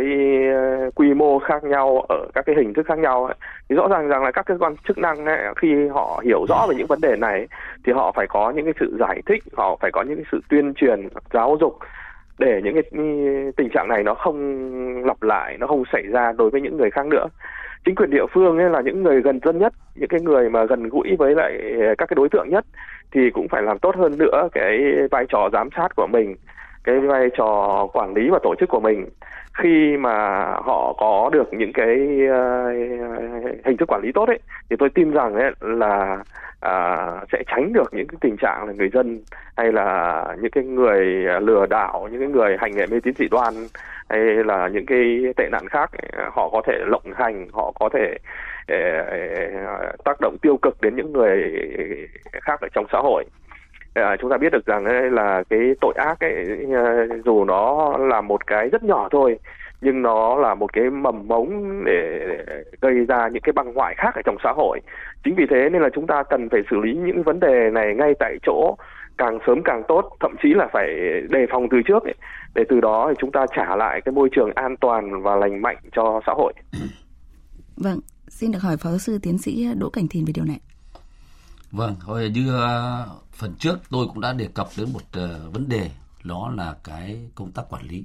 ờ, 0.54 0.90
quy 0.96 1.14
mô 1.14 1.40
khác 1.40 1.64
nhau 1.64 2.06
ở 2.10 2.28
các 2.34 2.46
cái 2.46 2.56
hình 2.56 2.74
thức 2.74 2.86
khác 2.86 3.00
nhau 3.00 3.26
ấy, 3.26 3.36
thì 3.70 3.76
rõ 3.76 3.88
ràng 3.88 4.08
rằng 4.08 4.24
là 4.24 4.32
các 4.32 4.46
cơ 4.46 4.58
quan 4.60 4.76
chức 4.88 4.98
năng 4.98 5.26
ấy, 5.26 5.38
khi 5.56 5.88
họ 5.88 6.22
hiểu 6.26 6.46
rõ 6.50 6.66
về 6.70 6.76
những 6.76 6.88
vấn 6.88 7.02
đề 7.02 7.16
này 7.16 7.48
thì 7.86 7.94
họ 7.94 8.12
phải 8.16 8.28
có 8.30 8.52
những 8.56 8.66
cái 8.66 8.74
sự 8.80 8.98
giải 9.00 9.22
thích 9.26 9.44
họ 9.58 9.78
phải 9.82 9.92
có 9.92 10.02
những 10.02 10.16
cái 10.16 10.26
sự 10.32 10.42
tuyên 10.50 10.74
truyền 10.74 11.08
giáo 11.34 11.58
dục 11.62 11.80
để 12.40 12.62
những 12.64 12.74
cái 12.74 12.84
ừ, 12.92 13.04
tình 13.58 13.70
trạng 13.74 13.88
này 13.88 14.04
nó 14.04 14.14
không 14.14 15.06
lặp 15.06 15.24
lại 15.24 15.58
nó 15.60 15.68
không 15.68 15.84
xảy 15.94 16.04
ra 16.04 16.32
đối 16.38 16.50
với 16.50 16.62
những 16.62 16.78
người 16.78 16.92
khác 16.92 17.06
nữa 17.06 17.28
chính 17.86 17.96
quyền 17.96 18.10
địa 18.10 18.26
phương 18.34 18.58
ấy 18.58 18.70
là 18.70 18.82
những 18.82 19.04
người 19.04 19.22
gần 19.22 19.40
dân 19.46 19.58
nhất, 19.58 19.74
những 19.96 20.10
cái 20.10 20.22
người 20.22 20.50
mà 20.50 20.66
gần 20.66 20.90
gũi 20.90 21.16
với 21.20 21.36
lại 21.36 21.52
các 21.98 22.06
cái 22.10 22.16
đối 22.16 22.30
tượng 22.30 22.50
nhất, 22.50 22.66
thì 23.12 23.30
cũng 23.34 23.48
phải 23.48 23.62
làm 23.62 23.80
tốt 23.80 23.96
hơn 23.96 24.18
nữa 24.18 24.50
cái 24.52 24.80
vai 25.12 25.26
trò 25.30 25.50
giám 25.54 25.70
sát 25.76 25.88
của 25.96 26.08
mình, 26.12 26.36
cái 26.84 27.00
vai 27.00 27.30
trò 27.38 27.88
quản 27.94 28.14
lý 28.14 28.30
và 28.32 28.40
tổ 28.44 28.56
chức 28.60 28.70
của 28.70 28.80
mình 28.80 29.06
khi 29.62 29.98
mà 29.98 30.46
họ 30.46 30.94
có 30.98 31.30
được 31.34 31.54
những 31.54 31.74
cái 31.74 31.98
uh, 32.26 33.66
hình 33.66 33.78
thức 33.78 33.92
quản 33.92 34.02
lý 34.02 34.12
tốt 34.12 34.28
ấy 34.28 34.40
thì 34.70 34.76
tôi 34.80 34.90
tin 34.90 35.12
rằng 35.12 35.36
ấy 35.36 35.52
là 35.60 36.18
uh, 36.66 37.30
sẽ 37.32 37.44
tránh 37.48 37.74
được 37.74 37.94
những 37.94 38.08
cái 38.08 38.18
tình 38.22 38.38
trạng 38.38 38.68
là 38.68 38.74
người 38.74 38.90
dân 38.90 39.22
hay 39.58 39.72
là 39.72 40.26
những 40.42 40.52
cái 40.52 40.64
người 40.64 41.26
à, 41.28 41.40
lừa 41.40 41.66
đảo 41.66 42.08
những 42.12 42.20
cái 42.20 42.30
người 42.30 42.58
hành 42.60 42.72
nghề 42.76 42.86
mê 42.86 43.00
tín 43.04 43.14
dị 43.18 43.28
đoan 43.32 43.54
hay 44.10 44.20
là 44.20 44.68
những 44.68 44.86
cái 44.86 45.22
tệ 45.38 45.50
nạn 45.52 45.68
khác 45.70 45.92
họ 46.32 46.50
có 46.52 46.62
thể 46.68 46.74
lộng 46.86 47.14
hành 47.16 47.48
họ 47.54 47.72
có 47.80 47.90
thể 47.94 48.16
uh, 48.72 50.04
tác 50.04 50.22
động 50.22 50.38
tiêu 50.42 50.58
cực 50.62 50.82
đến 50.82 50.96
những 50.96 51.14
người 51.14 51.68
khác 52.42 52.62
ở 52.62 52.68
trong 52.74 52.86
xã 52.92 53.00
hội. 53.00 53.26
À, 53.94 54.16
chúng 54.22 54.30
ta 54.30 54.38
biết 54.38 54.52
được 54.52 54.66
rằng 54.66 54.86
ấy, 54.86 55.12
là 55.12 55.44
cái 55.50 55.60
tội 55.82 55.94
ác 55.98 56.20
ấy 56.20 56.46
ờ, 56.74 57.08
dù 57.26 57.46
nó 57.46 57.98
là 57.98 58.22
một 58.22 58.48
cái 58.48 58.70
rất 58.70 58.84
nhỏ 58.84 59.08
thôi 59.12 59.40
nhưng 59.82 60.02
nó 60.02 60.36
là 60.36 60.56
một 60.56 60.74
cái 60.74 60.90
mầm 60.90 61.28
mống 61.28 61.82
để 61.86 62.20
gây 62.82 63.06
ra 63.08 63.28
những 63.28 63.42
cái 63.42 63.54
băng 63.54 63.74
hoại 63.74 63.96
khác 63.98 64.16
ở 64.16 64.22
trong 64.26 64.38
xã 64.44 64.52
hội 64.56 64.80
chính 65.24 65.36
vì 65.36 65.46
thế 65.50 65.70
nên 65.72 65.82
là 65.82 65.90
chúng 65.94 66.08
ta 66.08 66.24
cần 66.30 66.50
phải 66.50 66.62
xử 66.70 66.78
lý 66.78 66.94
những 66.94 67.24
vấn 67.24 67.40
đề 67.40 67.70
này 67.74 67.96
ngay 67.96 68.14
tại 68.20 68.38
chỗ 68.44 68.76
càng 69.18 69.40
sớm 69.48 69.62
càng 69.66 69.84
tốt 69.88 70.18
thậm 70.20 70.36
chí 70.44 70.50
là 70.54 70.68
phải 70.74 70.88
đề 71.30 71.46
phòng 71.52 71.68
từ 71.72 71.78
trước 71.86 72.04
ấy, 72.04 72.16
để 72.56 72.64
từ 72.70 72.80
đó 72.80 73.06
thì 73.10 73.16
chúng 73.20 73.32
ta 73.32 73.46
trả 73.56 73.76
lại 73.76 74.02
cái 74.06 74.14
môi 74.14 74.30
trường 74.32 74.52
an 74.56 74.78
toàn 74.78 75.22
và 75.22 75.36
lành 75.36 75.62
mạnh 75.62 75.78
cho 75.96 76.22
xã 76.26 76.34
hội. 76.34 76.54
Vâng, 77.78 78.00
xin 78.28 78.52
được 78.52 78.60
hỏi 78.62 78.78
phó 78.78 78.90
giáo 78.90 79.00
sư 79.00 79.20
tiến 79.24 79.38
sĩ 79.38 79.68
Đỗ 79.80 79.90
Cảnh 79.90 80.08
Thìn 80.10 80.26
về 80.26 80.34
điều 80.36 80.46
này. 80.46 80.60
Vâng, 81.72 81.96
hồi 82.00 82.30
như 82.30 82.54
ờ, 82.54 83.08
phần 83.32 83.56
trước 83.56 83.80
tôi 83.90 84.08
cũng 84.08 84.22
đã 84.22 84.34
đề 84.34 84.48
cập 84.48 84.70
đến 84.78 84.94
một 84.94 85.02
ờ, 85.12 85.50
vấn 85.50 85.70
đề 85.70 85.92
đó 86.24 86.50
là 86.56 86.76
cái 86.84 87.20
công 87.36 87.52
tác 87.52 87.64
quản 87.70 87.88
lý. 87.88 88.04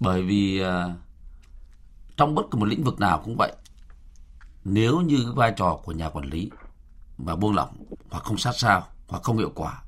Bởi 0.00 0.22
vì 0.22 0.60
ờ, 0.60 0.92
trong 2.16 2.34
bất 2.34 2.42
cứ 2.50 2.58
một 2.58 2.66
lĩnh 2.66 2.84
vực 2.84 3.00
nào 3.00 3.22
cũng 3.24 3.36
vậy. 3.38 3.52
Nếu 4.64 5.00
như 5.00 5.32
vai 5.36 5.52
trò 5.56 5.80
của 5.84 5.92
nhà 5.92 6.08
quản 6.08 6.26
lý 6.26 6.50
mà 7.18 7.36
buông 7.36 7.54
lỏng 7.54 7.84
hoặc 8.10 8.24
không 8.24 8.38
sát 8.38 8.52
sao 8.56 8.86
hoặc 9.08 9.22
không 9.22 9.38
hiệu 9.38 9.52
quả 9.54 9.82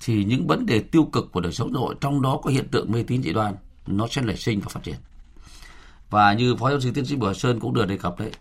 thì 0.00 0.24
những 0.24 0.46
vấn 0.46 0.66
đề 0.66 0.80
tiêu 0.80 1.04
cực 1.12 1.32
của 1.32 1.40
đời 1.40 1.52
sống 1.52 1.72
xã 1.74 1.78
hội 1.78 1.94
trong 2.00 2.22
đó 2.22 2.40
có 2.42 2.50
hiện 2.50 2.68
tượng 2.68 2.92
mê 2.92 3.02
tín 3.02 3.22
dị 3.22 3.32
đoan 3.32 3.56
nó 3.86 4.06
sẽ 4.10 4.22
nảy 4.22 4.36
sinh 4.36 4.60
và 4.60 4.68
phát 4.68 4.80
triển 4.82 4.96
và 6.10 6.32
như 6.32 6.56
phó 6.56 6.70
giáo 6.70 6.80
sư 6.80 6.90
tiến 6.94 7.04
sĩ 7.04 7.16
bùa 7.16 7.34
sơn 7.34 7.60
cũng 7.60 7.74
được 7.74 7.86
đề 7.86 7.96
cập 7.96 8.16
đấy 8.18 8.32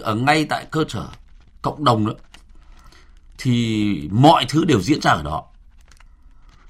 ở 0.00 0.14
ngay 0.14 0.44
tại 0.44 0.66
cơ 0.70 0.84
sở 0.88 1.08
cộng 1.62 1.84
đồng 1.84 2.04
nữa 2.04 2.14
thì 3.38 4.08
mọi 4.12 4.44
thứ 4.48 4.64
đều 4.64 4.80
diễn 4.80 5.00
ra 5.00 5.10
ở 5.10 5.22
đó 5.22 5.44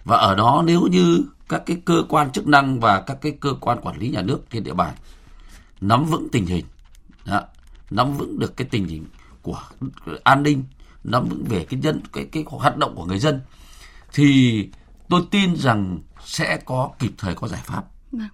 và 0.05 0.17
ở 0.17 0.35
đó 0.35 0.63
nếu 0.67 0.81
như 0.81 1.25
các 1.49 1.63
cái 1.67 1.77
cơ 1.85 2.05
quan 2.09 2.33
chức 2.33 2.47
năng 2.47 2.81
và 2.81 3.01
các 3.01 3.19
cái 3.21 3.33
cơ 3.41 3.55
quan 3.61 3.81
quản 3.81 3.99
lý 3.99 4.09
nhà 4.09 4.23
nước 4.23 4.41
trên 4.51 4.65
địa 4.65 4.75
bàn 4.75 4.95
nắm 5.81 6.05
vững 6.05 6.29
tình 6.33 6.47
hình 6.47 6.65
đó, 7.25 7.43
nắm 7.91 8.17
vững 8.17 8.39
được 8.39 8.57
cái 8.57 8.69
tình 8.71 8.87
hình 8.87 9.05
của 9.43 9.61
an 10.25 10.43
ninh 10.43 10.65
nắm 11.05 11.29
vững 11.29 11.45
về 11.45 11.65
cái 11.65 11.81
dân 11.81 12.01
cái 12.13 12.25
cái 12.33 12.45
hoạt 12.47 12.77
động 12.77 12.95
của 12.97 13.05
người 13.05 13.19
dân 13.19 13.41
thì 14.13 14.69
tôi 15.09 15.23
tin 15.31 15.57
rằng 15.57 15.99
sẽ 16.25 16.57
có 16.65 16.91
kịp 16.99 17.13
thời 17.19 17.35
có 17.35 17.49
giải 17.49 17.61
pháp 17.65 17.85
vâng. 18.13 18.29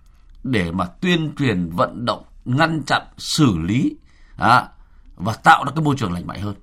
để 0.45 0.73
mà 0.73 0.87
tuyên 0.87 1.33
truyền 1.38 1.71
vận 1.77 2.05
động 2.05 2.25
ngăn 2.45 2.83
chặn 2.87 3.03
xử 3.19 3.59
lý 3.59 3.97
à, 4.37 4.69
và 5.16 5.33
tạo 5.33 5.64
ra 5.64 5.73
cái 5.75 5.85
môi 5.85 5.97
trường 5.99 6.12
lành 6.12 6.27
mạnh 6.27 6.40
hơn 6.40 6.55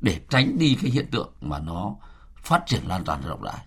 để 0.00 0.20
tránh 0.28 0.58
đi 0.58 0.78
cái 0.82 0.90
hiện 0.90 1.06
tượng 1.10 1.32
mà 1.40 1.58
nó 1.58 1.94
phát 2.42 2.62
triển 2.66 2.80
lan 2.86 3.04
tràn 3.04 3.20
rộng 3.26 3.42
rãi 3.42 3.58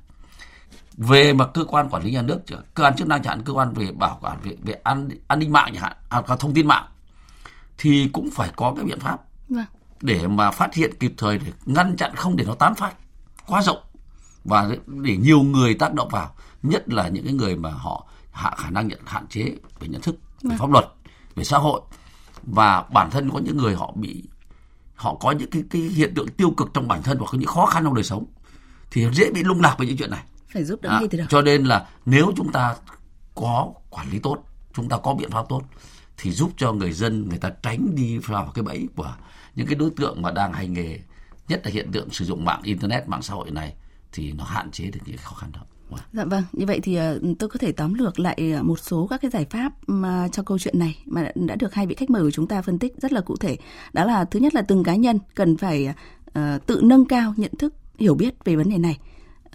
về 0.98 1.34
mà 1.34 1.48
cơ 1.48 1.66
quan 1.66 1.90
quản 1.90 2.04
lý 2.04 2.12
nhà 2.12 2.22
nước 2.22 2.40
cơ 2.74 2.84
quan 2.84 2.96
chức 2.96 3.08
năng 3.08 3.24
chẳng 3.24 3.38
hạn 3.38 3.46
cơ 3.46 3.54
quan 3.54 3.74
về 3.74 3.92
bảo 3.92 4.18
quản 4.22 4.38
về 4.44 4.58
về 4.64 4.74
an 4.74 5.10
an 5.28 5.40
ninh 5.40 5.52
mạng 5.52 5.72
chẳng 5.74 5.84
hạn 5.84 5.98
à, 6.10 6.22
thông 6.40 6.54
tin 6.54 6.68
mạng 6.68 6.86
thì 7.78 8.10
cũng 8.14 8.30
phải 8.32 8.52
có 8.56 8.74
cái 8.76 8.86
biện 8.86 9.00
pháp 9.00 9.18
vâng. 9.50 9.66
để 10.02 10.28
mà 10.28 10.52
phát 10.52 10.74
hiện 10.74 10.92
kịp 11.00 11.14
thời 11.18 11.38
để 11.38 11.52
ngăn 11.66 11.96
chặn 11.98 12.16
không 12.16 12.36
để 12.36 12.46
nó 12.46 12.54
tán 12.54 12.76
phát 12.76 12.94
quá 13.48 13.62
rộng 13.62 13.80
và 14.44 14.70
để 14.88 15.18
nhiều 15.18 15.42
người 15.42 15.74
tác 15.74 15.94
động 15.94 16.10
vào 16.10 16.34
nhất 16.64 16.90
là 16.90 17.08
những 17.08 17.24
cái 17.24 17.34
người 17.34 17.56
mà 17.56 17.70
họ 17.70 18.08
hạ 18.32 18.56
khả 18.58 18.70
năng 18.70 18.88
nhận 18.88 19.00
hạn 19.06 19.28
chế 19.28 19.56
về 19.80 19.88
nhận 19.88 20.02
thức 20.02 20.16
về 20.42 20.50
vâng. 20.50 20.58
pháp 20.58 20.70
luật 20.70 20.86
về 21.36 21.44
xã 21.44 21.58
hội 21.58 21.82
và 22.44 22.86
bản 22.94 23.10
thân 23.10 23.30
có 23.30 23.40
những 23.40 23.58
người 23.58 23.76
họ 23.76 23.94
bị 23.96 24.24
họ 25.02 25.16
có 25.16 25.32
những 25.32 25.50
cái, 25.50 25.64
cái 25.70 25.82
hiện 25.82 26.14
tượng 26.16 26.28
tiêu 26.28 26.52
cực 26.58 26.70
trong 26.74 26.88
bản 26.88 27.04
thân 27.04 27.18
hoặc 27.18 27.28
có 27.32 27.38
những 27.38 27.48
khó 27.48 27.66
khăn 27.66 27.84
trong 27.84 27.96
đời 27.96 28.04
sống 28.04 28.26
thì 28.92 29.08
dễ 29.14 29.32
bị 29.32 29.44
lung 29.44 29.62
lạc 29.62 29.76
với 29.78 29.88
những 29.88 29.98
chuyện 29.98 30.12
này. 30.12 30.24
Phải 30.54 30.64
giúp 30.64 30.82
đỡ 30.82 30.90
à, 30.90 31.02
từ 31.12 31.18
đầu. 31.18 31.28
Cho 31.30 31.42
nên 31.42 31.64
là 31.64 31.88
nếu 32.06 32.32
chúng 32.36 32.52
ta 32.52 32.76
có 33.36 33.74
quản 33.90 34.12
lý 34.12 34.20
tốt 34.20 34.44
chúng 34.74 34.90
ta 34.90 34.98
có 34.98 35.14
biện 35.14 35.32
pháp 35.32 35.46
tốt 35.50 35.62
thì 36.18 36.32
giúp 36.32 36.52
cho 36.58 36.72
người 36.72 36.92
dân 36.92 37.30
người 37.30 37.38
ta 37.38 37.50
tránh 37.64 37.96
đi 37.96 38.18
vào 38.18 38.52
cái 38.56 38.64
bẫy 38.64 38.88
của 38.96 39.16
những 39.56 39.68
cái 39.68 39.76
đối 39.76 39.90
tượng 39.90 40.22
mà 40.22 40.32
đang 40.32 40.54
hành 40.54 40.74
nghề 40.74 41.00
nhất 41.48 41.62
là 41.64 41.72
hiện 41.72 41.92
tượng 41.92 42.10
sử 42.10 42.26
dụng 42.26 42.46
mạng 42.46 42.62
internet 42.64 43.08
mạng 43.08 43.22
xã 43.22 43.34
hội 43.34 43.52
này 43.52 43.74
thì 44.12 44.32
nó 44.32 44.44
hạn 44.44 44.72
chế 44.72 44.86
được 44.86 45.00
những 45.06 45.18
khó 45.18 45.36
khăn 45.36 45.52
đó 45.52 45.62
ạ. 45.96 46.02
Dạ 46.14 46.26
vâng, 46.26 46.44
như 46.54 46.66
vậy 46.66 46.80
thì 46.84 46.96
ờ, 46.96 47.20
tôi 47.40 47.50
có 47.50 47.58
thể 47.58 47.72
tóm 47.72 47.94
lược 47.94 48.20
lại 48.20 48.52
ờ, 48.56 48.64
một 48.64 48.80
số 48.80 49.08
các 49.08 49.22
cái 49.22 49.32
giải 49.32 49.46
pháp 49.50 49.74
mà 49.88 50.28
cho 50.32 50.44
câu 50.44 50.60
chuyện 50.60 50.80
này 50.80 50.98
mà 51.06 51.32
đã 51.36 51.56
được 51.56 51.74
hai 51.74 51.88
vị 51.88 51.96
khách 51.96 52.10
mời 52.10 52.22
của 52.22 52.32
chúng 52.32 52.48
ta 52.48 52.62
phân 52.62 52.80
tích 52.80 52.94
rất 52.98 53.14
là 53.14 53.22
cụ 53.22 53.36
thể. 53.36 53.58
Đó 53.94 54.06
là 54.06 54.26
thứ 54.26 54.40
nhất 54.40 54.56
là 54.56 54.62
từng 54.62 54.84
cá 54.84 54.96
nhân 54.96 55.20
cần 55.36 55.58
phải 55.58 55.94
uh, 56.40 56.66
tự 56.66 56.82
nâng 56.84 57.06
cao 57.06 57.34
nhận 57.38 57.52
thức, 57.60 57.74
hiểu 58.00 58.16
biết 58.16 58.46
về 58.46 58.56
vấn 58.56 58.70
đề 58.70 58.78
này, 58.78 58.98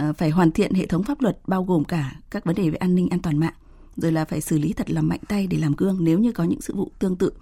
uh, 0.09 0.17
phải 0.17 0.31
hoàn 0.31 0.51
thiện 0.51 0.75
hệ 0.75 0.87
thống 0.87 1.03
pháp 1.03 1.21
luật 1.21 1.39
bao 1.47 1.65
gồm 1.65 1.85
cả 1.85 2.13
các 2.31 2.45
vấn 2.45 2.55
đề 2.55 2.71
về 2.71 2.77
an 2.77 2.95
ninh 2.95 3.09
an 3.09 3.21
toàn 3.21 3.39
mạng, 3.39 3.55
rồi 3.97 4.13
là 4.13 4.25
phải 4.25 4.41
xử 4.41 4.59
lý 4.59 4.73
thật 4.73 4.91
là 4.91 5.03
mạnh 5.03 5.21
tay 5.29 5.47
để 5.47 5.59
làm 5.59 5.75
gương 5.77 5.99
nếu 6.01 6.19
như 6.19 6.33
có 6.33 6.45
những 6.45 6.61
sự 6.61 6.75
vụ 6.75 6.91
tương 6.99 7.17
tự. 7.17 7.33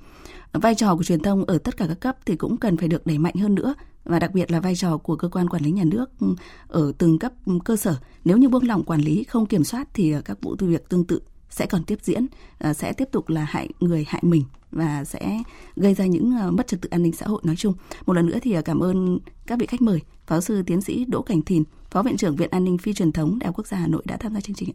Vai 0.53 0.75
trò 0.75 0.97
của 0.97 1.03
truyền 1.03 1.21
thông 1.21 1.45
ở 1.45 1.59
tất 1.59 1.77
cả 1.77 1.87
các 1.89 2.01
cấp 2.01 2.17
thì 2.27 2.37
cũng 2.37 2.57
cần 2.57 2.77
phải 2.77 2.89
được 2.89 3.07
đẩy 3.07 3.19
mạnh 3.19 3.35
hơn 3.35 3.55
nữa 3.55 3.75
và 4.05 4.19
đặc 4.19 4.35
biệt 4.35 4.51
là 4.51 4.61
vai 4.61 4.77
trò 4.77 4.97
của 4.97 5.17
cơ 5.17 5.29
quan 5.29 5.49
quản 5.49 5.63
lý 5.63 5.71
nhà 5.71 5.85
nước 5.85 6.11
ừ, 6.21 6.35
ở 6.69 6.93
từng 6.99 7.19
cấp 7.19 7.33
ừ, 7.47 7.53
cơ 7.65 7.77
sở. 7.77 7.97
Nếu 8.25 8.37
như 8.37 8.49
buông 8.49 8.67
lỏng 8.67 8.85
quản 8.85 9.01
lý 9.01 9.25
không 9.25 9.47
kiểm 9.47 9.65
soát 9.65 9.89
thì 9.95 10.11
ờ, 10.11 10.21
các 10.25 10.39
vụ 10.43 10.57
việc 10.61 10.89
tương 10.89 11.05
tự 11.05 11.21
sẽ 11.51 11.67
còn 11.67 11.85
tiếp 11.85 11.99
diễn, 12.03 12.27
ờ, 12.59 12.73
sẽ 12.73 12.93
tiếp 12.93 13.09
tục 13.13 13.29
là 13.29 13.45
hại 13.45 13.69
người 13.81 14.05
hại 14.09 14.23
mình 14.25 14.43
và 14.71 15.05
sẽ 15.05 15.43
gây 15.77 15.95
ra 15.95 16.07
những 16.07 16.37
ờ, 16.37 16.51
mất 16.51 16.67
trật 16.67 16.81
tự 16.81 16.89
an 16.89 17.03
ninh 17.03 17.13
xã 17.13 17.27
hội 17.27 17.41
nói 17.45 17.57
chung. 17.57 17.75
Một 18.07 18.13
lần 18.13 18.27
nữa 18.27 18.39
thì 18.43 18.57
cảm 18.65 18.81
ơn 18.81 19.19
các 19.47 19.59
vị 19.59 19.67
khách 19.67 19.83
mời, 19.83 20.01
Phó 20.27 20.41
sư 20.41 20.63
tiến 20.67 20.81
sĩ 20.81 21.05
Đỗ 21.05 21.23
Cảnh 21.23 21.43
Thìn, 21.43 21.65
Phó 21.91 22.03
viện 22.03 22.17
trưởng 22.17 22.37
Viện 22.37 22.51
An 22.51 22.65
ninh 22.65 22.79
Phi 22.79 22.93
truyền 22.93 23.13
thống 23.13 23.39
Đại 23.39 23.47
học 23.47 23.57
Quốc 23.57 23.67
gia 23.67 23.77
Hà 23.77 23.87
Nội 23.87 24.03
đã 24.05 24.17
tham 24.17 24.35
gia 24.35 24.41
chương 24.41 24.57
trình. 24.57 24.71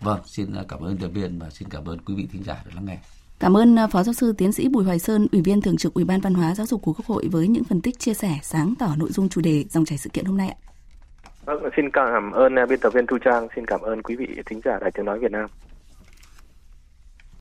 Vâng, 0.00 0.20
xin 0.24 0.46
cảm 0.68 0.80
ơn 0.80 0.96
tập 0.96 1.08
viên 1.14 1.38
và 1.38 1.50
xin 1.50 1.68
cảm 1.68 1.84
ơn 1.84 1.98
quý 1.98 2.14
vị 2.14 2.28
thính 2.32 2.42
giả 2.42 2.54
đã 2.66 2.72
lắng 2.74 2.84
nghe. 2.84 2.98
Cảm 3.38 3.56
ơn 3.56 3.78
à, 3.78 3.86
Phó 3.86 4.02
Giáo 4.02 4.12
sư 4.12 4.32
Tiến 4.38 4.52
sĩ 4.52 4.68
Bùi 4.68 4.84
Hoài 4.84 4.98
Sơn, 4.98 5.26
Ủy 5.32 5.42
viên 5.42 5.60
Thường 5.60 5.76
trực 5.76 5.94
Ủy 5.94 6.04
ban 6.04 6.20
Văn 6.20 6.34
hóa 6.34 6.54
Giáo 6.54 6.66
dục 6.66 6.82
của 6.82 6.92
Quốc 6.92 7.06
hội 7.06 7.28
với 7.32 7.48
những 7.48 7.64
phân 7.64 7.80
tích 7.80 7.98
chia 7.98 8.14
sẻ 8.14 8.38
sáng 8.42 8.74
tỏ 8.78 8.94
nội 8.98 9.10
dung 9.12 9.28
chủ 9.28 9.40
đề 9.40 9.64
dòng 9.70 9.84
chảy 9.84 9.98
sự 9.98 10.10
kiện 10.12 10.24
hôm 10.24 10.36
nay 10.36 10.48
ạ. 10.48 10.56
Vâng, 11.44 11.62
xin 11.76 11.90
cảm 11.90 12.30
ơn 12.32 12.58
à, 12.58 12.66
biên 12.66 12.80
tập 12.80 12.90
viên 12.94 13.06
Thu 13.06 13.18
Trang, 13.24 13.48
xin 13.56 13.66
cảm 13.66 13.80
ơn 13.80 14.02
quý 14.02 14.16
vị 14.16 14.26
thính 14.46 14.60
giả 14.64 14.78
Đài 14.80 14.90
Tiếng 14.90 15.04
Nói 15.04 15.18
Việt 15.18 15.32
Nam. 15.32 15.50